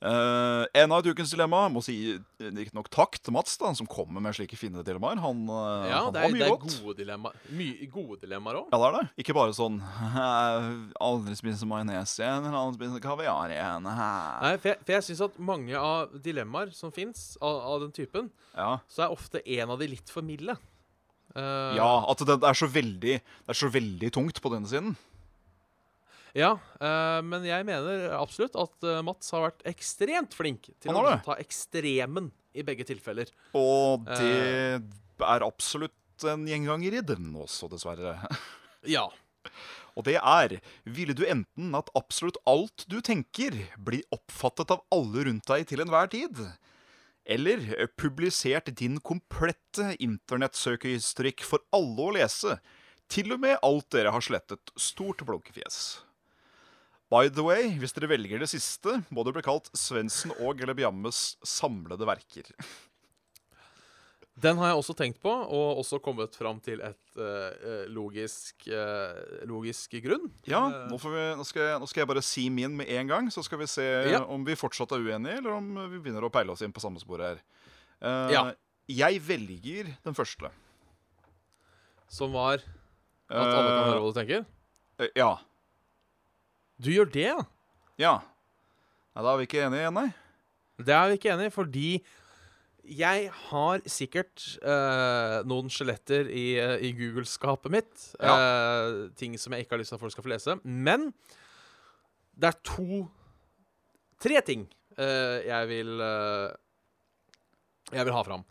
Uh, 0.00 0.64
av 0.64 1.02
et 1.02 1.08
ukens 1.12 1.28
dilemma. 1.34 1.66
Må 1.68 1.82
si 1.84 1.94
eh, 2.14 2.20
riktignok 2.40 2.88
takk 2.92 3.18
til 3.20 3.34
Mats, 3.36 3.58
da, 3.60 3.68
som 3.76 3.88
kommer 3.90 4.22
med 4.24 4.32
slike 4.36 4.56
fine 4.56 4.80
dilemmaer. 4.86 5.20
Han, 5.20 5.42
eh, 5.44 5.90
Ja, 5.90 5.98
han 6.06 6.14
det 6.14 6.22
har 6.22 6.30
er, 6.30 6.32
mye 6.32 6.40
det 6.40 6.46
er 6.46 6.54
godt. 6.54 6.76
gode 6.80 6.96
dilemmaer. 7.02 7.36
Mye 7.58 7.88
gode 7.92 8.16
dilemmaer 8.22 8.60
òg. 8.62 8.70
Ja, 8.72 8.78
det 8.80 8.88
er 8.88 8.96
det. 8.96 9.04
Ikke 9.24 9.36
bare 9.36 9.56
sånn 9.56 9.76
Aldri 11.00 11.36
spise 11.36 11.68
majones 11.68 12.16
igjen, 12.16 12.48
eller 12.48 12.58
aldri 12.62 12.88
spise 12.88 13.02
kaviar 13.04 13.52
igjen. 13.52 13.84
Nei, 13.90 14.54
for 14.56 14.72
jeg, 14.72 14.80
for 14.86 14.96
jeg 14.96 15.06
syns 15.10 15.22
at 15.28 15.38
mange 15.52 15.76
av 15.76 16.16
dilemmaer 16.24 16.72
som 16.76 16.92
fins, 16.96 17.34
av, 17.42 17.60
av 17.74 17.84
den 17.84 17.92
typen, 17.96 18.32
Ja. 18.56 18.78
så 18.88 19.04
er 19.04 19.12
ofte 19.14 19.44
en 19.44 19.70
av 19.76 19.78
de 19.84 19.90
litt 19.92 20.08
for 20.12 20.24
milde. 20.24 20.56
Uh, 21.36 21.76
ja, 21.76 21.90
at 22.10 22.24
det, 22.26 22.40
det, 22.42 22.48
er 22.48 22.56
så 22.58 22.66
veldig, 22.66 23.12
det 23.22 23.52
er 23.52 23.58
så 23.60 23.68
veldig 23.70 24.08
tungt 24.16 24.40
på 24.42 24.50
denne 24.50 24.66
siden. 24.66 24.96
Ja, 26.36 26.54
eh, 26.80 27.20
men 27.26 27.46
jeg 27.48 27.66
mener 27.68 28.08
absolutt 28.18 28.56
at 28.60 28.86
eh, 28.86 29.00
Mats 29.06 29.32
har 29.34 29.48
vært 29.48 29.64
ekstremt 29.70 30.36
flink 30.36 30.70
til 30.82 30.96
å 30.96 31.16
ta 31.24 31.38
ekstremen 31.42 32.30
i 32.54 32.64
begge 32.66 32.86
tilfeller. 32.88 33.30
Og 33.58 34.06
det 34.10 34.80
det 35.20 35.28
er 35.28 35.44
absolutt 35.44 36.24
en 36.28 36.46
gjenganger 36.48 36.96
i 36.96 37.04
den 37.04 37.34
også, 37.36 37.70
dessverre. 37.72 38.16
Ja. 38.88 39.10
Og 39.92 40.06
det 40.06 40.14
er 40.16 40.54
Ville 40.88 41.12
du 41.12 41.26
enten 41.28 41.74
at 41.76 41.90
absolutt 41.98 42.38
alt 42.48 42.86
du 42.88 42.96
tenker, 43.04 43.52
blir 43.76 44.06
oppfattet 44.14 44.72
av 44.72 44.80
alle 44.94 45.26
rundt 45.28 45.44
deg 45.50 45.66
til 45.68 45.84
enhver 45.84 46.08
tid? 46.08 46.40
Eller 47.28 47.60
publisert 48.00 48.72
din 48.80 48.96
komplette 49.04 49.90
internettsøkehistorikk 50.00 51.44
for 51.44 51.60
alle 51.76 52.06
å 52.06 52.14
lese? 52.16 52.56
Til 53.12 53.36
og 53.36 53.44
med 53.44 53.58
alt 53.66 53.90
dere 53.92 54.14
har 54.14 54.24
slettet. 54.24 54.72
Stort 54.80 55.20
blunkefjes. 55.28 56.00
By 57.10 57.26
the 57.28 57.42
way, 57.42 57.72
hvis 57.80 57.92
dere 57.96 58.06
velger 58.12 58.38
det 58.38 58.46
siste, 58.52 59.00
må 59.10 59.24
det 59.26 59.32
bli 59.34 59.42
kalt 59.42 59.66
Svendsen 59.74 60.30
og 60.38 60.60
Glebiammes 60.60 61.34
samlede 61.42 62.06
verker. 62.06 62.46
Den 64.40 64.56
har 64.56 64.70
jeg 64.70 64.78
også 64.78 64.94
tenkt 64.96 65.18
på, 65.20 65.28
og 65.28 65.80
også 65.82 65.98
kommet 66.00 66.36
fram 66.38 66.60
til 66.64 66.80
et 66.86 67.18
eh, 67.20 67.82
logisk, 67.92 68.62
uh, 68.72 69.42
logisk 69.50 69.98
grunn. 70.00 70.30
Ja, 70.48 70.62
nå, 70.88 70.96
får 71.02 71.12
vi, 71.12 71.24
nå, 71.36 71.44
skal 71.44 71.66
jeg, 71.66 71.80
nå 71.82 71.88
skal 71.90 72.00
jeg 72.04 72.08
bare 72.08 72.22
si 72.24 72.46
min 72.54 72.78
med 72.78 72.88
en 72.94 73.10
gang, 73.10 73.28
så 73.34 73.44
skal 73.44 73.60
vi 73.60 73.68
se 73.68 73.84
Ja. 74.14 74.22
om 74.24 74.46
vi 74.46 74.56
fortsatt 74.56 74.94
er 74.96 75.02
uenige, 75.04 75.42
eller 75.42 75.58
om 75.58 75.68
vi 75.92 75.98
begynner 75.98 76.24
å 76.24 76.32
peile 76.32 76.54
oss 76.54 76.62
inn 76.64 76.72
på 76.72 76.80
samme 76.80 77.02
spor 77.02 77.20
her. 77.26 77.42
Uh, 78.00 78.30
Ja. 78.32 78.46
Jeg 78.90 79.20
velger 79.22 79.90
den 80.06 80.16
første. 80.16 80.48
Som 82.10 82.32
var 82.34 82.58
at 82.58 83.36
alle 83.36 83.68
kan 83.68 83.84
høre 83.92 84.00
hva 84.02 84.08
du 84.08 84.16
tenker. 84.22 84.46
Ja. 85.14 85.34
Du 86.80 86.88
gjør 86.92 87.10
det, 87.12 87.26
ja? 87.28 87.42
Ja. 88.00 88.14
Nei, 89.12 89.22
da 89.24 89.32
er 89.34 89.40
vi 89.40 89.46
ikke 89.48 89.60
enige 89.66 89.84
igjen, 89.84 89.98
nei. 89.98 90.08
Det 90.80 90.94
er 90.96 91.10
vi 91.10 91.18
ikke 91.18 91.32
enige 91.34 91.50
i, 91.50 91.52
fordi 91.52 91.88
jeg 92.90 93.26
har 93.50 93.82
sikkert 93.90 94.44
uh, 94.64 95.42
noen 95.46 95.68
skjeletter 95.70 96.30
i, 96.32 96.46
eh, 96.58 96.76
i 96.88 96.90
Google-skapet 96.96 97.70
mitt. 97.70 98.06
eh, 98.18 99.10
ting 99.20 99.36
som 99.38 99.52
jeg 99.52 99.66
ikke 99.66 99.76
har 99.76 99.82
lyst 99.82 99.92
til 99.92 99.98
at 99.98 100.02
folk 100.02 100.14
skal 100.14 100.24
få 100.24 100.32
lese. 100.32 100.56
Men 100.64 101.10
det 102.34 102.50
er 102.50 102.60
to 102.64 103.06
Tre 104.20 104.36
ting 104.44 104.66
uh, 104.98 105.38
jeg 105.46 105.68
vil 105.70 105.92
Jeg 107.92 108.04
vil 108.04 108.12
ha 108.12 108.24
fram. 108.24 108.42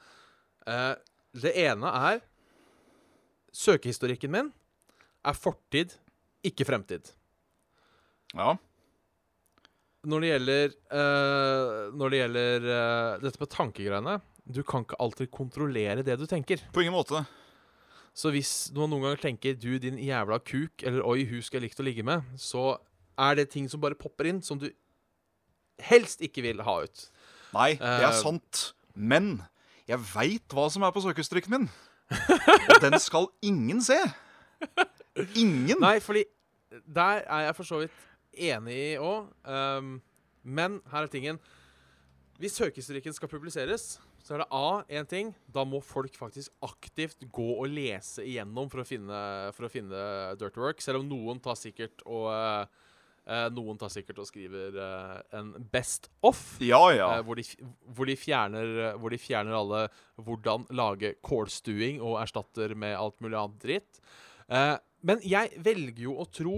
Det 0.66 1.52
ene 1.62 1.92
er 2.10 2.24
Søkehistorikken 3.54 4.34
min 4.34 4.50
er 5.26 5.38
fortid, 5.38 5.94
ikke 6.46 6.66
fremtid. 6.66 7.12
Ja. 8.38 8.56
Når 10.10 10.24
det 10.24 10.30
gjelder, 10.30 10.76
uh, 10.94 11.90
når 11.98 12.12
det 12.12 12.20
gjelder 12.22 12.68
uh, 12.70 13.18
dette 13.20 13.42
med 13.42 13.52
tankegreiene 13.52 14.14
Du 14.48 14.62
kan 14.64 14.86
ikke 14.86 15.00
alltid 15.04 15.32
kontrollere 15.34 16.06
det 16.06 16.16
du 16.20 16.26
tenker. 16.30 16.62
På 16.74 16.82
ingen 16.82 16.96
måte. 16.96 17.26
Så 18.16 18.32
hvis 18.34 18.72
man 18.76 18.90
noen 18.90 19.06
ganger 19.06 19.22
tenker 19.22 19.54
'du, 19.54 19.78
din 19.78 20.00
jævla 20.00 20.40
kuk', 20.40 20.84
eller 20.84 21.04
'oi, 21.06 21.28
hun 21.30 21.42
skulle 21.42 21.62
jeg 21.62 21.70
likt 21.70 21.80
å 21.80 21.86
ligge 21.86 22.04
med', 22.04 22.24
så 22.38 22.80
er 23.20 23.36
det 23.36 23.50
ting 23.52 23.70
som 23.70 23.82
bare 23.82 23.96
popper 24.00 24.32
inn, 24.32 24.42
som 24.42 24.60
du 24.60 24.70
helst 25.80 26.22
ikke 26.22 26.42
vil 26.42 26.64
ha 26.64 26.80
ut. 26.84 27.06
Nei, 27.54 27.76
det 27.78 27.86
er 27.86 28.10
uh, 28.10 28.18
sant. 28.18 28.74
Men 28.96 29.44
jeg 29.88 30.00
veit 30.16 30.56
hva 30.56 30.68
som 30.72 30.84
er 30.84 30.92
på 30.96 31.04
søkestrikken 31.06 31.54
min. 31.54 31.70
Og 32.74 32.82
den 32.82 32.98
skal 33.00 33.30
ingen 33.46 33.82
se. 33.86 34.00
Ingen. 35.36 35.78
Nei, 35.82 36.00
fordi 36.00 36.24
der 36.86 37.24
er 37.26 37.50
jeg 37.50 37.56
for 37.56 37.68
så 37.68 37.84
vidt 37.84 38.09
enig 38.34 38.76
i 38.76 38.98
òg. 39.02 39.32
men 40.44 40.82
her 40.92 41.04
er 41.04 41.12
tingen. 41.12 41.40
Hvis 42.40 42.56
søkehistorikken 42.56 43.14
skal 43.14 43.28
publiseres, 43.28 43.98
så 44.24 44.36
er 44.36 44.44
det 44.44 44.52
A 44.56 44.68
én 45.00 45.08
ting. 45.10 45.32
Da 45.52 45.66
må 45.68 45.82
folk 45.84 46.16
faktisk 46.16 46.54
aktivt 46.64 47.26
gå 47.36 47.48
og 47.56 47.68
lese 47.72 48.24
igjennom 48.24 48.70
for 48.72 48.84
å 48.84 48.88
finne, 48.88 49.18
for 49.56 49.68
å 49.68 49.72
finne 49.72 50.04
dirty 50.40 50.62
work. 50.62 50.84
Selv 50.84 51.02
om 51.02 51.10
noen 51.10 51.42
tar 51.44 51.60
sikkert 51.60 52.04
og 52.08 52.30
uh, 52.32 52.86
Noen 53.54 53.78
tar 53.78 53.92
sikkert 53.94 54.24
og 54.24 54.26
skriver 54.26 54.74
uh, 54.80 55.20
en 55.38 55.52
best 55.70 56.08
off. 56.26 56.56
Ja, 56.64 56.80
ja. 56.96 57.10
Uh, 57.20 57.26
hvor, 57.28 57.38
de, 57.38 57.68
hvor, 57.94 58.10
de 58.10 58.16
fjerner, 58.18 58.72
hvor 58.98 59.14
de 59.14 59.20
fjerner 59.22 59.54
alle 59.54 59.84
'hvordan 60.18 60.66
lage 60.74 61.12
kålstuing' 61.22 62.00
og 62.02 62.22
erstatter 62.24 62.74
med 62.74 62.96
alt 62.98 63.20
mulig 63.22 63.38
annet 63.38 63.62
dritt. 63.62 64.02
Men 65.06 65.22
jeg 65.22 65.52
velger 65.62 66.02
jo 66.08 66.16
å 66.18 66.26
tro 66.26 66.56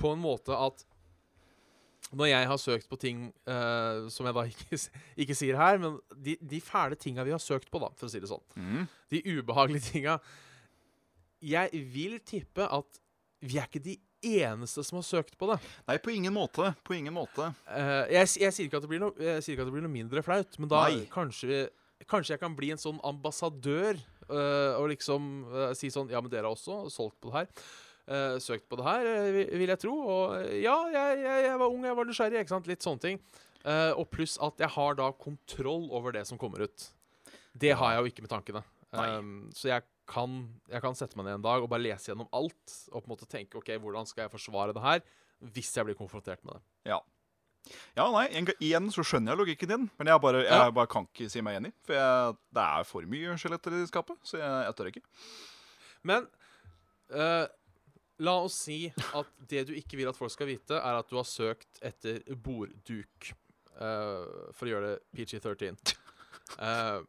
på 0.00 0.10
en 0.10 0.24
måte 0.24 0.56
at 0.56 0.82
når 2.18 2.30
jeg 2.30 2.48
har 2.50 2.60
søkt 2.60 2.88
på 2.90 2.98
ting 3.00 3.26
uh, 3.50 4.06
som 4.12 4.26
jeg 4.28 4.36
da 4.36 4.44
ikke, 4.52 4.78
ikke 5.26 5.36
sier 5.38 5.58
her, 5.60 5.78
men 5.82 5.98
de, 6.14 6.36
de 6.40 6.60
fæle 6.64 6.98
tinga 7.00 7.24
vi 7.26 7.34
har 7.34 7.42
søkt 7.42 7.70
på, 7.72 7.80
da, 7.82 7.90
for 7.98 8.08
å 8.08 8.12
si 8.12 8.22
det 8.22 8.30
sånn, 8.30 8.44
Mm. 8.54 8.84
de 9.10 9.20
ubehagelige 9.34 9.92
tinga 9.92 10.18
Jeg 11.44 11.80
vil 11.92 12.18
tippe 12.24 12.66
at 12.72 13.00
vi 13.44 13.58
er 13.60 13.66
ikke 13.68 13.82
de 13.84 13.98
eneste 14.24 14.80
som 14.86 14.96
har 14.96 15.04
søkt 15.04 15.34
på 15.36 15.50
det. 15.50 15.58
Nei, 15.90 15.98
på 16.00 16.14
ingen 16.14 16.32
måte. 16.32 16.70
På 16.86 16.94
ingen 16.96 17.12
måte. 17.12 17.50
Uh, 17.68 18.06
jeg, 18.08 18.30
jeg, 18.40 18.54
sier 18.56 18.68
ikke 18.68 18.78
at 18.80 18.86
det 18.86 18.92
blir 18.94 19.02
noe, 19.02 19.12
jeg 19.20 19.44
sier 19.44 19.56
ikke 19.56 19.66
at 19.66 19.68
det 19.68 19.76
blir 19.76 19.84
noe 19.84 19.92
mindre 19.92 20.22
flaut, 20.24 20.56
men 20.62 20.70
da 20.72 20.86
Nei. 20.88 21.02
kanskje, 21.12 21.66
kanskje 22.08 22.36
jeg 22.36 22.40
kan 22.40 22.56
bli 22.56 22.72
en 22.72 22.80
sånn 22.80 23.02
ambassadør 23.04 24.00
uh, 24.30 24.80
og 24.80 24.88
liksom 24.94 25.28
si 25.76 25.92
sånn 25.92 26.08
Ja, 26.12 26.22
men 26.24 26.32
dere 26.32 26.48
har 26.48 26.56
også 26.56 26.86
solgt 26.94 27.20
på 27.20 27.34
det 27.34 27.42
her. 27.42 27.68
Eh, 28.08 28.36
søkt 28.42 28.68
på 28.68 28.76
det 28.80 28.84
her, 28.86 29.06
eh, 29.06 29.30
vil- 29.54 29.68
jeg 29.72 29.78
tro. 29.84 29.94
Og 30.02 30.36
eh, 30.40 30.60
ja, 30.62 30.76
jeg, 30.92 31.18
jeg, 31.24 31.44
jeg 31.48 31.58
var 31.58 31.68
ung, 31.72 31.84
jeg 31.84 31.96
var 31.96 32.04
nysgjerrig. 32.10 32.40
Ikke 32.44 32.54
sant? 32.56 32.66
Litt 32.70 32.82
sånne 32.84 33.00
ting. 33.00 33.20
Uh, 33.64 33.96
og 33.96 34.10
pluss 34.12 34.34
at 34.44 34.58
jeg 34.60 34.68
har 34.74 34.94
da 34.98 35.06
kontroll 35.16 35.86
over 35.96 36.12
det 36.12 36.26
som 36.28 36.36
kommer 36.36 36.66
ut. 36.66 36.90
Det 37.56 37.70
har 37.72 37.94
jeg 37.94 38.02
jo 38.02 38.10
ikke 38.12 38.24
med 38.26 38.32
tankene. 38.34 38.60
Um, 38.92 39.30
så 39.56 39.70
jeg 39.70 39.86
kan, 40.06 40.34
jeg 40.68 40.82
kan 40.84 40.94
sette 40.94 41.16
meg 41.16 41.24
ned 41.30 41.38
en 41.38 41.46
dag 41.46 41.64
og 41.64 41.70
bare 41.72 41.80
lese 41.82 42.10
gjennom 42.12 42.28
alt 42.36 42.74
og 42.92 43.00
på 43.00 43.06
en 43.08 43.14
måte 43.14 43.26
tenke 43.30 43.56
OK, 43.56 43.70
hvordan 43.80 44.04
skal 44.06 44.26
jeg 44.26 44.34
forsvare 44.34 44.74
det 44.76 44.82
her 44.84 45.00
hvis 45.54 45.72
jeg 45.74 45.88
blir 45.88 45.96
konfrontert 45.96 46.44
med 46.44 46.58
det. 46.58 46.62
Ja. 46.92 47.00
Ja, 47.96 48.04
nei, 48.12 48.26
en, 48.36 48.46
igjen 48.60 48.90
så 48.92 49.00
skjønner 49.08 49.32
jeg 49.32 49.40
logikken 49.40 49.70
din, 49.72 49.88
men 49.96 50.12
jeg 50.12 50.20
bare, 50.20 50.44
jeg 50.44 50.52
Ja. 50.60 50.68
bare 50.76 50.90
kan 50.92 51.08
ikke 51.08 51.30
si 51.32 51.40
meg 51.40 51.56
enig. 51.62 51.72
For 51.88 51.96
jeg, 51.96 52.36
det 52.52 52.64
er 52.68 52.84
for 52.84 53.08
mye 53.08 53.34
skjeletter 53.40 53.78
i 53.80 53.86
skapet, 53.88 54.20
så 54.28 54.36
jeg, 54.42 54.52
jeg 54.68 54.76
tør 54.76 54.90
ikke. 54.92 55.04
Men 56.04 56.28
eh, 57.16 57.46
la 58.22 58.34
oss 58.44 58.56
si 58.66 58.78
at 58.94 59.30
det 59.50 59.64
du 59.68 59.72
ikke 59.76 59.98
vil 59.98 60.10
at 60.10 60.18
folk 60.18 60.32
skal 60.32 60.48
vite, 60.50 60.76
er 60.78 60.98
at 60.98 61.08
du 61.10 61.16
har 61.18 61.26
søkt 61.28 61.80
etter 61.84 62.20
bordduk. 62.34 63.32
Uh, 63.74 64.52
for 64.54 64.68
å 64.68 64.70
gjøre 64.70 64.92
det 64.92 64.98
PG-13. 65.18 65.74
Uh, 66.60 67.02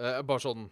uh, 0.00 0.22
bare 0.26 0.42
sånn 0.42 0.64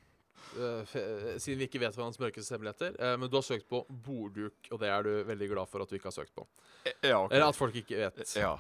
eh, 0.59 0.95
Siden 1.39 1.61
vi 1.61 1.69
ikke 1.69 1.79
vet 1.83 1.95
hverandres 1.95 2.19
mørkeste 2.19 2.57
hemmeligheter. 2.57 2.97
eh, 2.99 3.15
men 3.21 3.31
du 3.31 3.37
har 3.39 3.47
søkt 3.47 3.69
på 3.71 3.85
bordduk, 3.89 4.71
og 4.73 4.81
det 4.83 4.91
er 4.91 5.07
du 5.07 5.13
veldig 5.29 5.49
glad 5.53 5.71
for 5.71 5.85
at 5.85 5.91
du 5.91 5.99
ikke 5.99 6.11
har 6.11 6.17
søkt 6.17 6.35
på. 6.35 6.47
Ja, 7.03 7.21
okay. 7.21 7.37
Eller 7.37 7.47
at 7.49 7.59
folk 7.59 7.79
ikke 7.79 8.01
vet. 8.01 8.35
Ja. 8.35 8.57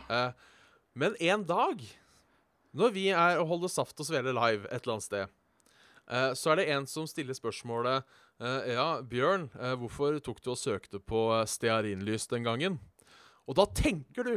Men 0.95 1.16
en 1.18 1.42
dag, 1.47 1.82
når 2.70 2.95
vi 2.95 3.09
er 3.11 3.40
og 3.42 3.49
holder 3.51 3.72
Saft 3.72 3.99
og 3.99 4.07
Svele 4.07 4.34
live 4.34 4.70
et 4.70 4.84
eller 4.84 4.97
annet 4.97 5.09
sted, 5.09 5.34
så 6.38 6.53
er 6.53 6.61
det 6.61 6.68
en 6.74 6.86
som 6.86 7.07
stiller 7.09 7.34
spørsmålet 7.34 8.05
eh, 8.41 8.72
Ja, 8.74 8.89
Bjørn, 9.03 9.49
uh, 9.59 9.74
hvorfor 9.80 10.18
tok 10.24 10.43
du 10.45 10.53
og 10.55 10.61
søkte 10.61 11.01
på 11.03 11.26
eh, 11.37 11.47
stearinlys 11.51 12.26
den 12.30 12.47
gangen? 12.47 12.80
Og 13.49 13.59
da 13.59 13.68
tenker 13.68 14.26
du 14.26 14.35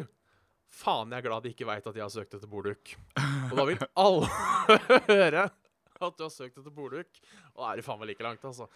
Faen, 0.67 1.13
jeg 1.13 1.21
er 1.21 1.27
glad 1.29 1.45
de 1.45 1.53
ikke 1.53 1.67
veit 1.69 1.85
at 1.87 1.95
jeg 1.95 2.03
har 2.03 2.11
søkt 2.11 2.35
etter 2.35 2.49
borduk 2.51 2.91
Og 3.17 3.55
da 3.55 3.65
vil 3.69 3.79
alle 4.05 4.27
høre 5.13 5.47
at 5.97 6.13
du 6.13 6.25
har 6.25 6.33
søkt 6.33 6.59
etter 6.59 6.73
borduk 6.73 7.21
Og 7.55 7.61
da 7.61 7.71
er 7.71 7.79
det 7.79 7.85
faen 7.87 8.01
meg 8.01 8.11
like 8.11 8.25
langt, 8.25 8.43
altså. 8.45 8.67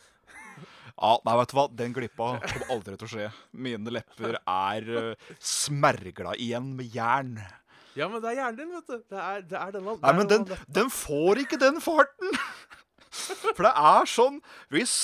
ja, 0.95 1.11
nei, 1.27 1.35
vet 1.41 1.51
du 1.51 1.57
hva? 1.59 1.65
Den 1.83 1.95
glippa 1.95 2.29
kommer 2.41 2.71
aldri 2.73 2.95
til 2.97 3.07
å 3.07 3.11
skje. 3.11 3.27
Mine 3.53 3.93
lepper 3.93 4.39
er 4.39 4.87
uh, 4.89 5.33
smergla 5.37 6.33
igjen 6.41 6.71
med 6.79 6.95
jern. 6.95 7.35
Ja, 7.99 8.07
men 8.07 8.23
det 8.23 8.31
er 8.31 8.37
hjernen 8.39 8.57
din, 8.57 8.71
vet 8.71 8.87
du. 8.87 9.03
Det 9.11 9.19
er, 9.19 9.41
det 9.43 9.59
er 9.59 9.73
denne, 9.75 9.95
det 9.97 10.05
Nei, 10.05 10.13
men 10.15 10.29
den, 10.31 10.45
den 10.79 10.91
får 10.93 11.43
ikke 11.43 11.59
den 11.61 11.81
farten! 11.83 12.37
For 13.55 13.65
det 13.67 13.73
er 13.77 14.09
sånn 14.09 14.41
Hvis, 14.73 14.95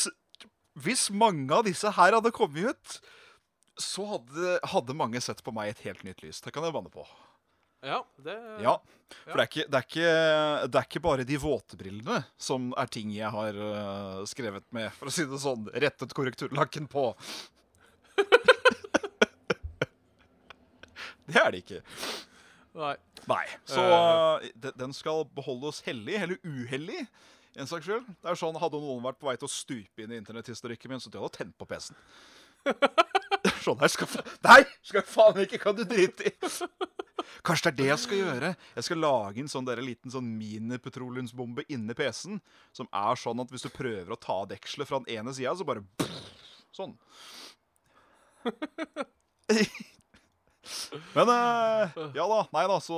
hvis 0.80 1.08
mange 1.14 1.54
av 1.54 1.68
disse 1.68 1.92
her 1.98 2.18
hadde 2.18 2.34
kommet 2.36 2.74
ut, 2.74 3.00
så 3.78 4.06
hadde, 4.10 4.58
hadde 4.74 4.98
mange 4.98 5.22
sett 5.22 5.44
på 5.46 5.54
meg 5.54 5.70
i 5.70 5.74
et 5.76 5.86
helt 5.86 6.04
nytt 6.08 6.24
lys. 6.26 6.42
Det 6.42 6.54
kan 6.54 6.66
jeg 6.66 6.74
banne 6.76 6.92
på. 6.94 7.06
Ja, 7.86 8.02
det 8.18 8.34
Ja, 8.64 8.82
For 9.28 9.38
det, 9.38 9.44
er 9.44 9.50
ikke, 9.52 9.66
det, 9.70 9.78
er 9.78 9.86
ikke, 9.86 10.14
det 10.68 10.80
er 10.80 10.88
ikke 10.88 11.04
bare 11.06 11.26
de 11.28 11.38
våte 11.40 11.78
brillene 11.78 12.24
som 12.42 12.74
er 12.78 12.90
ting 12.92 13.12
jeg 13.14 13.30
har 13.34 13.54
uh, 13.54 14.26
skrevet 14.30 14.66
med, 14.74 14.90
for 14.98 15.12
å 15.12 15.14
si 15.14 15.26
det 15.30 15.40
sånn, 15.42 15.70
rettet 15.78 16.16
korrekturlakken 16.18 16.90
på. 16.90 17.12
det 21.30 21.38
er 21.38 21.54
det 21.54 21.62
ikke. 21.62 21.82
Nei. 22.78 22.96
Nei. 23.30 23.46
Så 23.70 23.82
uh, 23.86 24.42
den 24.82 24.94
skal 24.98 25.26
beholdes 25.38 25.84
hellig, 25.86 26.18
eller 26.18 26.38
uhellig, 26.44 27.06
en 27.58 27.70
saks 27.70 27.88
skyld. 27.88 28.08
Det 28.22 28.32
er 28.32 28.40
sånn, 28.40 28.58
Hadde 28.62 28.80
noen 28.82 29.04
vært 29.06 29.20
på 29.22 29.30
vei 29.30 29.38
til 29.40 29.50
å 29.50 29.52
stupe 29.52 30.04
inn 30.04 30.14
i 30.14 30.20
internetthistorikken 30.22 30.92
min, 30.94 31.02
så 31.02 31.10
hadde 31.10 31.24
jeg 31.26 31.36
tent 31.40 31.58
på 31.58 31.68
PC-en. 31.70 31.98
sånn 33.66 33.80
her 33.80 33.92
skal 33.92 34.10
Nei! 34.46 34.62
Skal 34.86 35.06
faen 35.08 35.44
ikke 35.44 35.60
kan 35.62 35.78
du 35.78 35.84
drite 35.88 36.28
i! 36.28 36.34
Kanskje 37.46 37.68
det 37.68 37.72
er 37.72 37.78
det 37.78 37.90
jeg 37.90 38.02
skal 38.04 38.22
gjøre. 38.22 38.52
Jeg 38.78 38.88
skal 38.88 39.02
lage 39.04 39.44
en 39.44 39.52
sånn 39.52 39.68
der, 39.68 39.82
liten 39.84 40.14
sånn 40.14 40.30
minipetroleumsbombe 40.40 41.66
inni 41.74 41.96
PC-en. 41.98 42.40
Som 42.76 42.90
er 42.96 43.20
sånn 43.20 43.44
at 43.44 43.52
hvis 43.54 43.66
du 43.68 43.72
prøver 43.74 44.14
å 44.14 44.20
ta 44.22 44.40
dekselet 44.50 44.90
fra 44.90 45.02
den 45.04 45.20
ene 45.20 45.36
sida, 45.36 45.56
så 45.58 45.68
bare 45.68 45.86
Sånn. 46.78 46.94
Men 51.16 51.30
eh, 51.34 51.96
ja 52.18 52.26
da. 52.30 52.42
Nei 52.54 52.66
da, 52.72 52.78
så 52.84 52.98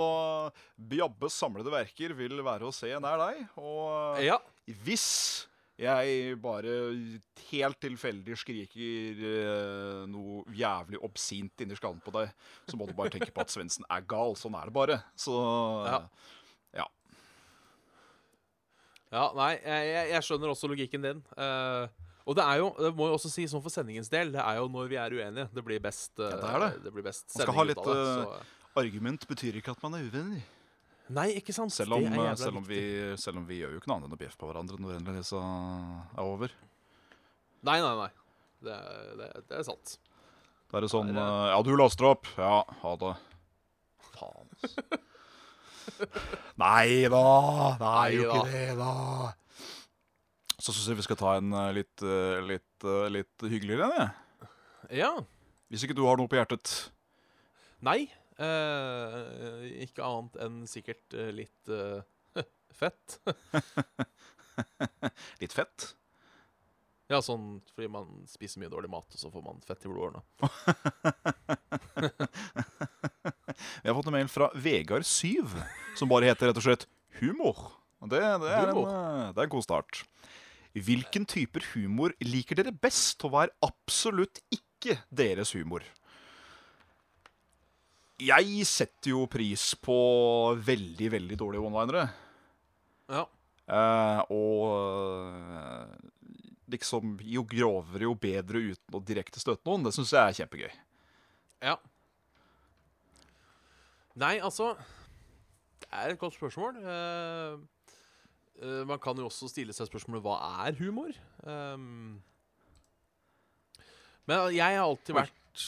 Bjabbes 0.77 1.35
samlede 1.39 1.71
verker 1.73 2.13
vil 2.17 2.41
være 2.45 2.67
å 2.69 2.73
se 2.75 2.91
nær 2.99 3.17
deg. 3.25 3.45
Og 3.57 4.19
Ja. 4.23 4.39
hvis 4.85 5.45
jeg 5.79 6.35
bare 6.43 6.73
helt 7.49 7.77
tilfeldig 7.79 8.35
skriker 8.35 9.21
eh, 9.29 10.01
noe 10.11 10.43
jævlig 10.51 10.99
obsint 11.07 11.63
inni 11.63 11.77
skallen 11.79 12.01
på 12.03 12.11
deg, 12.17 12.33
så 12.67 12.75
må 12.75 12.85
du 12.89 12.91
bare 12.97 13.13
tenke 13.13 13.31
på 13.31 13.41
at 13.45 13.53
Svendsen 13.53 13.87
er 13.89 14.01
gal. 14.03 14.35
Sånn 14.35 14.57
er 14.59 14.67
det 14.67 14.75
bare. 14.75 14.99
Så 15.15 15.35
Ja. 15.87 16.01
ja. 16.81 16.87
Ja, 19.11 19.23
nei, 19.33 19.53
jeg, 19.63 20.09
jeg- 20.11 20.23
skjønner 20.27 20.51
også 20.53 20.67
logikken 20.69 21.01
din. 21.01 21.23
Eh, 21.37 21.87
og 22.29 22.35
det 22.37 22.43
er 22.45 22.59
jo, 22.61 22.69
det 22.77 22.91
må 22.93 23.07
jo 23.09 23.15
også 23.17 23.31
si 23.33 23.47
sånn 23.49 23.63
for 23.65 23.73
sendingens 23.73 24.11
del, 24.13 24.29
det 24.35 24.41
er 24.43 24.59
jo 24.59 24.67
når 24.69 24.89
vi 24.91 24.97
er 25.01 25.15
uenige. 25.17 25.47
Det 25.55 25.63
blir 25.65 25.81
best 25.81 26.21
eh, 26.21 26.29
Ja, 26.29 26.37
det 26.61 26.69
er 26.69 26.79
det. 26.85 26.93
blir 26.93 27.05
best 27.07 27.25
Man 27.33 27.41
skal 27.47 27.57
ha 27.57 27.63
litt, 27.65 27.83
det, 27.87 27.97
eh, 27.97 28.23
så- 28.23 28.79
Argument 28.79 29.25
betyr 29.27 29.57
ikke 29.59 29.73
at 29.73 29.81
man 29.83 29.97
er 29.97 30.05
uvenner. 30.05 30.43
Nei, 31.09 31.25
ikke 31.39 31.53
sant? 31.57 31.73
Selv 31.73 31.95
om, 31.97 32.05
det 32.05 32.21
er 32.21 32.35
selv, 32.37 32.59
om 32.61 32.67
vi, 32.67 32.81
selv 33.17 33.41
om 33.41 33.47
vi 33.49 33.57
gjør 33.63 33.73
jo 33.73 33.79
ikke 33.81 33.89
noe 33.89 33.97
annet 33.97 34.11
enn 34.11 34.13
å 34.13 34.21
bjeffe 34.21 34.37
på 34.37 34.45
hverandre 34.51 34.77
når 34.77 34.99
endelig 34.99 35.25
er 35.33 36.21
over. 36.21 36.53
Nei, 37.65 37.79
nei, 37.81 37.95
nei. 37.97 38.09
Det, 38.61 38.77
det, 39.17 39.31
det 39.49 39.57
er 39.57 39.65
sant. 39.65 39.95
Da 40.69 40.77
er 40.77 40.85
det 40.85 40.91
sånn 40.93 41.09
Nei, 41.09 41.17
det 41.17 41.25
eh, 41.25 41.49
Ja, 41.55 41.59
du 41.65 41.71
laster 41.81 42.11
opp. 42.11 42.29
Ja, 42.37 42.61
ha 42.83 42.95
det. 43.01 43.13
Faen, 44.13 44.53
altså. 44.53 45.01
Nei 46.61 47.09
da. 47.09 47.25
Det 47.81 47.91
er 47.97 48.13
jo 48.13 48.29
ikke 48.29 48.45
det, 48.53 48.65
da. 48.77 48.93
Så 50.59 50.73
syns 50.75 50.89
jeg 50.91 50.99
vi 50.99 51.03
skal 51.07 51.15
ta 51.19 51.29
en 51.39 51.53
eh, 51.55 51.69
litt, 51.79 52.01
eh, 52.03 52.39
litt, 52.43 52.83
eh, 52.85 53.07
litt 53.13 53.37
hyggeligere 53.47 53.85
en, 53.87 53.93
jeg. 53.99 54.09
Ja. 55.01 55.11
Hvis 55.71 55.83
ikke 55.85 55.95
du 55.97 56.03
har 56.07 56.17
noe 56.19 56.27
på 56.31 56.37
hjertet. 56.39 56.67
Nei. 57.85 58.01
eh, 58.39 59.15
ikke 59.85 60.03
annet 60.03 60.35
enn 60.43 60.57
sikkert 60.67 61.13
litt 61.35 61.67
eh, 61.71 62.01
fett. 62.81 63.19
Litt 65.39 65.53
fett. 65.55 65.93
Ja, 67.09 67.21
sånn 67.23 67.61
fordi 67.73 67.87
man 67.89 68.25
spiser 68.29 68.59
mye 68.61 68.69
dårlig 68.69 68.89
mat, 68.91 69.07
og 69.15 69.19
så 69.21 69.29
får 69.33 69.41
man 69.45 69.61
fett 69.65 69.85
i 69.87 69.89
blodårene. 69.89 70.21
Vi 73.81 73.87
har 73.89 73.95
fått 73.95 74.07
en 74.11 74.15
mail 74.17 74.27
fra 74.29 74.49
Vegard 74.53 75.05
Syv, 75.07 75.55
som 75.97 76.09
bare 76.11 76.25
heter 76.29 76.47
rett 76.51 76.59
og 76.59 76.65
slett 76.67 76.83
humor. 77.21 77.55
Og 78.03 78.07
Det, 78.11 78.19
det, 78.19 78.51
er, 78.51 78.67
en, 78.71 78.75
det 79.33 79.39
er 79.41 79.45
en 79.47 79.55
god 79.55 79.65
start. 79.65 79.91
Hvilken 80.77 81.25
typer 81.25 81.65
humor 81.73 82.13
liker 82.21 82.59
dere 82.59 82.73
best, 82.75 83.23
og 83.25 83.33
hva 83.33 83.47
er 83.47 83.55
absolutt 83.65 84.41
ikke 84.53 84.99
deres 85.09 85.55
humor? 85.57 85.83
Jeg 88.19 88.65
setter 88.67 89.13
jo 89.13 89.23
pris 89.31 89.71
på 89.79 89.95
veldig, 90.59 91.07
veldig 91.15 91.37
dårlige 91.39 91.63
one-linere. 91.63 92.05
Ja. 93.09 93.23
Eh, 93.69 94.21
og 94.33 94.65
eh, 95.53 96.09
liksom 96.73 97.15
Jo 97.25 97.43
grovere, 97.49 98.05
jo 98.05 98.15
bedre 98.17 98.61
uten 98.73 98.97
å 98.97 99.01
direkte 99.05 99.41
støte 99.41 99.63
noen. 99.69 99.87
Det 99.87 99.93
syns 99.95 100.13
jeg 100.13 100.21
er 100.21 100.37
kjempegøy. 100.41 100.71
Ja. 101.69 101.75
Nei, 104.19 104.35
altså 104.43 104.73
Det 105.79 105.89
er 105.95 106.13
et 106.13 106.21
godt 106.21 106.35
spørsmål. 106.35 106.77
Eh, 106.83 107.59
eh, 108.61 108.81
man 108.87 108.99
kan 109.01 109.19
jo 109.19 109.27
også 109.29 109.49
stille 109.51 109.75
seg 109.75 109.89
spørsmålet 109.89 110.25
hva 110.25 110.37
er 110.65 110.77
humor? 110.79 111.15
Um, 111.43 112.19
men 114.29 114.51
jeg 114.53 114.77
har 114.77 114.83
alltid 114.83 115.15
vært 115.17 115.63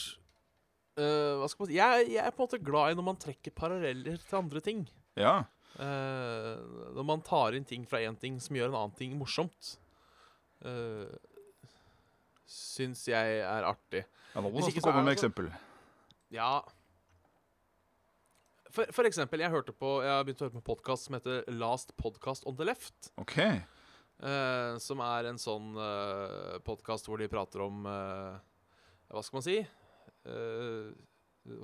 uh, 1.00 1.40
Hva 1.40 1.48
skal 1.50 1.64
man 1.64 1.70
si 1.72 1.78
jeg, 1.80 2.04
jeg 2.12 2.22
er 2.22 2.34
på 2.34 2.44
en 2.44 2.46
måte 2.46 2.60
glad 2.62 2.92
i 2.92 2.98
når 2.98 3.06
man 3.08 3.18
trekker 3.18 3.54
paralleller 3.56 4.20
til 4.22 4.38
andre 4.38 4.62
ting. 4.62 4.84
Ja. 5.18 5.40
Uh, 5.74 6.92
når 6.94 7.08
man 7.08 7.24
tar 7.26 7.56
inn 7.58 7.66
ting 7.66 7.88
fra 7.88 8.02
én 8.04 8.18
ting 8.20 8.38
som 8.44 8.58
gjør 8.58 8.70
en 8.70 8.78
annen 8.84 8.96
ting 8.98 9.16
morsomt. 9.18 9.74
Uh, 10.62 11.10
syns 12.46 13.06
jeg 13.08 13.40
er 13.42 13.66
artig. 13.66 14.04
ja 14.34 14.44
nå 14.44 14.52
må 14.52 14.62
du 14.62 14.80
komme 14.84 15.02
med 15.02 15.16
eksempel. 15.16 15.48
Ja 16.32 16.60
for, 18.72 18.88
for 18.94 19.08
eksempel, 19.08 19.42
jeg 19.44 19.52
hørte 19.52 19.74
på 19.76 19.98
Jeg 20.04 20.10
har 20.12 20.24
begynt 20.26 20.40
å 20.42 20.46
høre 20.46 20.54
på 20.56 20.60
en 20.62 20.66
podkast 20.70 21.08
som 21.08 21.16
heter 21.18 21.44
Last 21.60 21.94
Podcast 22.00 22.46
on 22.48 22.56
the 22.58 22.66
Left. 22.68 23.12
OK. 23.20 23.36
eh, 23.42 24.72
som 24.82 25.02
er 25.04 25.28
en 25.30 25.40
sånn 25.40 25.72
uh, 25.78 26.58
podkast 26.66 27.08
hvor 27.10 27.18
de 27.20 27.28
prater 27.32 27.64
om 27.64 27.84
eh, 27.90 28.36
Hva 29.12 29.22
skal 29.26 29.38
man 29.40 29.46
si? 29.46 29.56
eh, 29.62 30.92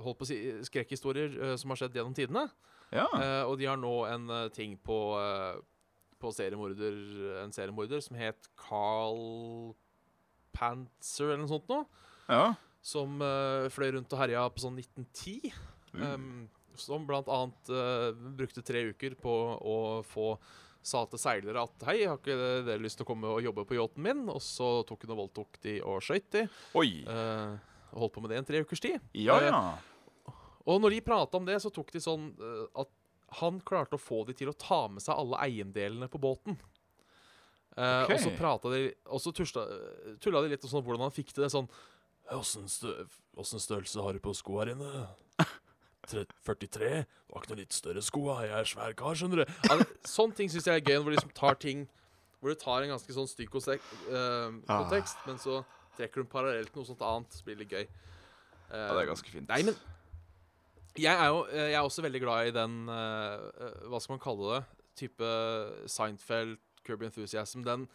holdt 0.03 0.19
på 0.19 0.25
å 0.25 0.27
si 0.27 0.37
skrekkhistorier 0.67 1.37
eh, 1.39 1.55
som 1.59 1.71
har 1.71 1.79
skjedd 1.79 1.95
gjennom 1.95 2.15
tidene. 2.17 2.45
Ja. 2.91 3.05
Eh, 3.15 3.43
og 3.47 3.55
de 3.61 3.67
har 3.69 3.79
nå 3.79 3.93
en 4.09 4.25
eh, 4.35 4.47
ting 4.51 4.73
på, 4.83 4.97
eh, 5.21 5.61
på 6.19 6.31
seriemorder, 6.35 6.97
en 7.45 7.53
seriemorder 7.55 8.01
som 8.03 8.17
het 8.19 8.49
Carl 8.59 9.71
Panzer 10.57 11.29
eller 11.31 11.43
noe 11.45 11.53
sånt 11.53 11.69
noe. 11.71 11.85
ja. 12.31 12.49
Som 12.79 13.17
eh, 13.19 13.65
fløy 13.75 13.89
rundt 13.97 14.13
og 14.15 14.21
herja 14.21 14.45
på 14.55 14.61
sånn 14.63 14.77
1910. 14.79 15.49
Mm. 15.95 16.03
Um, 16.03 16.27
som 16.81 17.05
blant 17.07 17.29
annet 17.31 17.71
eh, 17.73 18.09
brukte 18.39 18.63
tre 18.65 18.87
uker 18.93 19.15
på 19.19 19.35
å 19.59 19.77
få 20.07 20.33
sa 20.81 21.03
til 21.11 21.19
seilere 21.19 21.63
at 21.65 21.83
hei, 21.89 21.97
har 22.07 22.19
ikke 22.19 22.37
dere 22.65 22.81
lyst 22.81 22.99
til 22.99 23.05
å 23.05 23.09
komme 23.09 23.31
og 23.33 23.43
jobbe 23.43 23.65
på 23.67 23.75
yachten 23.77 24.05
min? 24.05 24.23
Og 24.31 24.39
så 24.43 24.79
tok 24.87 25.03
hun 25.05 25.15
og 25.15 25.21
voldtok 25.25 25.59
de 25.65 25.75
og 25.83 25.99
skøyt 26.05 26.29
de. 26.35 26.45
Oi. 26.79 27.03
Uh, 27.07 27.59
og 27.91 28.05
holdt 28.05 28.15
på 28.15 28.23
med 28.23 28.33
det 28.33 28.39
en 28.39 28.47
tre 28.47 28.63
ukers 28.63 28.83
tid. 28.83 28.97
Ja, 29.17 29.39
ja. 29.43 29.51
ja. 29.51 30.33
Og 30.69 30.81
når 30.81 30.95
de 30.95 31.03
prata 31.03 31.39
om 31.39 31.47
det, 31.47 31.57
så 31.61 31.71
tok 31.73 31.91
de 31.91 32.01
sånn 32.03 32.31
uh, 32.39 32.65
at 32.79 32.91
han 33.41 33.59
klarte 33.61 33.99
å 33.99 34.01
få 34.01 34.23
de 34.25 34.33
til 34.37 34.49
å 34.49 34.57
ta 34.57 34.85
med 34.89 35.03
seg 35.03 35.19
alle 35.19 35.39
eiendelene 35.45 36.09
på 36.09 36.21
båten. 36.21 36.57
Okay. 37.79 38.15
Og 38.15 38.19
så 38.19 38.31
prata 38.35 38.71
de 38.73 38.79
Og 39.13 39.21
så 39.23 39.31
tusla, 39.31 39.61
tulla 40.19 40.41
de 40.43 40.49
litt 40.51 40.63
om 40.65 40.71
sånn, 40.71 40.81
hvordan 40.83 41.05
han 41.05 41.13
fikk 41.15 41.29
til 41.31 41.45
det 41.45 41.51
sånn 41.53 41.67
Åssen 42.35 42.65
stø, 42.67 43.05
størrelse 43.37 44.03
har 44.03 44.17
du 44.17 44.19
på 44.21 44.33
skoa 44.35 44.65
dine? 44.67 45.05
Tre- 46.09 46.25
43? 46.47 47.05
Du 47.29 47.33
har 47.35 47.43
ikke 47.43 47.51
noe 47.53 47.59
litt 47.61 47.75
større 47.75 48.01
sko, 48.01 48.23
Jeg 48.41 48.49
er 48.57 48.65
svær 48.65 48.93
kar, 48.97 49.13
skjønner 49.19 49.43
du. 49.43 49.53
Ja, 49.69 49.77
sånne 50.17 50.35
ting 50.35 50.49
syns 50.49 50.65
jeg 50.65 50.79
er 50.81 50.85
gøy, 50.85 50.97
hvor 51.03 51.11
de 51.13 51.17
liksom 51.19 51.33
tar 51.37 51.55
ting 51.61 51.83
Hvor 52.41 52.49
du 52.53 52.55
tar 52.59 52.81
en 52.85 52.89
ganske 52.95 53.13
sånn 53.13 53.27
stygg 53.29 53.49
konsek- 53.53 53.85
eh, 54.09 54.49
Ah. 54.69 54.83
kontekst, 54.83 55.17
men 55.27 55.37
så 55.37 55.59
trekker 55.97 56.23
du 56.23 56.29
parallelt 56.31 56.73
noe 56.75 56.85
sånt 56.87 57.01
annet. 57.03 57.33
Så 57.35 57.43
blir 57.43 57.57
det 57.59 57.65
litt 57.67 57.73
gøy. 57.75 57.87
ja. 58.71 58.93
Det 58.93 59.01
er 59.03 59.09
ganske 59.13 59.29
fint. 59.33 59.49
Nei, 59.49 59.61
men 59.67 59.75
jeg 60.95 61.13
er 61.13 61.27
jo 61.29 61.45
jeg 61.51 61.73
er 61.73 61.83
også 61.83 62.01
veldig 62.03 62.21
glad 62.23 62.47
i 62.47 62.51
den 62.55 62.77
eh, 62.89 63.35
eh, 63.67 63.87
Hva 63.91 63.99
skal 64.01 64.15
man 64.17 64.23
kalle 64.23 64.53
det? 64.55 64.63
Type 64.99 65.29
Seinfeld, 65.87 66.57
Kirby 66.87 67.05
Enthusiasm. 67.05 67.61
Den 67.63 67.87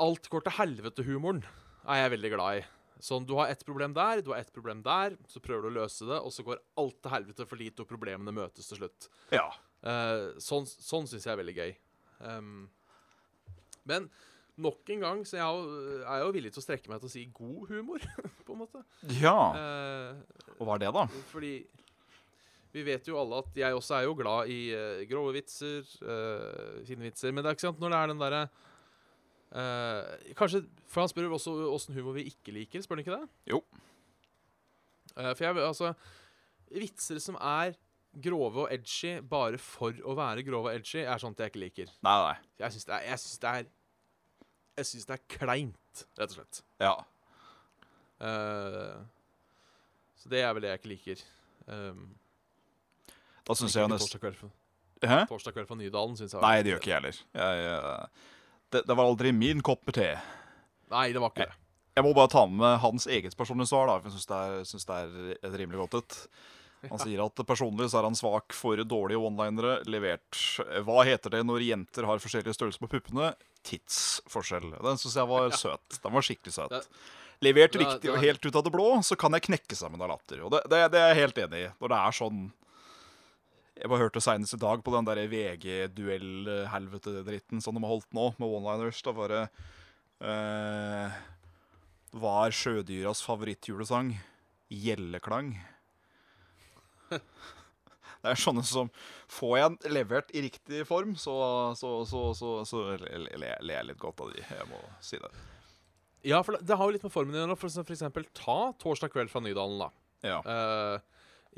alt 0.00 0.28
går 0.32 0.44
til 0.46 0.52
helvete-humoren 0.56 1.42
er 1.88 2.02
jeg 2.04 2.12
veldig 2.16 2.30
glad 2.34 2.60
i. 2.62 2.64
Sånn, 3.00 3.26
Du 3.26 3.34
har 3.38 3.48
ett 3.48 3.64
problem 3.64 3.94
der, 3.96 4.20
du 4.22 4.30
har 4.34 4.40
ett 4.42 4.52
problem 4.52 4.82
der, 4.84 5.16
så 5.28 5.40
prøver 5.42 5.66
du 5.66 5.70
å 5.72 5.76
løse 5.82 6.06
det, 6.08 6.18
og 6.20 6.32
så 6.34 6.44
går 6.46 6.60
alt 6.80 6.98
til 7.02 7.14
helvete 7.14 7.46
for 7.48 7.60
lite 7.60 7.84
og 7.84 7.88
problemene 7.90 8.34
møtes 8.36 8.68
til 8.70 8.82
slutt. 8.82 9.08
Ja. 9.34 9.46
Uh, 9.80 10.36
sånn 10.42 10.68
sånn 10.68 11.08
syns 11.08 11.24
jeg 11.24 11.32
er 11.32 11.40
veldig 11.40 11.56
gøy. 11.56 11.70
Um, 12.20 12.68
men 13.88 14.10
nok 14.60 14.90
en 14.92 15.00
gang 15.06 15.20
så 15.24 15.38
jeg 15.38 15.44
er 15.46 15.56
jo, 15.56 16.00
jeg 16.04 16.24
jo 16.26 16.32
villig 16.36 16.50
til 16.52 16.60
å 16.60 16.64
strekke 16.66 16.92
meg 16.92 17.00
til 17.00 17.08
å 17.08 17.12
si 17.14 17.26
god 17.32 17.70
humor, 17.72 18.04
på 18.46 18.56
en 18.56 18.60
måte. 18.66 18.82
ja. 19.22 19.36
Uh, 19.56 20.50
Og 20.58 20.66
hva 20.68 20.76
er 20.76 20.84
det, 20.84 20.90
da? 20.96 21.06
fordi 21.32 21.54
vi 22.70 22.84
vet 22.86 23.08
jo 23.08 23.16
alle 23.18 23.40
at 23.42 23.56
jeg 23.58 23.74
også 23.74 23.96
er 23.96 24.04
jo 24.06 24.12
glad 24.18 24.50
i 24.52 24.58
uh, 24.76 25.00
grove 25.10 25.32
vitser, 25.34 25.80
uh, 26.04 26.76
fine 26.86 27.08
vitser. 27.08 27.32
Men 27.34 27.42
det 27.42 27.50
er 27.50 27.56
ikke 27.56 27.66
sant 27.66 27.80
når 27.82 27.94
det 27.94 27.98
er 28.02 28.12
den 28.12 28.20
derre 28.20 28.42
eh, 29.52 30.32
Kanskje 30.38 30.64
For 30.90 31.02
han 31.02 31.10
spør 31.10 31.34
også 31.36 31.54
åssen 31.70 31.96
humor 31.96 32.16
vi 32.18 32.28
ikke 32.30 32.54
liker, 32.54 32.82
spør 32.84 32.98
han 32.98 33.04
ikke 33.04 33.18
det? 33.18 33.28
Jo. 33.50 33.62
Uh, 35.16 35.32
for 35.34 35.44
jeg 35.44 35.62
altså 35.66 35.92
Vitser 36.70 37.18
som 37.22 37.38
er 37.40 37.74
grove 38.22 38.64
og 38.64 38.72
edgy 38.74 39.16
bare 39.26 39.58
for 39.62 39.94
å 40.06 40.14
være 40.18 40.44
grove 40.46 40.70
og 40.70 40.78
edgy, 40.78 41.02
er 41.02 41.18
sånt 41.22 41.38
jeg 41.38 41.52
ikke 41.52 41.62
liker. 41.64 41.90
Nei, 42.06 42.16
nei. 42.24 42.36
Jeg 42.62 42.74
syns 42.76 42.88
det 42.88 43.00
Jeg 43.06 43.22
det 43.42 43.50
er 43.50 43.68
Jeg 44.80 44.86
synes 44.90 45.08
det 45.08 45.16
er 45.16 45.24
kleint, 45.34 46.04
rett 46.18 46.30
og 46.30 46.38
slett. 46.38 46.62
Ja. 46.82 46.94
Uh, 48.20 49.02
så 50.20 50.28
det 50.28 50.42
er 50.44 50.54
vel 50.54 50.64
det 50.66 50.72
jeg 50.74 50.82
ikke 50.82 50.92
liker. 50.94 51.22
Um, 51.66 52.08
Da 53.46 53.56
syns 53.56 53.74
jeg 53.74 53.82
jo 53.82 53.90
nesten 53.90 54.20
Torsdag 55.30 55.54
kveld 55.54 55.66
fra, 55.66 55.76
Nydalen, 55.80 56.16
syns 56.18 56.34
jeg. 56.34 56.42
Nei, 56.44 56.60
det 56.62 56.74
gjør 56.74 56.82
ikke 56.82 56.90
jeg 56.90 56.98
heller. 56.98 57.20
Jeg, 57.40 57.62
eh, 57.70 58.26
det, 58.74 58.84
det 58.86 58.96
var 58.96 59.08
aldri 59.10 59.32
min 59.36 59.62
kopp 59.66 59.82
med 59.88 59.98
te. 59.98 60.12
Nei, 60.90 61.10
det 61.14 61.22
var 61.22 61.32
ikke 61.32 61.48
det. 61.48 61.58
Jeg 61.98 62.06
må 62.06 62.14
bare 62.16 62.30
ta 62.32 62.46
med 62.46 62.78
hans 62.84 63.06
eget 63.10 63.34
personlige 63.36 63.72
svar, 63.72 63.90
da, 63.90 63.98
for 64.00 64.10
jeg 64.14 64.64
syns 64.70 64.86
det, 64.88 65.00
det 65.10 65.36
er 65.36 65.50
et 65.50 65.58
rimelig 65.58 65.82
godt 65.82 65.98
et. 66.00 66.18
Han 66.88 67.00
sier 67.02 67.20
at 67.20 67.40
personlig 67.44 67.90
så 67.92 68.00
er 68.00 68.06
han 68.08 68.16
svak 68.16 68.54
for 68.56 68.80
dårlige 68.88 69.20
one-linere 69.20 69.80
levert. 69.90 70.38
Hva 70.86 71.02
heter 71.04 71.34
det 71.34 71.42
når 71.44 71.66
jenter 71.66 72.06
har 72.08 72.22
forskjellige 72.22 72.56
størrelser 72.56 72.80
på 72.86 72.88
puppene? 72.94 73.34
Tidsforskjell. 73.68 74.70
Den 74.80 75.00
syns 75.02 75.18
jeg 75.20 75.28
var 75.28 75.50
søt. 75.52 75.98
Den 76.00 76.14
var 76.16 76.24
skikkelig 76.24 76.54
søt. 76.56 76.88
Levert 77.44 77.76
riktig 77.76 78.12
og 78.12 78.20
helt 78.20 78.44
ut 78.44 78.56
av 78.56 78.64
det 78.64 78.72
blå, 78.72 78.88
så 79.04 79.16
kan 79.20 79.36
jeg 79.36 79.44
knekke 79.50 79.76
sammen 79.76 80.00
av 80.00 80.14
latter. 80.14 80.40
Og 80.46 80.54
det, 80.54 80.62
det, 80.72 80.80
det 80.94 81.02
er 81.02 81.12
jeg 81.12 81.20
helt 81.20 81.42
enig 81.44 81.62
i. 81.66 81.68
Når 81.82 81.92
det 81.92 82.00
er 82.00 82.16
sånn 82.16 82.40
Jeg 83.80 83.88
bare 83.88 84.02
hørte 84.02 84.20
senest 84.20 84.52
i 84.54 84.58
dag 84.60 84.82
på 84.84 84.92
den 84.92 85.06
der 85.08 85.16
VG-duell-helvete-dritten 85.32 87.62
som 87.64 87.74
de 87.76 87.80
har 87.80 87.92
holdt 87.94 88.12
nå, 88.16 88.24
med 88.36 88.48
one-liners. 88.58 88.98
Da 89.06 89.10
var 89.16 89.28
det 89.32 89.44
uh, 90.20 91.08
Hva 92.20 92.32
er 92.44 92.52
sjødyras 92.56 93.20
favorittjulesang? 93.24 94.08
Gjelleklang. 94.70 95.48
Det 98.20 98.28
er 98.28 98.36
sånne 98.36 98.60
som 98.68 98.92
Får 99.32 99.54
jeg 99.56 99.64
den 99.70 99.94
levert 99.96 100.28
i 100.36 100.44
riktig 100.44 100.84
form, 100.84 101.16
så, 101.16 101.32
så, 101.78 102.04
så, 102.04 102.34
så, 102.36 102.64
så 102.68 102.82
ler 103.00 103.48
jeg 103.48 103.86
litt 103.88 104.02
godt 104.02 104.20
av 104.20 104.28
de. 104.34 104.42
Jeg 104.44 104.66
må 104.68 104.76
si 105.04 105.16
det. 105.22 105.30
Ja, 106.28 106.42
for 106.44 106.52
det, 106.60 106.76
har 106.76 106.84
jo 106.84 106.92
litt 106.92 107.06
med 107.06 107.14
formen 107.14 107.36
å 107.36 107.38
gjøre. 107.40 107.56
For, 107.56 107.68
for 107.80 107.94
eksempel, 107.96 108.24
ta 108.36 108.58
torsdag 108.82 109.08
kveld 109.14 109.30
fra 109.32 109.40
Nydalen, 109.44 109.78
da. 109.80 109.88
Ja, 110.26 110.38
Eh, 110.44 110.96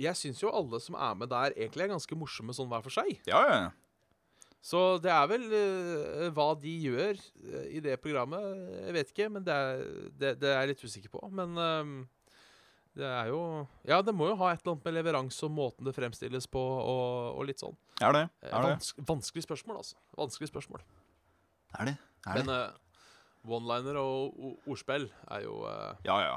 jeg 0.01 0.17
syns 0.19 0.41
jo 0.43 0.53
alle 0.53 0.81
som 0.81 0.97
er 0.97 1.15
med 1.19 1.31
der, 1.33 1.55
egentlig 1.57 1.87
er 1.87 1.95
ganske 1.95 2.17
morsomme 2.19 2.55
sånn 2.57 2.71
hver 2.73 2.85
for 2.85 3.01
seg. 3.01 3.17
ja. 3.29 3.47
ja. 3.51 3.63
Så 4.63 4.79
det 5.03 5.11
er 5.11 5.25
vel 5.27 5.45
uh, 5.51 6.29
hva 6.37 6.53
de 6.63 6.73
gjør 6.85 7.19
uh, 7.19 7.63
i 7.67 7.81
det 7.83 7.97
programmet, 8.03 8.45
jeg 8.87 8.95
vet 8.95 9.09
ikke. 9.11 9.29
Men 9.35 9.47
det 9.47 9.55
er, 9.59 9.81
det, 10.21 10.31
det 10.39 10.53
er 10.53 10.61
jeg 10.61 10.71
litt 10.71 10.85
usikker 10.87 11.13
på. 11.17 11.23
Men 11.35 11.59
uh, 11.59 12.29
det 12.95 13.09
er 13.09 13.33
jo 13.33 13.41
Ja, 13.89 13.99
det 14.07 14.15
må 14.15 14.31
jo 14.31 14.39
ha 14.39 14.53
et 14.53 14.63
eller 14.63 14.77
annet 14.77 14.87
med 14.87 14.97
leveranse 15.01 15.49
og 15.49 15.55
måten 15.57 15.89
det 15.89 15.97
fremstilles 15.97 16.47
på, 16.47 16.63
og, 16.63 17.41
og 17.41 17.49
litt 17.51 17.63
sånn. 17.63 17.75
Er 17.99 18.15
det? 18.15 18.23
Er 18.47 18.69
det? 18.69 18.77
Vans 18.77 18.95
vanskelig 19.11 19.47
spørsmål, 19.49 19.83
altså. 19.83 19.99
Vanskelig 20.21 20.53
spørsmål. 20.53 20.87
Er 21.81 21.91
det? 21.91 21.99
Er 22.31 22.39
det? 22.39 22.47
Men 22.47 23.59
one-liner 23.59 23.99
og 23.99 24.63
ordspill 24.71 25.09
er 25.27 25.43
jo, 25.49 25.59
Ja, 26.07 26.23
ja. 26.23 26.37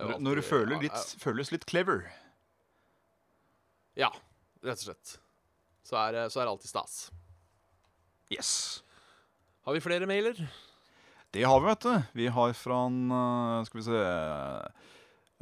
Jo 0.00 0.18
Når, 0.24 0.40
du 0.40 0.42
føler 0.46 0.78
litt, 0.80 0.92
ja, 0.92 1.00
litt, 1.00 1.20
føles 1.20 1.52
litt 1.52 1.66
clever. 1.68 2.06
Ja, 3.98 4.08
rett 4.64 4.80
og 4.80 4.86
slett. 4.86 5.16
Så 5.84 5.98
er, 6.00 6.22
så 6.32 6.40
er 6.40 6.46
det 6.46 6.54
alltid 6.54 6.70
stas. 6.70 6.94
Yes. 8.32 8.52
Har 9.66 9.76
vi 9.76 9.82
flere 9.84 10.08
mailer? 10.08 10.38
Det 11.32 11.44
har 11.44 11.60
vi, 11.60 11.66
vet 11.66 11.80
du. 11.80 12.02
Vi 12.12 12.26
har 12.28 12.52
fra 12.52 12.86
en 12.86 13.10
eh, 13.10 13.64
Skal 13.64 13.78
vi 13.78 13.84
se 13.86 14.00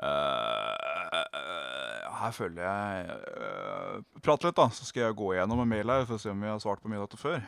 eh, 0.06 1.24
Her 2.20 2.34
føler 2.36 2.62
jeg 2.62 3.16
uh, 3.16 4.02
Prat 4.22 4.44
litt, 4.44 4.58
da, 4.58 4.68
så 4.70 4.86
skal 4.86 5.08
jeg 5.08 5.18
gå 5.18 5.32
gjennom 5.34 5.62
en 5.64 5.70
mail 5.70 5.90
her 5.90 6.06
for 6.06 6.18
å 6.18 6.22
se 6.22 6.30
om 6.30 6.42
vi 6.42 6.50
har 6.50 6.60
svart 6.62 6.82
på 6.82 6.90
mye 6.92 7.00
av 7.00 7.08
dette 7.08 7.18
før. 7.18 7.40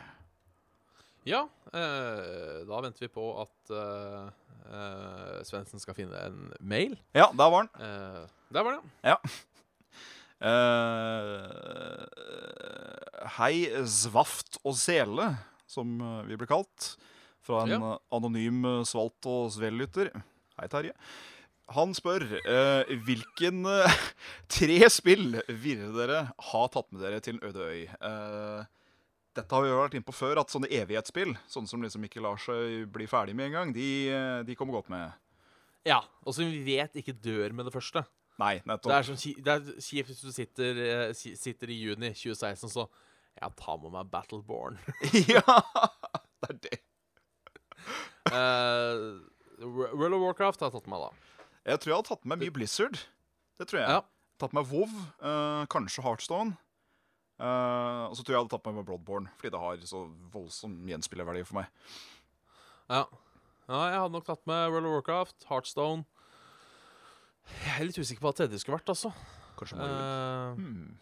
Ja. 1.25 1.45
Eh, 1.73 2.63
da 2.67 2.81
venter 2.83 3.05
vi 3.05 3.09
på 3.13 3.23
at 3.43 3.71
eh, 3.73 5.41
Svendsen 5.47 5.79
skal 5.81 5.95
finne 5.97 6.19
en 6.27 6.51
mail. 6.59 6.97
Ja, 7.15 7.29
der 7.31 7.49
var 7.53 7.65
den. 7.67 7.71
Eh, 7.87 8.23
der 8.53 8.67
var 8.67 8.79
det. 8.79 9.17
Eh, 10.43 12.03
hei, 13.37 13.53
Svaft 13.87 14.57
og 14.67 14.75
Sele, 14.75 15.29
som 15.71 15.93
eh, 16.03 16.23
vi 16.27 16.35
ble 16.41 16.47
kalt. 16.49 16.89
Fra 17.43 17.61
en 17.63 17.71
Ja. 17.71 17.77
eh, 17.93 18.01
anonym 18.17 18.65
eh, 18.67 18.81
svalt- 18.87 19.27
og 19.29 19.51
svellytter. 19.55 20.11
Hei, 20.59 20.67
Terje. 20.67 20.91
Han 21.77 21.93
spør 21.95 22.25
eh, 22.43 22.91
hvilken 23.07 23.63
eh, 23.71 23.95
tre 24.57 24.81
spill 24.91 25.39
ville 25.47 25.93
dere 25.95 26.25
ha 26.51 26.65
tatt 26.73 26.91
med 26.91 27.01
dere 27.07 27.21
til 27.23 27.39
øde 27.39 27.63
øy. 27.69 27.85
Eh, 27.87 28.65
dette 29.35 29.55
har 29.55 29.63
vi 29.65 29.69
jo 29.71 29.77
vært 29.81 29.95
inne 29.97 30.05
på 30.07 30.13
før, 30.15 30.39
at 30.43 30.51
sånne 30.53 30.69
evighetsspill, 30.69 31.33
sånne 31.49 31.67
som 31.71 31.81
liksom 31.81 32.03
ikke 32.05 32.21
lar 32.21 32.37
seg 32.37 32.83
bli 32.93 33.07
ferdig 33.09 33.33
med 33.35 33.47
en 33.49 33.55
gang, 33.57 33.73
de, 33.73 33.87
eh, 34.13 34.43
de 34.45 34.55
kommer 34.55 34.73
godt 34.77 34.89
med. 34.93 35.11
Ja. 35.85 36.01
Og 36.25 36.35
som 36.37 36.45
vi 36.45 36.61
vet 36.63 36.93
ikke 37.01 37.15
dør 37.19 37.51
med 37.53 37.65
det 37.65 37.73
første. 37.73 38.05
Nei, 38.39 38.55
Det 38.59 38.65
nettopp. 38.65 38.91
er, 38.95 39.03
sånn, 39.03 39.19
ki- 39.21 39.41
det 39.43 39.51
er 39.53 39.81
kjipt 39.83 40.07
hvis 40.09 40.21
du 40.21 40.31
sitter, 40.31 40.79
eh, 41.09 41.13
sitter 41.13 41.69
i 41.69 41.79
juni 41.83 42.09
2016 42.13 42.69
så 42.69 42.87
Ja, 43.41 43.49
ta 43.49 43.75
med 43.77 43.91
meg 43.91 44.11
Battleborn. 44.11 44.77
ja, 45.27 45.41
det 46.41 46.49
er 46.49 46.57
det. 46.61 46.79
uh, 48.31 49.19
World 49.65 50.13
of 50.13 50.21
Warcraft 50.21 50.59
har 50.61 50.69
jeg 50.71 50.77
tatt 50.79 50.89
med, 50.91 50.99
da. 51.01 51.09
Jeg 51.71 51.79
tror 51.81 51.91
jeg 51.93 51.97
har 51.97 52.07
tatt 52.09 52.25
med 52.29 52.41
mye 52.43 52.53
Blizzard. 52.53 52.99
Det 53.59 53.67
tror 53.69 53.79
jeg. 53.81 53.89
Ja. 53.89 54.01
Tatt 54.41 54.53
med 54.57 54.67
WoW, 54.69 54.89
uh, 55.23 55.63
kanskje 55.71 56.03
Heartstone. 56.05 56.57
Eh, 57.41 58.03
og 58.07 58.13
så 58.15 58.21
tror 58.23 58.33
jeg 58.33 58.37
jeg 58.37 58.43
hadde 58.45 58.53
tatt 58.53 58.65
meg 58.69 58.75
med 58.77 58.85
Bloodborne, 58.87 59.31
fordi 59.39 59.51
det 59.55 59.59
har 59.63 59.85
så 59.89 60.03
voldsom 60.33 60.75
gjenspillerverdi 60.87 61.43
for 61.47 61.59
meg. 61.61 61.69
Ja. 62.91 63.05
Ja, 63.67 63.79
jeg 63.89 63.99
hadde 64.03 64.13
nok 64.17 64.25
tatt 64.27 64.43
med 64.49 64.69
World 64.73 64.85
of 64.89 64.91
Warcraft, 64.97 65.45
Heartstone 65.47 66.03
Jeg 67.63 67.77
er 67.79 67.85
litt 67.87 67.95
usikker 67.97 68.19
på 68.19 68.27
hva 68.27 68.35
tredje 68.35 68.59
skulle 68.59 68.75
vært, 68.77 68.91
altså. 68.91 69.11
Kanskje 69.59 69.77
Mario 69.79 69.95
uh, 69.95 70.57
Hmm. 70.59 70.97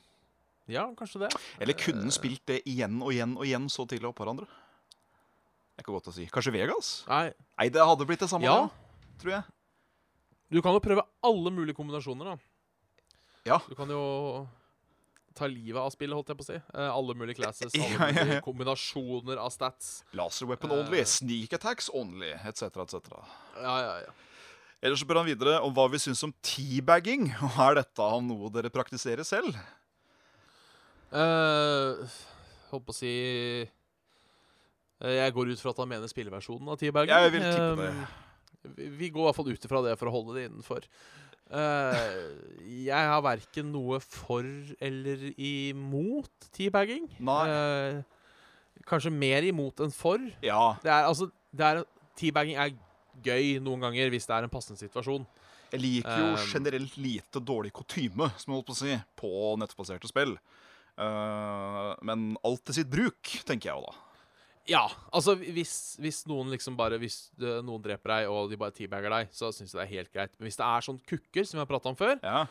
ja, 0.70 0.84
kanskje 0.98 1.24
det. 1.26 1.32
Eller 1.60 1.74
kunne 1.78 2.04
den 2.06 2.14
spilt 2.14 2.44
det 2.50 2.60
igjen 2.70 3.00
og 3.02 3.12
igjen 3.16 3.34
og 3.38 3.46
igjen 3.48 3.66
så 3.74 3.86
tidlig 3.90 4.12
oppå 4.12 4.24
hverandre? 4.26 4.46
Det 4.46 5.82
er 5.82 5.86
ikke 5.86 5.96
godt 5.98 6.12
å 6.12 6.16
si. 6.16 6.28
Kanskje 6.30 6.54
Vegas? 6.54 6.92
Nei, 7.10 7.32
Nei, 7.58 7.68
det 7.74 7.82
hadde 7.86 8.06
blitt 8.10 8.22
det 8.22 8.30
samme, 8.30 8.46
Ja. 8.46 8.68
da, 8.70 9.18
tror 9.22 9.32
jeg. 9.36 9.44
du 10.52 10.62
kan 10.62 10.74
jo 10.78 10.80
prøve 10.84 11.06
alle 11.24 11.52
mulige 11.54 11.76
kombinasjoner, 11.78 12.26
da. 12.26 12.38
Ja. 13.46 13.58
Du 13.68 13.74
kan 13.76 13.90
jo 13.90 14.48
ta 15.38 15.48
livet 15.48 15.80
av 15.82 15.90
spillet, 15.94 16.16
holdt 16.18 16.32
jeg 16.34 16.40
på 16.40 16.44
å 16.46 16.50
si. 16.50 16.58
Uh, 16.76 16.88
alle 16.92 17.16
mulige 17.18 17.38
classes, 17.40 17.74
alle 17.78 17.88
Ja, 17.92 18.10
ja, 18.16 18.26
ja. 18.36 18.40
kombinasjoner 18.46 19.40
av 19.42 19.52
stats. 19.54 20.02
Laser 20.18 20.50
weapon 20.50 20.72
Eh. 20.74 20.82
only, 20.84 21.04
sneak 21.08 21.54
attacks 21.58 21.90
only, 21.94 22.34
etc., 22.42 22.68
etc. 22.84 23.16
Ja, 23.62 23.76
ja, 23.86 23.94
ja. 24.08 24.18
Ellers 24.82 24.98
så 24.98 25.06
spør 25.06 25.20
han 25.22 25.28
videre 25.30 25.60
om 25.62 25.74
hva 25.78 25.86
vi 25.94 26.00
syns 26.02 26.24
om 26.26 26.32
teabagging. 26.42 27.28
Og 27.46 27.60
er 27.68 27.76
dette 27.84 28.08
noe 28.26 28.50
dere 28.56 28.72
praktiserer 28.74 29.24
selv? 29.28 29.54
Uh, 31.12 32.08
holdt 32.72 32.86
på 32.88 32.94
å 32.94 32.96
si 32.96 33.10
eh, 33.68 35.16
Jeg 35.18 35.34
går 35.36 35.50
ut 35.52 35.60
fra 35.60 35.74
at 35.74 35.82
han 35.84 35.90
mener 35.92 36.08
spilleversjonen 36.12 36.72
av 36.72 36.80
teabagging. 36.80 37.12
Jeg 37.12 37.34
vil 37.36 37.44
tippe 37.50 37.82
det. 37.82 37.90
Eh, 37.92 38.72
vi, 38.78 38.88
vi 39.02 39.10
går 39.12 39.26
i 39.26 39.28
hvert 39.28 39.40
fall 39.42 39.52
ut 39.52 39.68
ifra 39.68 39.82
det 39.90 39.98
for 40.00 40.08
å 40.08 40.14
holde 40.16 40.38
det 40.38 40.46
innenfor. 40.48 40.86
Eh, 41.52 42.22
jeg 42.88 43.10
har 43.12 43.22
verken 43.26 43.72
noe 43.74 44.00
for 44.04 44.46
eller 44.80 45.26
imot 45.36 46.48
teabagging. 46.56 47.10
Eh, 47.20 48.00
kanskje 48.88 49.12
mer 49.12 49.48
imot 49.48 49.84
enn 49.84 49.94
for. 49.96 50.22
Ja. 50.46 50.78
Det 50.84 50.92
er, 50.92 51.10
altså, 51.10 51.28
det 51.52 51.68
er, 51.68 51.84
teabagging 52.20 52.60
er 52.62 52.76
gøy 53.22 53.58
noen 53.64 53.84
ganger 53.84 54.14
hvis 54.14 54.30
det 54.30 54.38
er 54.38 54.48
en 54.48 54.54
passende 54.54 54.80
situasjon. 54.80 55.28
Jeg 55.72 55.80
liker 55.80 56.18
jo 56.20 56.32
uh, 56.36 56.46
generelt 56.52 56.96
lite 57.00 57.40
dårlig 57.48 57.72
kutyme, 57.76 58.28
som 58.36 58.52
jeg 58.52 58.58
holdt 58.58 58.68
på 58.68 58.76
å 58.76 58.80
si, 58.82 58.96
på 59.20 59.30
nettbaserte 59.62 60.10
spill. 60.10 60.34
Men 61.00 62.26
alt 62.46 62.66
til 62.68 62.76
sitt 62.76 62.90
bruk, 62.92 63.32
tenker 63.48 63.72
jeg 63.72 63.80
jo 63.80 63.86
da. 63.86 64.11
Ja, 64.70 64.84
altså 65.12 65.34
hvis, 65.40 65.98
hvis 66.00 66.20
noen 66.30 66.52
liksom 66.54 66.76
bare 66.78 67.00
Hvis 67.02 67.32
noen 67.40 67.82
dreper 67.82 68.12
deg, 68.14 68.28
og 68.30 68.50
de 68.52 68.58
bare 68.62 68.72
teabagger 68.78 69.10
deg, 69.10 69.32
så 69.34 69.50
syns 69.52 69.74
jeg 69.74 69.80
det 69.80 69.86
er 69.88 69.96
helt 69.98 70.12
greit. 70.14 70.36
Men 70.38 70.48
hvis 70.48 70.58
det 70.60 70.68
er 70.68 70.82
sånn 70.86 71.00
kukker, 71.10 71.44
som 71.48 71.58
vi 71.58 71.64
har 71.64 71.70
prata 71.72 71.90
om 71.90 71.96
før, 71.98 72.20
Ja. 72.24 72.46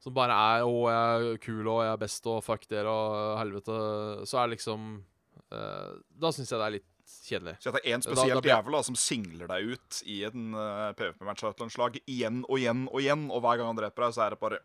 som 0.00 0.14
bare 0.14 0.30
er 0.32 0.62
'Å, 0.62 0.74
jeg 0.88 1.32
er 1.34 1.38
kul, 1.38 1.66
og 1.66 1.82
jeg 1.82 1.92
er 1.92 1.96
best, 1.98 2.26
og 2.26 2.44
fuck 2.44 2.68
dere, 2.68 2.86
og 2.86 3.38
helvete', 3.42 4.26
så 4.26 4.38
er 4.38 4.46
det 4.48 4.58
liksom 4.58 5.02
uh, 5.50 5.98
Da 6.16 6.28
syns 6.30 6.48
jeg 6.50 6.58
det 6.60 6.66
er 6.66 6.76
litt 6.78 6.86
kjedelig. 7.08 7.56
Så 7.60 7.72
det 7.72 7.80
er 7.84 7.96
én 7.96 8.02
Da- 8.04 8.14
da 8.14 8.40
blir 8.40 8.52
jævel 8.54 8.72
da, 8.72 8.82
som 8.82 8.94
singler 8.94 9.46
deg 9.48 9.64
ut 9.72 10.02
i 10.06 10.22
en 10.24 10.54
uh, 10.54 10.92
PVP-match 10.92 11.42
av 11.42 11.50
et 11.50 11.56
eller 11.56 11.66
annet 11.66 11.72
slag 11.72 11.98
igjen 12.06 12.44
og 12.48 12.58
igjen 12.58 12.86
og 12.92 13.00
igjen, 13.00 13.30
og 13.32 13.42
hver 13.42 13.56
gang 13.58 13.66
han 13.66 13.76
dreper 13.76 14.04
deg, 14.06 14.14
så 14.14 14.26
er 14.26 14.30
det 14.30 14.40
bare 14.40 14.58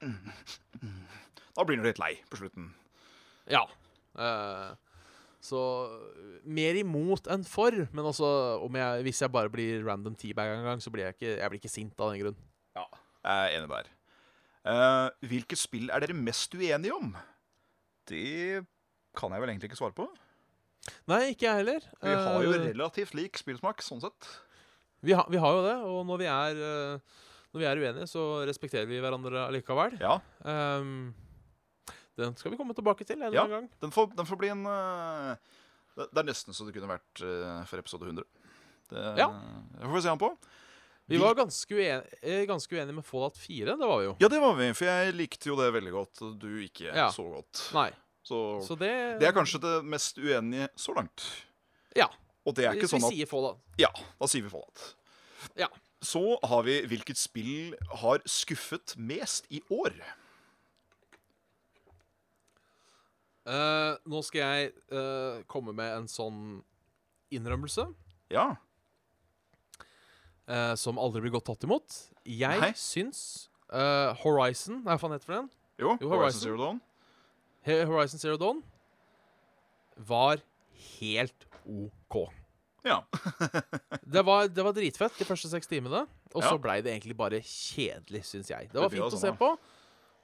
Da 1.56 1.64
blir 1.64 1.76
du 1.78 1.82
litt 1.84 1.98
lei 1.98 2.14
på 2.30 2.36
slutten. 2.40 2.70
Ja. 3.50 3.66
eh, 4.18 4.74
så 5.42 5.60
mer 6.46 6.76
imot 6.78 7.26
enn 7.32 7.42
for. 7.48 7.74
Men 7.92 8.06
også, 8.08 8.28
om 8.62 8.76
jeg, 8.78 9.02
hvis 9.08 9.22
jeg 9.24 9.32
bare 9.34 9.50
blir 9.52 9.82
random 9.86 10.14
teabag 10.18 10.52
en 10.56 10.68
gang, 10.68 10.82
så 10.84 10.92
blir 10.94 11.08
jeg 11.08 11.16
ikke, 11.18 11.32
jeg 11.40 11.50
blir 11.52 11.60
ikke 11.62 11.72
sint 11.72 11.98
av 12.02 12.12
den 12.12 12.22
grunn. 12.22 12.38
Ja, 12.78 12.84
jeg 13.26 13.48
er 13.50 13.56
enig 13.58 13.72
der. 13.72 13.90
Uh, 14.62 15.08
hvilke 15.26 15.58
spill 15.58 15.90
er 15.90 16.04
dere 16.04 16.14
mest 16.14 16.54
uenige 16.54 16.94
om? 16.94 17.10
Det 18.06 18.62
kan 19.18 19.34
jeg 19.34 19.42
vel 19.42 19.50
egentlig 19.52 19.72
ikke 19.72 19.80
svare 19.80 19.96
på. 19.96 20.06
Nei, 21.10 21.20
ikke 21.32 21.46
jeg 21.48 21.60
heller. 21.62 21.84
Vi 22.02 22.14
har 22.14 22.42
jo 22.46 22.54
Eh, 22.56 22.64
relativt 22.72 23.12
lik 23.14 23.38
spillsmak, 23.38 23.82
sånn 23.86 24.00
sett. 24.02 24.30
vi, 25.02 25.12
har, 25.14 25.26
vi 25.30 25.38
har 25.42 25.52
jo 25.58 25.60
det, 25.66 25.74
og 25.86 26.00
når 26.08 26.18
vi 26.22 26.26
er 26.30 26.62
eh, 26.70 27.20
Når 27.52 27.60
vi 27.60 27.66
er 27.68 27.82
uenige, 27.82 28.06
så 28.08 28.22
respekterer 28.48 28.86
vi 28.88 28.98
hverandre 29.02 29.42
allikevel. 29.50 29.98
Ja, 30.00 30.14
Ehm, 30.48 31.12
den 32.16 32.36
skal 32.36 32.50
vi 32.52 32.56
komme 32.60 32.74
tilbake 32.74 33.04
til 33.06 33.16
en 33.16 33.22
eller 33.28 33.38
Ja. 33.38 33.46
gang. 33.48 33.68
den 33.80 33.90
får, 33.90 34.10
den 34.16 34.26
får 34.26 34.36
bli 34.38 34.48
en 34.52 34.66
uh, 34.66 35.34
det, 35.96 36.08
det 36.12 36.18
er 36.22 36.28
nesten 36.28 36.54
så 36.56 36.64
det 36.66 36.74
kunne 36.74 36.88
vært 36.90 37.22
uh, 37.24 37.64
for 37.68 37.78
episode 37.78 38.04
100. 38.08 38.24
Det, 38.92 39.04
Ja. 39.18 39.28
Det 39.78 39.86
får 39.88 39.94
vi 39.96 40.02
se 40.02 40.08
an 40.12 40.18
på. 40.18 40.30
Vi 41.08 41.16
Vi- 41.16 41.22
var 41.22 41.34
ganske, 41.34 41.74
uen 41.74 42.02
eh, 42.22 42.44
ganske 42.46 42.70
uenige 42.76 42.94
med 42.94 43.04
Fallout 43.04 43.36
4. 43.36 43.76
Det 43.76 43.86
var 43.88 43.98
vi 43.98 44.04
jo. 44.04 44.16
Ja, 44.20 44.28
det 44.28 44.40
var 44.40 44.54
vi, 44.54 44.72
for 44.72 44.84
jeg 44.86 45.14
likte 45.14 45.48
jo 45.50 45.56
det 45.56 45.72
veldig 45.74 45.92
godt. 45.92 46.22
Du 46.38 46.48
ikke 46.62 46.92
Ja. 46.94 47.08
så 47.10 47.24
godt. 47.28 47.70
Nei. 47.74 47.90
Så, 48.22 48.62
Så 48.64 48.76
det 48.78 49.18
det 49.18 49.26
er 49.28 49.32
kanskje 49.32 49.58
det 49.60 49.84
mest 49.84 50.16
uenige 50.18 50.68
så 50.76 50.94
langt. 50.94 51.24
Ja. 51.96 52.06
Og 52.46 52.54
det 52.54 52.64
er 52.66 52.72
ikke 52.74 52.86
Hvis 52.86 52.92
vi 52.92 52.98
sånn 53.00 53.08
at 53.08 53.12
sier 53.16 53.26
Fallout. 53.26 53.58
Ja, 53.78 53.88
da 54.20 54.26
sier 54.26 54.42
vi 54.42 54.48
Fallout. 54.48 54.94
Ja. 55.56 55.68
Så 56.02 56.38
har 56.42 56.62
vi 56.62 56.80
hvilket 56.86 57.16
spill 57.18 57.74
har 58.02 58.18
skuffet 58.26 58.94
mest 58.96 59.46
i 59.50 59.60
år. 59.70 59.92
Eh, 63.42 63.94
nå 64.06 64.20
skal 64.22 64.40
jeg 64.44 64.72
uh, 64.94 65.40
komme 65.50 65.72
med 65.74 65.96
en 65.96 66.04
sånn 66.10 66.60
innrømmelse 67.34 67.88
Ja. 68.30 68.52
Uh, 70.46 70.74
som 70.78 70.98
aldri 71.00 71.22
blir 71.24 71.32
godt 71.34 71.46
tatt 71.50 71.64
imot. 71.66 71.96
Jeg 72.26 72.60
Nei. 72.60 72.72
syns 72.78 73.48
Horizon 74.22 74.82
hva 74.84 74.98
faen 75.00 75.14
heter 75.16 75.32
den? 75.32 75.46
Jo, 75.80 75.94
Jo, 75.96 76.10
Horizon 76.10 76.18
Horizon. 76.20 76.40
Zero 76.42 76.58
Dawn. 76.60 76.80
He- 77.64 77.84
Horizon 77.88 78.20
Zero 78.20 78.36
Dawn 78.36 78.58
var 79.96 80.42
helt 81.00 81.46
OK. 81.64 82.18
Ja. 82.84 82.98
Det 84.12 84.22
var, 84.26 84.48
det 84.50 84.64
var 84.66 84.74
dritfett 84.76 85.14
de 85.16 85.24
første 85.24 85.48
seks 85.48 85.70
timene, 85.70 86.02
og 86.34 86.42
så 86.42 86.50
Ja. 86.52 86.58
blei 86.60 86.80
det 86.84 86.92
egentlig 86.92 87.16
bare 87.16 87.38
kjedelig, 87.40 88.24
syns 88.28 88.50
jeg. 88.50 88.68
Det 88.72 88.76
var 88.80 88.90
det 88.90 88.96
fint 88.98 89.06
å 89.06 89.14
se 89.14 89.30
sånn, 89.30 89.38
på, 89.38 89.48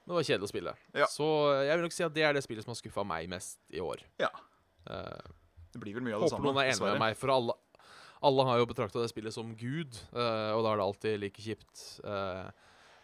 men 0.09 0.15
det 0.15 0.17
var 0.17 0.25
kjedelig 0.25 0.47
å 0.47 0.49
spille. 0.49 0.71
Ja. 0.97 1.05
Så 1.13 1.25
jeg 1.67 1.75
vil 1.77 1.83
nok 1.85 1.93
si 1.93 2.03
at 2.07 2.13
det 2.15 2.23
er 2.25 2.33
det 2.33 2.41
spillet 2.41 2.65
som 2.65 2.71
har 2.73 2.79
skuffa 2.81 3.03
meg 3.05 3.29
mest 3.29 3.59
i 3.69 3.79
år. 3.85 4.01
ja. 4.19 4.31
Eh, 4.89 5.35
Det 5.69 5.77
blir 5.83 5.93
vel 5.93 6.01
mye 6.01 6.15
av 6.17 6.23
det 6.23 6.31
håper 6.31 6.39
samme. 6.39 6.49
noen 6.49 6.63
er 6.63 6.71
enig 6.73 6.81
med 6.81 6.97
meg, 7.03 7.17
for 7.19 7.29
alle, 7.29 7.53
alle 8.25 8.45
har 8.47 8.57
jo 8.57 8.65
betrakta 8.71 9.03
det 9.03 9.11
spillet 9.11 9.35
som 9.35 9.51
Gud, 9.55 9.93
eh, 10.17 10.49
og 10.55 10.63
da 10.65 10.71
er 10.73 10.79
det 10.81 10.85
alltid 10.87 11.19
like 11.21 11.43
kjipt. 11.45 11.83
eh. 12.01 12.49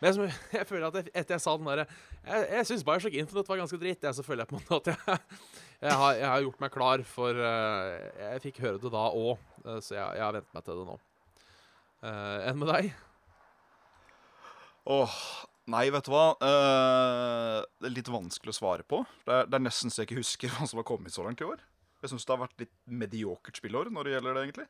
men 0.02 0.10
jeg, 0.26 0.34
jeg 0.58 0.66
føler 0.72 0.88
at 0.90 0.98
jeg, 0.98 1.12
etter 1.14 1.36
jeg 1.38 1.44
sa 1.46 1.54
den 1.58 1.70
derre 1.70 1.86
Jeg, 2.26 2.48
jeg 2.58 2.66
syns 2.72 2.84
Bioshock 2.90 3.14
Infinite 3.22 3.48
var 3.54 3.62
ganske 3.62 3.78
dritt, 3.80 4.02
jeg, 4.04 4.18
så 4.18 4.26
føler 4.26 4.44
jeg 4.44 4.50
på 4.50 4.58
en 4.58 4.66
måte 4.66 4.82
at 4.82 4.90
jeg, 5.06 5.20
jeg, 5.86 5.94
har, 6.02 6.14
jeg 6.18 6.28
har 6.34 6.42
gjort 6.48 6.60
meg 6.66 6.74
klar 6.74 7.04
for 7.06 7.38
eh, 7.38 8.10
Jeg 8.34 8.42
fikk 8.50 8.64
høre 8.66 8.82
det 8.82 8.92
da 8.98 9.06
òg, 9.14 9.38
så 9.80 9.94
jeg, 9.96 10.02
jeg 10.18 10.26
har 10.26 10.34
vent 10.40 10.50
meg 10.58 10.66
til 10.66 10.82
det 10.82 10.88
nå. 10.90 10.98
Enn 12.06 12.58
med 12.62 12.68
deg? 12.74 12.90
Åh, 14.86 15.16
nei, 15.72 15.86
vet 15.94 16.08
du 16.08 16.12
hva? 16.14 16.26
Uh, 16.42 17.62
det 17.82 17.90
er 17.90 17.96
litt 17.96 18.12
vanskelig 18.12 18.54
å 18.54 18.58
svare 18.60 18.86
på. 18.88 19.02
Det 19.26 19.34
er, 19.34 19.48
det 19.50 19.58
er 19.58 19.66
nesten 19.66 19.94
så 19.94 20.04
jeg 20.04 20.12
ikke 20.12 20.22
husker 20.22 20.52
hva 20.56 20.68
som 20.70 20.82
har 20.82 20.88
kommet 20.88 21.16
så 21.16 21.26
langt 21.26 21.42
i 21.42 21.48
år. 21.48 21.64
Jeg 22.04 22.12
syns 22.12 22.28
det 22.28 22.36
har 22.36 22.44
vært 22.44 22.62
litt 22.62 22.74
mediokert 22.86 23.58
spillår 23.58 23.90
når 23.94 24.08
det 24.08 24.16
gjelder 24.16 24.38
det, 24.38 24.46
egentlig. 24.46 24.68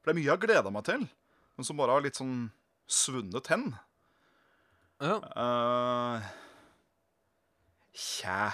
For 0.00 0.10
det 0.10 0.14
er 0.14 0.18
mye 0.18 0.26
jeg 0.26 0.34
har 0.34 0.42
gleda 0.42 0.74
meg 0.74 0.86
til, 0.88 1.06
men 1.54 1.68
som 1.68 1.78
bare 1.78 1.94
har 1.94 2.04
litt 2.04 2.18
sånn 2.18 2.36
svunnet 2.90 3.50
hen. 3.52 3.68
Ja. 5.02 5.18
Uh, 5.34 6.26
Tja 7.92 8.52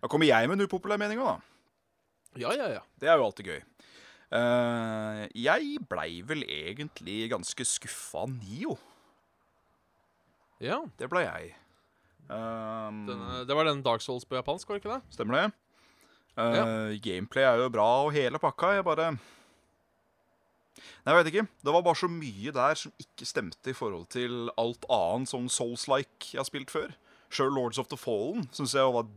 Da 0.00 0.08
kommer 0.08 0.24
jeg 0.24 0.48
med 0.48 0.56
en 0.56 0.64
upopulær 0.64 1.00
mening 1.00 1.20
òg, 1.20 1.34
da. 1.34 2.40
ja, 2.40 2.54
ja, 2.56 2.68
ja. 2.78 2.84
Det 3.00 3.10
er 3.10 3.18
jo 3.20 3.26
alltid 3.26 3.50
gøy. 3.52 3.60
Uh, 4.30 5.24
jeg 5.34 5.80
blei 5.90 6.20
vel 6.22 6.44
egentlig 6.46 7.24
ganske 7.32 7.66
skuffa 7.66 8.24
av 8.24 8.32
Nio. 8.36 8.76
Ja. 10.60 10.78
Det 11.00 11.08
ble 11.10 11.24
jeg. 11.24 11.54
Um, 12.30 13.06
Den, 13.08 13.18
eh, 13.26 13.42
det 13.48 13.56
var 13.56 13.66
den 13.66 13.82
Dark 13.82 14.04
Souls 14.04 14.24
på 14.28 14.38
japansk, 14.38 14.68
var 14.68 14.78
det 14.78 14.84
ikke 14.84 14.94
det? 14.94 15.16
Stemmer 15.16 15.38
det? 15.38 15.46
Eh, 16.38 16.96
Gameplay 17.02 17.44
er 17.44 17.58
jo 17.64 17.70
bra 17.72 17.88
og 18.04 18.12
hele 18.14 18.38
pakka. 18.40 18.76
Jeg 18.78 18.86
bare 18.86 19.10
Nei, 21.04 21.12
jeg 21.12 21.16
vet 21.18 21.30
ikke. 21.32 21.46
Det 21.64 21.72
var 21.74 21.82
bare 21.84 21.98
så 21.98 22.08
mye 22.08 22.52
der 22.54 22.78
som 22.78 22.92
ikke 23.00 23.26
stemte 23.28 23.72
i 23.72 23.76
forhold 23.76 24.06
til 24.12 24.50
alt 24.60 24.84
annet 24.92 25.28
som 25.28 25.48
Souls-like 25.50 26.30
jeg 26.32 26.40
har 26.40 26.48
spilt 26.48 26.70
før. 26.72 26.92
Sjøl 27.32 27.52
Lords 27.54 27.80
of 27.80 27.88
the 27.90 27.98
Fallen 27.98 28.46
syns 28.54 28.74
jeg 28.76 28.94
var 28.94 29.08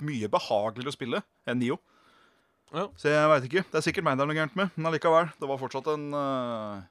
mye 0.00 0.30
behageligere 0.32 0.92
å 0.92 0.96
spille 0.96 1.22
enn 1.48 1.60
Nio. 1.60 1.78
Ja. 2.72 2.86
Så 2.96 3.10
jeg 3.10 3.30
veit 3.32 3.46
ikke. 3.48 3.64
Det 3.66 3.78
er 3.80 3.84
sikkert 3.84 4.06
meg 4.06 4.18
det 4.18 4.24
er 4.24 4.30
noe 4.30 4.38
gærent 4.38 4.56
med, 4.58 4.72
men 4.76 4.90
allikevel. 4.90 5.30
Det 5.40 5.50
var 5.50 5.60
fortsatt 5.60 5.90
en 5.92 6.08
uh... 6.14 6.82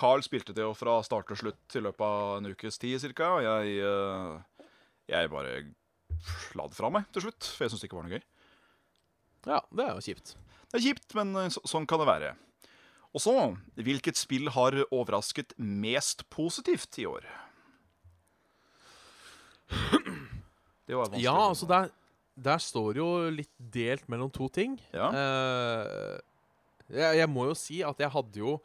Carl 0.00 0.22
spilte 0.24 0.54
det 0.56 0.64
jo 0.64 0.72
fra 0.76 0.96
start 1.04 1.28
til 1.28 1.38
slutt 1.42 1.76
i 1.76 1.82
løpet 1.84 2.04
av 2.06 2.38
en 2.38 2.48
ukes 2.50 2.80
tid 2.80 3.02
ca. 3.18 3.30
og 3.36 3.44
jeg 3.44 3.80
eh, 3.84 4.66
Jeg 5.12 5.32
bare 5.32 5.56
la 6.56 6.66
det 6.68 6.76
fra 6.76 6.90
meg 6.92 7.08
til 7.12 7.26
slutt, 7.26 7.44
for 7.44 7.64
jeg 7.64 7.72
syntes 7.72 7.82
det 7.84 7.90
ikke 7.90 7.98
var 7.98 8.06
noe 8.06 8.16
gøy. 8.18 8.24
Ja, 9.48 9.58
det 9.72 9.84
er 9.86 9.92
jo 9.96 10.04
kjipt. 10.04 10.34
Det 10.70 10.78
er 10.78 10.84
kjipt, 10.86 11.14
men 11.18 11.34
eh, 11.36 11.50
så, 11.52 11.62
sånn 11.68 11.88
kan 11.90 12.00
det 12.02 12.08
være. 12.08 12.32
Og 13.10 13.22
så, 13.24 13.34
hvilket 13.74 14.18
spill 14.20 14.52
har 14.54 14.76
overrasket 14.88 15.56
mest 15.58 16.22
positivt 16.30 17.00
i 17.02 17.08
år? 17.10 17.24
Det 19.70 20.96
var 20.96 21.06
vanskelig. 21.08 21.24
Ja, 21.24 21.36
altså 21.48 21.66
der, 21.70 21.90
der 22.34 22.62
står 22.62 22.98
jo 22.98 23.08
litt 23.34 23.52
delt 23.58 24.08
mellom 24.10 24.30
to 24.34 24.48
ting. 24.50 24.78
Ja. 24.94 25.10
Uh, 25.14 26.18
Jeg, 26.90 27.20
jeg 27.20 27.30
må 27.30 27.44
jo 27.46 27.54
si 27.54 27.82
at 27.86 28.00
jeg 28.02 28.10
hadde 28.10 28.40
jo 28.42 28.56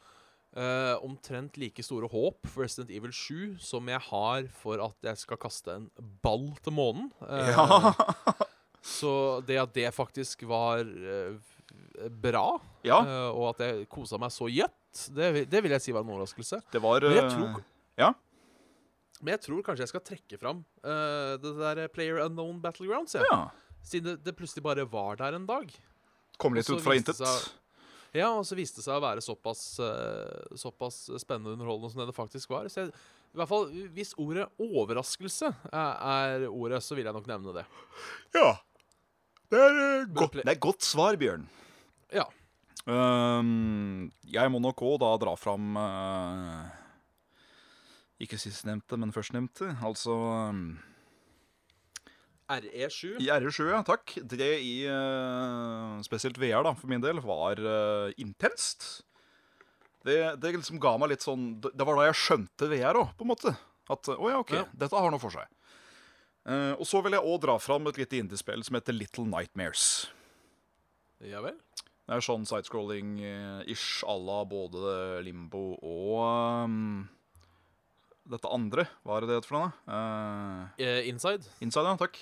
eh, 0.56 0.95
omtrent 1.03 1.58
like 1.60 1.84
store 1.84 2.08
håp 2.12 2.47
for 2.47 2.64
Resident 2.64 2.91
Evil 2.95 3.12
7 3.12 3.58
som 3.60 3.88
jeg 3.91 3.99
har 4.10 4.47
for 4.62 4.80
at 4.86 4.95
jeg 5.10 5.18
skal 5.22 5.38
kaste 5.38 5.74
en 5.76 5.89
ball 6.24 6.49
til 6.64 6.74
månen. 6.74 7.12
Uh, 7.22 7.49
Ja. 7.51 7.93
Så 8.86 9.41
det 9.47 9.56
at 9.58 9.72
det 9.74 9.88
faktisk 9.95 10.43
var 10.45 10.84
uh, 10.86 11.38
bra, 12.22 12.60
ja, 12.86 12.99
og 13.34 13.47
at 13.56 13.64
jeg 13.66 13.88
kosa 13.89 14.20
meg 14.22 14.30
så 14.30 14.45
gjett, 14.51 15.08
det, 15.16 15.47
det 15.49 15.62
vil 15.66 15.74
jeg 15.74 15.82
si 15.82 15.91
var 15.95 16.03
en 16.06 16.12
overraskelse. 16.14 16.60
det 16.72 16.82
var 16.84 17.01
Men 17.01 17.16
jeg 17.18 17.32
tror- 17.34 17.64
Ja. 17.97 18.12
Men 19.24 19.32
jeg 19.34 19.41
tror 19.47 19.64
kanskje 19.66 19.82
jeg 19.88 19.89
skal 19.89 20.03
trekke 20.06 20.38
fram 20.38 20.60
det 20.84 21.53
der 21.58 21.88
Player 21.88 22.20
Unknown 22.28 22.60
Battlegrounds. 22.62 23.16
ja. 23.18 23.47
Siden 23.82 24.06
det, 24.12 24.24
det 24.26 24.36
plutselig 24.38 24.62
bare 24.66 24.86
var 24.89 25.16
der 25.16 25.34
en 25.38 25.45
dag. 25.49 25.70
Kom 26.38 26.53
litt 26.53 26.70
ut 26.70 26.82
fra 26.82 26.93
intet. 26.97 27.16
seg- 27.18 27.51
Ja, 28.16 28.30
og 28.32 28.45
så 28.47 28.55
viste 28.55 28.80
det 28.80 28.86
seg 28.86 28.95
å 28.95 29.03
være 29.03 29.24
såpass, 29.24 29.61
eh, 29.84 30.55
såpass 30.59 31.01
spennende 31.20 31.55
underholdende 31.55 31.91
som 31.91 32.01
det 32.01 32.07
det 32.11 32.16
faktisk 32.16 32.53
var. 32.53 32.70
Så 32.72 32.86
jeg, 32.86 32.93
i 33.36 33.39
hvert 33.41 33.51
fall, 33.51 33.68
Hvis 33.91 34.16
ordet 34.16 34.47
'overraskelse' 34.55 35.51
er, 35.68 35.91
er 36.45 36.47
ordet, 36.47 36.82
så 36.84 36.95
vil 36.95 37.05
jeg 37.05 37.13
nok 37.13 37.28
nevne 37.28 37.53
det. 37.59 37.66
Ja. 38.38 38.55
Det 39.51 39.59
er, 39.59 39.76
uh, 39.76 40.13
godt, 40.13 40.39
det 40.41 40.49
er 40.49 40.59
godt 40.59 40.82
svar, 40.82 41.18
Bjørn. 41.20 41.45
Ja. 42.13 42.26
Um, 42.86 44.11
jeg 44.24 44.51
må 44.51 44.61
nok 44.61 44.82
òg 44.86 44.99
da 45.01 45.11
dra 45.18 45.32
fram 45.36 45.74
uh, 45.74 46.70
Ikke 48.22 48.38
sistnevnte, 48.38 48.97
men 48.97 49.13
førstnevnte. 49.13 49.76
Altså 49.84 50.13
um, 50.53 50.78
RE7. 52.52 53.16
I 53.24 53.30
RE7, 53.34 53.70
ja, 53.72 53.80
takk. 53.86 54.14
Det 54.22 54.52
i 54.62 54.76
eh, 54.86 55.96
spesielt 56.06 56.38
VR, 56.38 56.62
da, 56.68 56.76
for 56.78 56.91
min 56.91 57.02
del, 57.02 57.18
var 57.26 57.58
uh, 57.58 58.12
intenst. 58.22 59.04
Det, 60.06 60.20
det 60.38 60.52
liksom 60.54 60.78
ga 60.78 60.91
meg 61.02 61.10
litt 61.16 61.24
sånn 61.26 61.56
Det 61.66 61.82
var 61.82 61.98
da 61.98 62.04
jeg 62.12 62.20
skjønte 62.22 62.68
VR 62.70 63.00
òg, 63.02 63.16
på 63.18 63.26
en 63.26 63.32
måte. 63.32 63.56
At 63.89 64.10
å 64.14 64.30
ja, 64.30 64.38
OK, 64.43 64.54
Ja. 64.60 64.68
dette 64.78 64.93
har 64.98 65.10
noe 65.14 65.22
for 65.22 65.34
seg. 65.34 65.50
Uh, 66.46 66.78
og 66.78 66.86
så 66.86 67.02
vil 67.02 67.18
jeg 67.18 67.26
òg 67.26 67.39
dra 67.41 67.56
fram 67.58 67.89
et 67.89 67.98
lite 67.98 68.20
indiespill 68.22 68.62
som 68.68 68.78
heter 68.78 68.93
Little 68.93 69.26
Nightmares. 69.26 70.06
Ja 71.26 71.41
vel? 71.41 71.58
Det 72.06 72.14
er 72.14 72.22
sånn 72.22 72.46
sidescrolling-ish 72.46 74.04
à 74.06 74.14
la 74.22 74.43
både 74.46 75.24
Limbo 75.26 75.72
og 75.82 76.20
um, 76.70 77.08
dette 78.30 78.52
andre. 78.54 78.86
Hva 79.02 79.18
er 79.18 79.26
det 79.26 79.32
det 79.32 79.39
heter 79.39 79.50
for 79.50 79.58
noe? 79.58 79.72
Uh, 79.89 81.02
inside. 81.10 81.50
Inside, 81.66 81.89
ja. 81.89 81.98
Takk. 82.06 82.20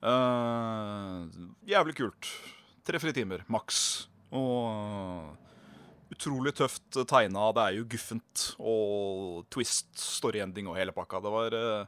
Eh, 0.00 1.26
jævlig 1.68 1.94
kult. 1.98 2.28
Tre-fire 2.88 3.12
timer, 3.16 3.44
maks. 3.52 4.06
Og 4.32 5.36
utrolig 6.14 6.54
tøft 6.56 7.00
tegna. 7.10 7.50
Det 7.56 7.64
er 7.66 7.76
jo 7.78 7.88
guffent. 7.90 8.46
Og 8.58 9.44
twist, 9.52 9.90
story-ending 10.00 10.70
og 10.70 10.78
hele 10.80 10.94
pakka. 10.96 11.20
Det 11.22 11.32
var, 11.34 11.46
eh, 11.52 11.84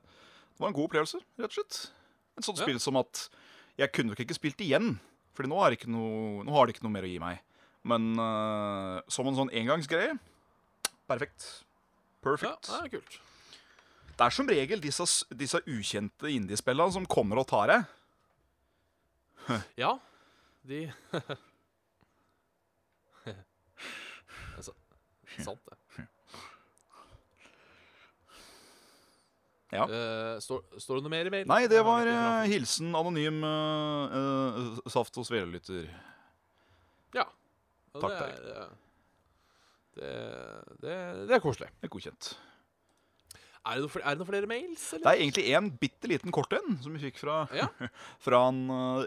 det 0.53 0.61
var 0.61 0.69
en 0.69 0.75
god 0.77 0.89
opplevelse, 0.91 1.23
rett 1.39 1.51
og 1.51 1.57
slett. 1.57 1.91
Et 2.39 2.45
sånt 2.45 2.59
Ja. 2.59 2.65
spill 2.65 2.81
som 2.81 2.97
at 2.97 3.29
jeg 3.79 3.93
kunne 3.93 4.09
nok 4.11 4.21
ikke 4.21 4.35
spilt 4.39 4.59
igjen. 4.61 4.99
Fordi 5.35 5.49
nå, 5.49 5.57
er 5.65 5.71
det 5.71 5.81
ikke 5.81 5.91
noe, 5.91 6.45
nå 6.45 6.53
har 6.53 6.67
det 6.67 6.77
ikke 6.77 6.85
noe 6.85 6.93
mer 6.93 7.03
å 7.03 7.13
gi 7.13 7.19
meg. 7.19 7.41
Men 7.85 8.19
uh, 8.19 9.01
som 9.09 9.27
en 9.27 9.35
sånn 9.35 9.51
engangsgreie 9.51 10.19
perfekt. 11.09 11.65
Ja, 12.25 12.55
det 12.63 12.95
er 12.95 13.01
kult. 13.01 13.19
Det 14.17 14.21
er 14.21 14.31
som 14.31 14.47
regel 14.47 14.79
disse, 14.81 15.03
disse 15.35 15.59
ukjente 15.67 16.31
indiespillene 16.31 16.93
som 16.93 17.07
kommer 17.07 17.39
og 17.39 17.49
tar 17.49 17.67
deg. 17.67 17.85
Ja, 19.83 19.99
de 20.69 20.93
altså, 24.57 24.73
Sant, 25.43 25.61
det. 25.67 25.77
Ja. 29.73 29.87
Uh, 29.89 30.37
står, 30.45 30.61
står 30.77 30.99
det 30.99 31.05
noe 31.07 31.13
mer 31.15 31.29
i 31.29 31.33
mail? 31.33 31.47
Nei, 31.49 31.63
det 31.71 31.81
var 31.87 32.05
eh, 32.05 32.43
hilsen 32.53 32.93
anonym 32.93 33.39
uh, 33.41 34.77
saft- 34.93 35.17
og 35.17 35.25
svelelytter. 35.25 35.87
Ja, 37.17 37.25
Takk, 37.97 38.13
det 38.13 38.53
er, 38.53 38.69
Det, 39.97 40.11
det, 40.85 40.97
det 41.29 41.35
er 41.39 41.41
koselig. 41.45 41.71
Det 41.81 41.89
er 41.89 41.93
godkjent. 41.93 42.35
Er 43.63 43.77
det, 43.79 43.85
noe, 43.85 43.93
fl- 43.95 44.03
er 44.03 44.17
det 44.17 44.19
noen 44.19 44.27
flere 44.33 44.49
mails, 44.51 44.85
Det 44.91 45.07
er 45.07 45.21
egentlig 45.21 45.45
en 45.55 45.69
bitte 45.79 46.09
liten 46.11 46.33
kort 46.35 46.51
en 46.57 46.79
som 46.83 46.95
vi 46.97 47.03
fikk 47.05 47.21
fra, 47.23 47.45
Ja. 47.55 47.69
fra 48.25 48.41
en, 48.51 48.65
uh, 48.67 49.05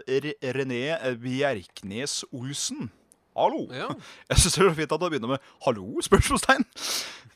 René 0.56 0.80
Bjerknes 1.20 2.22
Olsen. 2.32 2.86
Hallo! 3.36 3.66
Ja. 3.68 3.90
Jeg 4.32 4.40
syns 4.40 4.56
det 4.56 4.64
er 4.64 4.78
fint 4.78 4.94
at 4.96 5.02
han 5.04 5.12
begynner 5.12 5.34
med 5.34 5.44
'hallo?' 5.66 6.00
spørsmålstegn. 6.06 6.64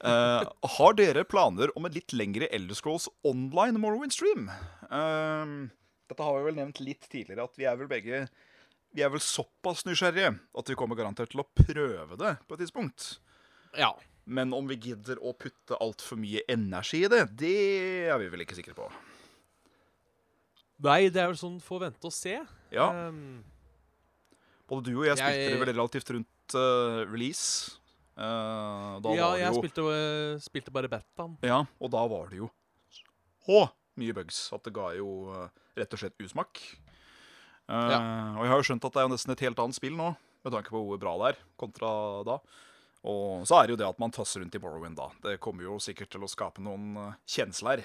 Uh, 0.01 0.49
har 0.79 0.97
dere 0.97 1.27
planer 1.29 1.68
om 1.77 1.85
en 1.85 1.93
litt 1.93 2.14
lengre 2.16 2.49
Elder 2.57 2.79
Scrolls 2.79 3.11
online 3.23 3.77
Morrowind-stream? 3.83 4.49
Uh, 4.89 5.68
dette 6.09 6.25
har 6.25 6.39
vi 6.39 6.47
vel 6.49 6.57
nevnt 6.57 6.81
litt 6.81 7.05
tidligere, 7.12 7.45
at 7.45 7.61
vi 7.61 7.68
er 7.68 7.77
vel 7.77 7.87
begge 7.93 8.25
Vi 8.97 9.05
er 9.05 9.12
vel 9.12 9.21
såpass 9.23 9.85
nysgjerrige 9.87 10.33
at 10.57 10.71
vi 10.73 10.75
kommer 10.75 10.97
garantert 10.99 11.31
til 11.31 11.45
å 11.45 11.51
prøve 11.55 12.16
det 12.18 12.33
på 12.49 12.57
et 12.57 12.64
tidspunkt. 12.64 13.18
ja. 13.77 13.93
Men 14.27 14.53
om 14.55 14.66
vi 14.68 14.77
gidder 14.77 15.18
å 15.25 15.33
putte 15.37 15.79
altfor 15.81 16.18
mye 16.21 16.43
energi 16.49 17.05
i 17.05 17.09
det, 17.11 17.25
det 17.41 17.55
er 18.12 18.18
vi 18.21 18.29
vel 18.31 18.45
ikke 18.45 18.59
sikre 18.59 18.75
på. 18.77 18.87
Nei, 20.81 21.09
det 21.12 21.21
er 21.21 21.29
vel 21.33 21.37
sånn 21.41 21.59
få 21.62 21.81
vente 21.83 22.09
og 22.09 22.14
se. 22.14 22.39
Ja, 22.73 22.89
Um, 23.11 23.43
Både 24.71 24.87
du 24.87 25.01
og 25.01 25.05
jeg 25.09 25.16
spilte 25.18 25.35
jeg- 25.35 25.51
det 25.51 25.59
vel 25.66 25.75
relativt 25.75 26.11
rundt 26.14 26.55
uh, 26.55 27.03
release. 27.11 27.73
Uh, 28.16 29.01
ja, 29.16 29.35
jeg 29.41 29.51
jo 29.53 29.59
spilte, 29.59 29.83
uh, 29.83 30.39
spilte 30.39 30.71
bare 30.71 30.89
Batman. 30.89 31.37
Ja, 31.43 31.64
og 31.81 31.91
da 31.91 32.05
var 32.07 32.29
det 32.31 32.39
jo 32.39 32.51
så 33.45 33.64
mye 33.99 34.14
bugs 34.14 34.53
at 34.55 34.62
det 34.62 34.73
ga 34.73 34.93
jo 34.95 35.35
rett 35.77 35.93
og 35.93 35.99
slett 35.99 36.14
usmak. 36.23 36.61
Ja. 37.68 37.99
Og 38.39 38.45
jeg 38.45 38.51
har 38.53 38.59
jo 38.62 38.66
skjønt 38.68 38.85
at 38.85 38.93
det 38.95 39.03
er 39.03 39.09
nesten 39.11 39.33
et 39.35 39.41
helt 39.41 39.59
annet 39.59 39.75
spill 39.75 39.97
nå, 39.99 40.16
med 40.45 40.53
tanke 40.55 40.71
på 40.71 40.81
hvor 40.87 40.99
bra 41.03 41.16
det 41.18 41.35
er, 41.35 41.43
kontra 41.59 41.91
da. 42.25 42.39
Og 43.09 43.46
så 43.48 43.57
er 43.57 43.66
det 43.66 43.72
jo 43.74 43.80
det 43.80 43.88
at 43.88 44.01
man 44.03 44.12
tasser 44.12 44.42
rundt 44.42 44.55
i 44.55 44.61
Morrowind 44.61 44.98
da. 44.98 45.07
Det 45.24 45.38
kommer 45.40 45.64
jo 45.64 45.78
sikkert 45.80 46.11
til 46.12 46.24
å 46.26 46.28
skape 46.28 46.61
noen 46.61 46.90
eh, 47.01 47.14
kjensler. 47.24 47.80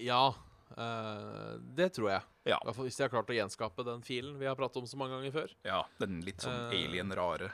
Ja, 0.00 0.34
eh, 0.76 1.52
det 1.76 1.90
tror 1.96 2.10
jeg. 2.14 2.22
Ja. 2.48 2.58
Hvis 2.78 2.96
de 2.96 3.04
har 3.06 3.12
klart 3.12 3.30
å 3.32 3.36
gjenskape 3.36 3.84
den 3.86 4.02
filen 4.06 4.38
vi 4.40 4.48
har 4.48 4.56
pratet 4.58 4.80
om 4.82 4.88
så 4.88 4.98
mange 5.00 5.16
ganger 5.18 5.34
før. 5.34 5.54
Ja, 5.66 5.82
den 6.00 6.20
litt 6.24 6.44
sånn 6.44 6.56
Eh. 6.70 6.76
alien-rare. 6.86 7.50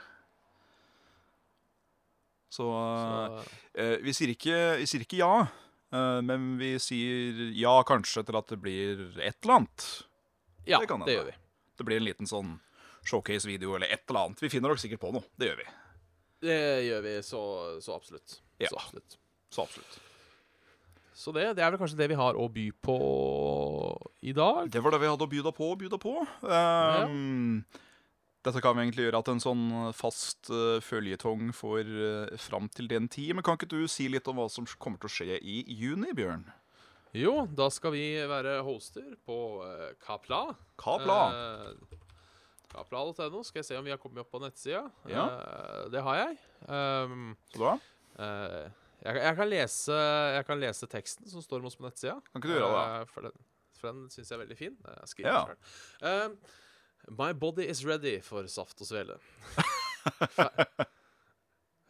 Så, 2.53 2.67
Så, 2.69 3.43
eh, 3.73 3.97
vi, 4.03 4.13
sier 4.13 4.29
ikke, 4.35 4.57
vi 4.77 4.85
sier 4.85 5.01
ikke 5.01 5.17
ja, 5.17 5.47
eh, 5.91 6.19
men 6.21 6.51
vi 6.59 6.75
sier 6.77 7.47
ja 7.57 7.79
kanskje 7.83 8.21
til 8.27 8.37
at 8.37 8.47
det 8.53 8.59
blir 8.61 9.07
et 9.19 9.39
eller 9.41 9.55
annet. 9.63 9.87
ja, 10.67 10.79
det 10.79 10.87
kan 10.87 11.01
det, 11.01 11.15
gjør 11.17 11.25
vi. 11.31 11.35
Det 11.77 11.83
blir 11.87 11.97
en 11.97 12.05
liten 12.05 12.29
sånn 12.29 12.59
showcase-video 13.07 13.75
eller 13.77 13.91
et 13.91 14.07
eller 14.07 14.27
annet. 14.27 14.43
Vi 14.43 14.51
finner 14.53 14.73
nok 14.73 14.81
sikkert 14.81 15.03
på 15.03 15.11
noe. 15.15 15.27
Det 15.39 15.51
gjør 15.51 15.61
vi. 15.61 15.69
Det 16.43 16.57
gjør 16.87 17.05
vi 17.05 17.13
så, 17.23 17.43
så 17.83 17.95
absolutt. 17.95 18.39
Ja. 18.59 18.71
Så 18.71 18.79
absolutt. 18.79 19.19
Så 19.53 19.67
absolutt. 19.67 20.01
Så 21.13 21.31
det, 21.31 21.45
det 21.57 21.63
er 21.63 21.69
vel 21.69 21.79
kanskje 21.79 21.99
det 21.99 22.09
vi 22.09 22.17
har 22.17 22.35
å 22.35 22.49
by 22.49 22.65
på 22.83 22.97
i 24.25 24.33
dag. 24.35 24.69
Det 24.73 24.81
var 24.81 24.95
det 24.95 25.03
vi 25.03 25.11
hadde 25.11 25.25
å 25.27 25.29
by 25.29 25.41
deg 25.45 25.55
på. 25.55 25.69
By 25.77 25.89
deg 25.93 26.01
på. 26.01 26.13
Ehm, 26.49 27.61
Dette 28.43 28.63
kan 28.63 28.75
vi 28.75 28.87
egentlig 28.87 29.05
gjøre 29.05 29.21
at 29.21 29.29
en 29.31 29.43
sånn 29.43 29.67
fast 29.95 30.49
uh, 30.51 30.81
føljetong 30.83 31.53
får 31.55 31.91
uh, 31.93 32.33
fram 32.41 32.67
til 32.73 32.89
den 32.91 33.07
tid. 33.13 33.35
Men 33.37 33.45
kan 33.45 33.59
ikke 33.59 33.69
du 33.71 33.85
si 33.87 34.09
litt 34.11 34.27
om 34.27 34.41
hva 34.41 34.49
som 34.51 34.67
kommer 34.75 34.99
til 34.99 35.11
å 35.11 35.13
skje 35.13 35.39
i 35.39 35.61
juni, 35.69 36.11
Bjørn? 36.17 36.43
Jo, 37.15 37.43
da 37.45 37.69
skal 37.71 37.93
vi 37.93 38.07
være 38.27 38.57
hoster 38.65 39.13
på 39.23 39.37
uh, 39.61 39.93
Kapla. 40.01 40.47
Kapla. 40.81 41.21
Eh, 42.73 42.79
Kapla.no. 42.79 43.43
Skal 43.45 43.61
jeg 43.61 43.67
se 43.69 43.77
om 43.77 43.85
vi 43.85 43.91
har 43.93 43.99
kommet 44.01 44.23
opp 44.23 44.31
på 44.33 44.39
nettsida. 44.41 44.81
Ja. 45.09 45.25
Uh, 45.29 45.83
det 45.93 46.01
har 46.05 46.15
jeg. 46.23 46.39
Um, 46.67 47.33
Så 47.53 47.61
da 47.65 47.75
Uh, 48.13 48.67
jeg, 49.01 49.15
jeg, 49.17 49.33
kan 49.39 49.47
lese, 49.49 49.95
jeg 50.37 50.43
kan 50.45 50.59
lese 50.61 50.85
teksten 50.85 51.25
som 51.31 51.41
står 51.41 51.63
med 51.63 51.71
oss 51.71 51.77
på 51.79 51.85
nettsida. 51.87 52.13
kan 52.29 52.37
ikke 52.43 52.51
du 52.51 52.59
gjøre 52.59 52.67
det? 52.75 52.83
Uh, 53.01 53.07
for 53.09 53.25
den, 53.25 53.33
for 53.79 53.89
den 53.89 54.03
syns 54.13 54.29
jeg 54.29 54.37
er 54.37 54.41
veldig 54.43 54.57
fin. 54.59 54.75
Jeg 54.85 55.09
skriver 55.09 55.33
Ja. 55.33 55.39
selv. 55.49 56.29
Um, 56.29 57.17
My 57.17 57.31
body 57.33 57.65
is 57.67 57.81
ready 57.89 58.19
for 58.21 58.45
saft 58.47 58.77
og 58.85 58.87
svele. 58.87 59.17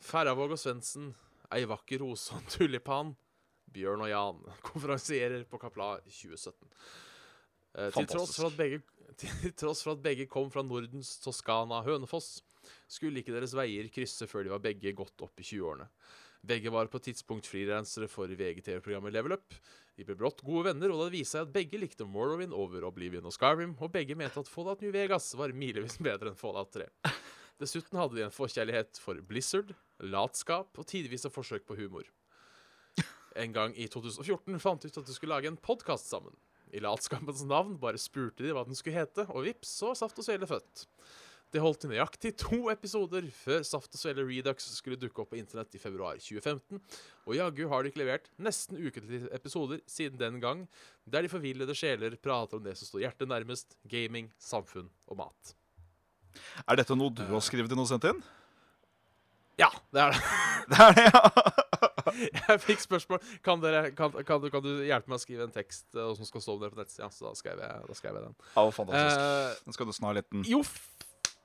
Færravåg 0.08 0.52
og 0.56 0.60
Svendsen, 0.60 1.12
ei 1.54 1.66
vakker 1.70 2.02
rose 2.02 2.34
og 2.34 2.42
en 2.42 2.50
tulipan. 2.56 3.12
Bjørn 3.74 4.04
og 4.06 4.10
Jan 4.10 4.42
konferansierer 4.64 5.44
på 5.50 5.58
Kapla 5.62 5.96
2017. 6.08 6.56
Eh, 7.74 7.94
til, 7.96 8.10
tross 8.10 8.36
for 8.38 8.52
at 8.52 8.58
begge, 8.58 8.82
til 9.22 9.54
tross 9.58 9.84
for 9.86 9.98
at 9.98 10.04
begge 10.06 10.28
kom 10.30 10.52
fra 10.54 10.66
Nordens 10.66 11.16
Toskana 11.24 11.82
Hønefoss, 11.86 12.36
skulle 12.88 13.22
ikke 13.22 13.34
deres 13.36 13.56
veier 13.58 13.90
krysse 13.94 14.28
før 14.30 14.46
de 14.46 14.54
var 14.54 14.64
begge 14.64 14.94
godt 14.96 15.26
opp 15.26 15.42
i 15.42 15.48
20-årene. 15.48 15.90
Begge 16.44 16.72
var 16.76 16.90
på 16.92 17.00
tidspunkt 17.00 17.48
frilansere 17.48 18.10
for 18.12 18.28
VGTV-programmet 18.28 19.14
Level 19.16 19.38
Up. 19.38 19.56
De 19.96 20.04
ble 20.04 20.18
brått 20.20 20.42
gode 20.44 20.66
venner, 20.68 20.92
og 20.92 21.06
det 21.06 21.14
viste 21.14 21.38
seg 21.38 21.46
at 21.46 21.54
begge 21.56 21.80
likte 21.80 22.08
Morrowind 22.10 22.56
over 22.58 22.84
Oblivion 22.90 23.30
og 23.30 23.36
Skyrim, 23.36 23.78
og 23.80 23.94
begge 23.94 24.18
mente 24.20 24.42
at 24.42 24.52
Fallout 24.52 24.84
New 24.84 24.92
Vegas 24.92 25.30
var 25.40 25.56
milevis 25.56 25.96
bedre 26.04 26.34
enn 26.34 26.40
Fallout 26.40 26.74
3. 26.76 26.90
Dessuten 27.64 28.00
hadde 28.02 28.18
de 28.18 28.26
en 28.26 28.34
forkjærlighet 28.34 29.00
for 29.00 29.22
Blizzard, 29.30 29.72
latskap 30.04 30.76
og 30.76 30.90
tidvis 30.90 31.24
et 31.30 31.36
forsøk 31.36 31.64
på 31.70 31.78
humor. 31.80 32.10
En 33.40 33.54
gang 33.56 33.72
i 33.80 33.88
2014 33.88 34.60
fant 34.62 34.84
de 34.84 34.92
ut 34.92 35.00
at 35.00 35.08
de 35.08 35.16
skulle 35.16 35.34
lage 35.34 35.50
en 35.50 35.58
podkast 35.58 36.12
sammen. 36.12 36.36
I 36.74 36.82
latskapens 36.82 37.44
navn 37.46 37.76
bare 37.82 38.02
spurte 38.02 38.42
de 38.46 38.54
hva 38.56 38.64
den 38.66 38.78
skulle 38.78 38.98
hete, 38.98 39.28
og 39.30 39.46
vips, 39.46 39.76
så 39.82 39.94
Saft 39.98 40.18
og 40.18 40.26
Svele 40.26 40.50
født. 40.50 40.88
Det 41.54 41.62
holdt 41.62 41.84
i 41.86 41.90
nøyaktig 41.92 42.32
to 42.42 42.64
episoder 42.74 43.28
før 43.30 43.62
Saft 43.68 43.94
og 43.94 44.02
Svele 44.02 44.24
Redux 44.26 44.66
skulle 44.74 44.98
dukke 44.98 45.22
opp 45.22 45.30
på 45.36 45.38
internett 45.38 45.76
i 45.78 45.82
februar 45.82 46.18
2015, 46.18 46.82
og 47.30 47.36
jaggu 47.38 47.68
har 47.70 47.84
de 47.86 47.92
ikke 47.92 48.02
levert 48.02 48.32
nesten 48.42 48.80
ukentlige 48.82 49.30
episoder 49.38 49.84
siden 49.86 50.18
den 50.18 50.42
gang, 50.42 50.64
der 51.06 51.22
de 51.22 51.30
forvillede 51.30 51.78
sjeler 51.78 52.18
prater 52.18 52.58
om 52.58 52.66
det 52.66 52.74
som 52.80 52.90
står 52.90 53.06
hjertet 53.06 53.30
nærmest, 53.30 53.78
gaming, 53.86 54.32
samfunn 54.42 54.90
og 55.06 55.22
mat. 55.22 55.54
Er 56.66 56.82
dette 56.82 56.98
noe 56.98 57.14
du 57.14 57.22
har 57.30 57.46
skrevet 57.46 57.70
inn 57.70 57.86
og 57.86 57.92
sendt 57.92 58.10
inn? 58.10 58.24
Ja, 59.62 59.70
det 59.94 60.08
er 60.08 60.16
det. 60.18 60.24
Det 60.64 60.78
er 60.80 60.94
det, 60.96 61.04
ja! 61.12 61.53
Jeg 62.50 62.60
fikk 62.64 62.82
spørsmål 62.84 63.20
Kan, 63.46 63.62
dere, 63.64 63.92
kan, 63.98 64.12
kan, 64.28 64.42
du, 64.44 64.50
kan 64.54 64.64
du 64.66 64.72
hjelpe 64.88 65.10
meg 65.12 65.18
å 65.20 65.24
skrive 65.24 65.48
en 65.48 65.54
tekst 65.56 65.86
uh, 65.96 66.12
som 66.18 66.28
skal 66.28 66.44
stå 66.46 66.56
der 66.62 66.74
på 66.74 66.80
nettsida. 66.82 67.10
Så 67.14 67.28
da 67.28 67.34
skrev 67.40 67.62
jeg, 67.64 67.88
da 67.90 67.98
skrev 67.98 68.18
jeg 68.20 68.26
den. 68.28 68.36
Ja, 68.56 68.66
fantastisk. 68.76 69.24
Eh, 69.24 69.64
Den 69.68 69.78
skal 69.78 69.90
du 69.90 69.94
snart 69.96 70.20
litt 70.20 70.30
den. 70.34 70.44
jo, 70.50 70.62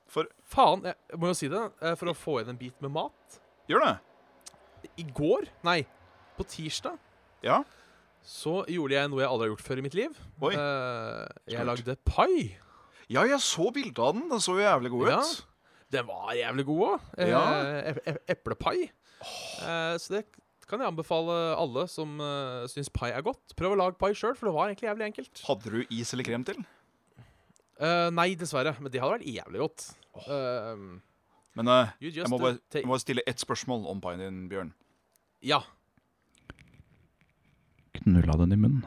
For 0.09 0.29
faen. 0.49 0.85
Jeg 0.89 1.19
må 1.21 1.29
jo 1.31 1.37
si 1.37 1.49
det. 1.51 1.63
eh, 1.85 1.95
For 1.99 2.11
å 2.11 2.15
få 2.17 2.39
inn 2.41 2.49
en 2.55 2.59
bit 2.59 2.79
med 2.81 2.91
mat. 2.95 3.39
Gjør 3.69 3.85
det. 3.85 3.95
I 5.03 5.03
går, 5.13 5.49
nei, 5.67 5.81
på 6.37 6.45
tirsdag, 6.47 6.95
Ja. 7.45 7.59
så 8.23 8.61
gjorde 8.71 8.95
jeg 8.95 9.09
noe 9.11 9.19
jeg 9.21 9.29
aldri 9.29 9.47
har 9.47 9.53
gjort 9.53 9.65
før 9.67 9.81
i 9.81 9.83
mitt 9.85 9.95
liv. 9.97 10.15
Oi. 10.41 10.53
Jeg 11.51 11.65
lagde 11.67 11.95
pai. 12.07 12.55
Ja, 13.09 13.23
jeg 13.25 13.39
så 13.43 13.71
bildet 13.73 13.99
av 13.99 14.13
den. 14.15 14.27
Den 14.31 14.39
så 14.43 14.55
jo 14.55 14.63
jævlig 14.63 14.91
god 14.93 15.07
ut. 15.07 15.13
Ja. 15.13 15.45
Den 15.89 16.05
var 16.05 16.33
jævlig 16.37 16.65
god 16.67 16.81
òg. 16.87 17.07
Ja. 17.27 17.43
Eplepai. 18.29 18.89
Oh. 19.19 19.97
så 19.99 20.13
det 20.15 20.25
kan 20.69 20.81
jeg 20.83 20.91
anbefale 20.91 21.35
alle 21.57 21.83
som 21.89 22.19
uh, 22.21 22.65
syns 22.69 22.91
pai 22.93 23.09
er 23.09 23.23
godt. 23.25 23.55
Prøv 23.57 23.73
å 23.73 23.79
lage 23.79 23.97
pai 23.99 24.11
sjøl, 24.13 24.35
for 24.37 24.49
det 24.49 24.53
var 24.55 24.69
egentlig 24.69 24.89
jævlig 24.89 25.07
enkelt. 25.09 25.41
Hadde 25.47 25.73
du 25.73 25.79
is 25.97 26.13
eller 26.13 26.27
krem 26.27 26.45
til? 26.47 26.61
Uh, 27.79 28.09
nei, 28.13 28.33
dessverre. 28.37 28.75
Men 28.77 28.91
det 28.93 29.01
hadde 29.01 29.15
vært 29.17 29.29
jævlig 29.31 29.61
godt. 29.63 29.85
Eh, 30.27 30.85
Men 31.57 31.71
uh, 31.71 31.91
jeg, 32.03 32.27
må 32.29 32.37
uh, 32.37 32.43
bare, 32.43 32.57
jeg 32.75 32.85
må 32.85 32.93
bare 32.93 33.03
stille 33.05 33.23
ett 33.29 33.41
spørsmål 33.41 33.87
om 33.89 34.01
paien 34.03 34.21
din, 34.21 34.41
Bjørn. 34.51 34.73
Ja. 35.47 35.61
Knulla 37.99 38.35
den 38.43 38.53
i 38.55 38.59
munnen. 38.59 38.83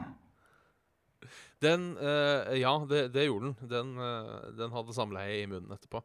Den 1.63 1.93
eh, 1.97 2.57
Ja, 2.59 2.75
det, 2.89 3.07
det 3.15 3.27
gjorde 3.27 3.51
den. 3.51 3.69
Den, 3.71 3.93
den 4.59 4.73
hadde 4.75 4.95
samleie 4.95 5.41
i 5.41 5.49
munnen 5.49 5.73
etterpå. 5.73 6.03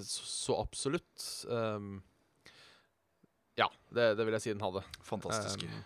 Så, 0.00 0.54
absolutt. 0.56 1.44
ehm, 1.50 2.00
ja, 3.60 3.68
det, 3.94 4.14
det 4.18 4.26
vil 4.26 4.36
jeg 4.38 4.44
si 4.44 4.54
den 4.54 4.64
hadde. 4.64 4.82
Fantastisk. 5.06 5.66
Um, 5.66 5.82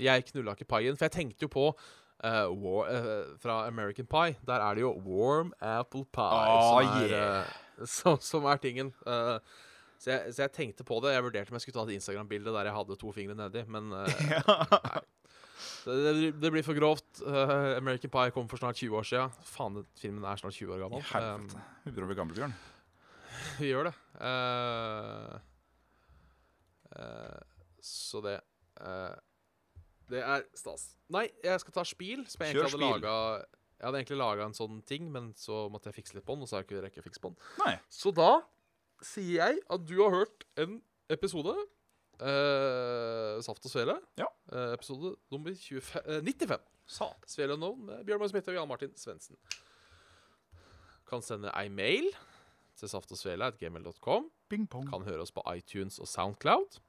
jeg 0.00 0.26
knulla 0.30 0.56
ikke 0.56 0.70
paien, 0.70 0.96
for 0.98 1.06
jeg 1.06 1.14
tenkte 1.14 1.46
jo 1.46 1.50
på 1.52 1.66
uh, 1.70 2.48
war, 2.50 2.88
uh, 2.88 3.36
fra 3.42 3.60
American 3.68 4.08
Pie. 4.10 4.38
Der 4.46 4.64
er 4.64 4.74
det 4.74 4.84
jo 4.84 4.94
warm 5.04 5.52
apple 5.60 6.06
pie 6.14 6.48
oh, 6.48 6.80
som, 6.80 7.04
er, 7.04 7.12
yeah. 7.12 7.54
eh, 7.78 7.86
som, 7.98 8.18
som 8.20 8.48
er 8.50 8.62
tingen. 8.62 8.92
Så, 9.04 10.10
jeg, 10.10 10.34
så 10.34 10.44
jeg 10.44 10.52
tenkte 10.52 10.84
på 10.84 10.98
det. 11.04 11.14
Jeg 11.14 11.24
vurderte 11.24 11.52
om 11.52 11.58
jeg 11.58 11.64
skulle 11.64 11.78
ta 11.78 11.86
et 11.86 12.00
Instagram-bilde 12.00 12.52
der 12.52 12.68
jeg 12.68 12.76
hadde 12.76 12.98
to 13.00 13.12
fingre 13.14 13.36
nedi, 13.38 13.62
men 13.70 13.88
nei. 13.94 15.04
Det, 15.84 16.32
det, 16.40 16.50
blir 16.50 16.64
for 16.64 16.76
grovt. 16.76 17.22
American 17.24 18.10
Pie 18.12 18.32
kom 18.34 18.48
for 18.50 18.60
snart 18.60 18.80
20 18.80 18.98
år 18.98 19.06
siden. 19.08 19.40
Faen, 19.48 19.82
filmen 20.00 20.24
er 20.26 20.40
snart 20.40 20.56
20 20.56 20.74
år 20.74 20.86
gammel. 20.86 21.04
helvete. 21.12 21.64
Vi 21.84 21.92
begynner 21.92 22.08
å 22.08 22.12
bli 22.12 22.18
gamle, 22.18 22.36
Bjørn. 22.36 22.54
Um, 22.56 22.70
vi 23.60 23.70
gjør 23.70 23.90
det. 23.90 23.94
Uh, 24.18 25.53
så 27.84 28.22
det 28.24 28.38
uh, 28.80 29.14
Det 30.10 30.22
er 30.22 30.46
stas. 30.56 30.94
Nei, 31.12 31.26
jeg 31.44 31.60
skal 31.62 31.76
ta 31.78 31.84
spil, 31.88 32.24
som 32.30 32.44
jeg 32.44 32.56
Kjør 32.56 32.66
egentlig 32.68 32.88
hadde 32.88 33.04
spil. 33.04 33.60
Jeg 33.74 33.88
hadde 33.88 34.00
egentlig 34.00 34.18
laga 34.20 34.44
en 34.48 34.56
sånn 34.56 34.82
ting, 34.88 35.08
men 35.12 35.32
så 35.36 35.66
måtte 35.72 35.90
jeg 35.90 35.98
fikse 35.98 36.16
litt 36.16 36.26
på 36.26 36.36
den, 36.36 36.44
og 36.44 36.48
så 36.48 36.56
har 36.56 36.62
jeg 36.64 36.70
ikke 36.70 36.84
rekket 36.86 37.02
å 37.02 37.06
fikse 37.08 37.22
på 37.24 37.32
den. 37.32 37.40
Nei. 37.60 37.72
Så 37.92 38.12
da 38.14 38.30
sier 39.04 39.34
jeg 39.40 39.64
at 39.74 39.88
du 39.88 39.96
har 40.00 40.14
hørt 40.14 40.46
en 40.60 40.78
episode. 41.12 41.56
Uh, 42.14 43.40
Saft 43.42 43.66
og 43.66 43.72
Svele. 43.72 43.98
Ja. 44.20 44.28
Uh, 44.52 44.72
episode 44.76 45.16
nummer 45.34 45.56
25, 45.58 46.04
uh, 46.06 46.22
95. 46.22 46.70
Sat. 46.86 47.26
Svele 47.26 47.58
Unknown 47.58 47.82
med 47.88 48.04
Bjørn 48.06 48.22
Magne 48.22 48.30
Smitte 48.30 48.52
og 48.52 48.60
Jan 48.60 48.70
Martin 48.70 48.94
Svendsen. 48.96 49.36
Kan 51.08 51.24
sende 51.24 51.52
ei 51.58 51.68
mail 51.68 52.08
til 52.78 52.88
saftogsvele.gmil.com. 52.88 54.30
Kan 54.88 55.08
høre 55.08 55.26
oss 55.26 55.34
på 55.34 55.44
iTunes 55.56 55.98
og 55.98 56.08
Soundcloud. 56.08 56.80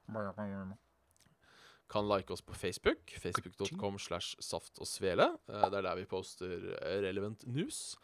Kan 1.89 2.07
like 2.09 2.33
oss 2.33 2.41
på 2.41 2.53
Facebook. 2.53 3.13
Facebook.com 3.21 3.99
slash 3.99 4.35
saft 4.41 4.79
og 4.81 4.87
svele. 4.87 5.29
Eh, 5.49 5.69
Det 5.69 5.77
er 5.77 5.81
der 5.85 5.95
vi 5.95 6.05
poster 6.05 6.73
eh, 6.81 7.01
relevant 7.05 7.45
news. 7.47 7.95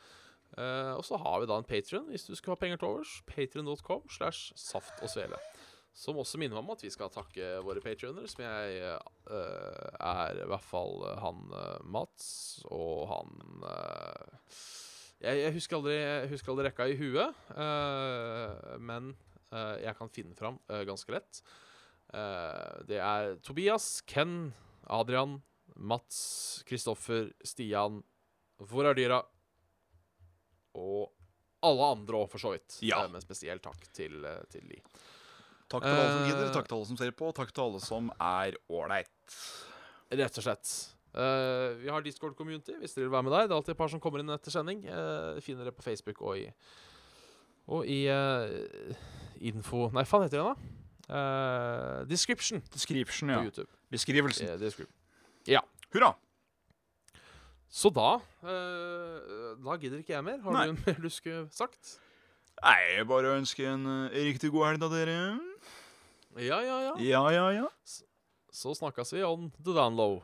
Eh, 0.58 0.94
og 0.94 1.06
så 1.06 1.18
har 1.18 1.40
vi 1.40 1.48
da 1.48 1.58
en 1.58 1.68
Patrion 1.68 2.10
hvis 2.12 2.28
du 2.28 2.36
skal 2.36 2.54
ha 2.54 2.60
penger 2.60 2.78
til 2.78 2.88
overs. 2.88 3.22
Patrion.com 3.26 4.10
slash 4.10 4.54
saft 4.56 5.02
og 5.02 5.10
svele. 5.10 5.40
Som 5.94 6.20
også 6.22 6.40
minner 6.40 6.56
meg 6.56 6.64
om 6.64 6.76
at 6.76 6.84
vi 6.86 6.92
skal 6.94 7.12
takke 7.12 7.58
våre 7.66 7.82
patrioner, 7.84 8.24
som 8.32 8.46
jeg 8.46 8.94
uh, 9.28 9.90
er 10.00 10.38
i 10.40 10.46
hvert 10.48 10.64
fall 10.64 11.02
han 11.20 11.42
uh, 11.52 11.82
Mats 11.84 12.62
og 12.72 13.10
han 13.10 13.66
uh, 13.66 14.54
jeg, 15.20 15.42
jeg, 15.42 15.52
husker 15.58 15.78
aldri, 15.78 15.98
jeg 16.00 16.30
husker 16.32 16.54
aldri 16.54 16.70
rekka 16.70 16.88
i 16.88 16.96
huet, 16.98 17.42
men 18.82 19.12
jeg 19.54 19.94
kan 20.00 20.10
finne 20.10 20.34
fram 20.34 20.56
ganske 20.88 21.14
lett. 21.14 21.44
Eh, 22.12 22.84
det 22.90 23.00
er 23.00 23.38
Tobias, 23.46 24.02
Ken, 24.08 24.52
Adrian, 24.92 25.40
Mats, 25.76 26.64
Kristoffer, 26.68 27.32
Stian, 27.46 28.04
Hvor 28.62 28.86
er 28.86 28.94
dyra? 28.94 29.24
Og 30.78 31.10
alle 31.66 31.88
andre 31.96 32.20
òg, 32.20 32.30
for 32.30 32.42
så 32.42 32.52
vidt. 32.54 32.78
Ja. 32.86 33.04
Eh, 33.04 33.12
men 33.12 33.24
spesielt 33.24 33.64
takk 33.66 33.88
til, 33.94 34.24
eh, 34.26 34.44
til 34.52 34.68
de. 34.70 34.78
Takk 35.72 35.86
til 35.86 35.96
alle 35.96 36.12
som 36.12 36.26
gidder, 36.28 36.54
takk 36.54 36.68
til 36.68 36.78
alle 36.78 36.90
som 36.90 36.98
ser 37.00 37.12
på, 37.16 37.32
takk 37.34 37.54
til 37.56 37.64
alle 37.64 37.80
som 37.80 38.12
er 38.20 38.58
ålreit. 38.70 39.38
Rett 40.12 40.38
og 40.38 40.44
slett. 40.44 40.72
Uh, 41.12 41.76
vi 41.76 41.90
har 41.92 42.00
Discord 42.04 42.38
Community 42.40 42.72
hvis 42.80 42.94
dere 42.96 43.10
vil 43.10 43.12
være 43.12 43.24
med 43.28 43.34
der. 43.36 43.48
Det 43.48 43.52
er 43.52 43.58
alltid 43.58 43.74
et 43.74 43.80
par 43.80 43.92
som 43.92 44.00
kommer 44.00 44.22
inn 44.24 44.32
etter 44.32 44.52
sending. 44.52 44.86
Uh, 44.88 45.40
finner 45.44 45.68
det 45.68 45.76
på 45.76 45.84
Facebook 45.84 46.22
og 46.22 46.38
i 46.40 46.46
Og 47.68 47.88
i 47.88 48.08
uh, 48.08 48.48
info 49.40 49.90
Nei, 49.92 50.06
faen 50.08 50.24
heter 50.24 50.40
det 50.40 50.46
da? 50.54 50.81
Eh, 51.10 52.10
description 52.10 52.62
Description, 52.74 53.30
på 53.30 53.34
ja. 53.40 53.44
YouTube. 53.44 53.72
Beskrivelsen. 53.92 54.48
Eh, 54.48 54.60
description. 54.60 54.98
Hurra! 55.92 56.14
Så 57.72 57.90
da 57.90 58.18
uh, 58.20 59.58
Da 59.64 59.78
gidder 59.80 60.02
ikke 60.04 60.14
jeg 60.14 60.24
mer. 60.24 60.40
Har 60.44 60.56
Nei. 60.56 60.66
du 60.68 60.74
en 60.76 60.84
mer 60.86 61.00
du 61.04 61.10
skulle 61.12 61.46
sagt? 61.56 61.98
Nei, 62.62 62.78
jeg 62.98 63.08
bare 63.08 63.36
ønsker 63.40 63.74
en 63.74 63.86
uh, 63.88 64.12
riktig 64.12 64.52
god 64.52 64.70
helg 64.70 64.84
da, 64.84 64.90
dere. 64.92 65.18
Ja, 66.40 66.60
ja, 66.64 66.78
ja. 66.86 66.94
Ja, 67.00 67.24
ja, 67.32 67.46
ja. 67.62 67.68
Så 68.52 68.76
snakkes 68.76 69.14
vi 69.16 69.24
on 69.24 69.50
the 69.64 69.76
downlow. 69.76 70.20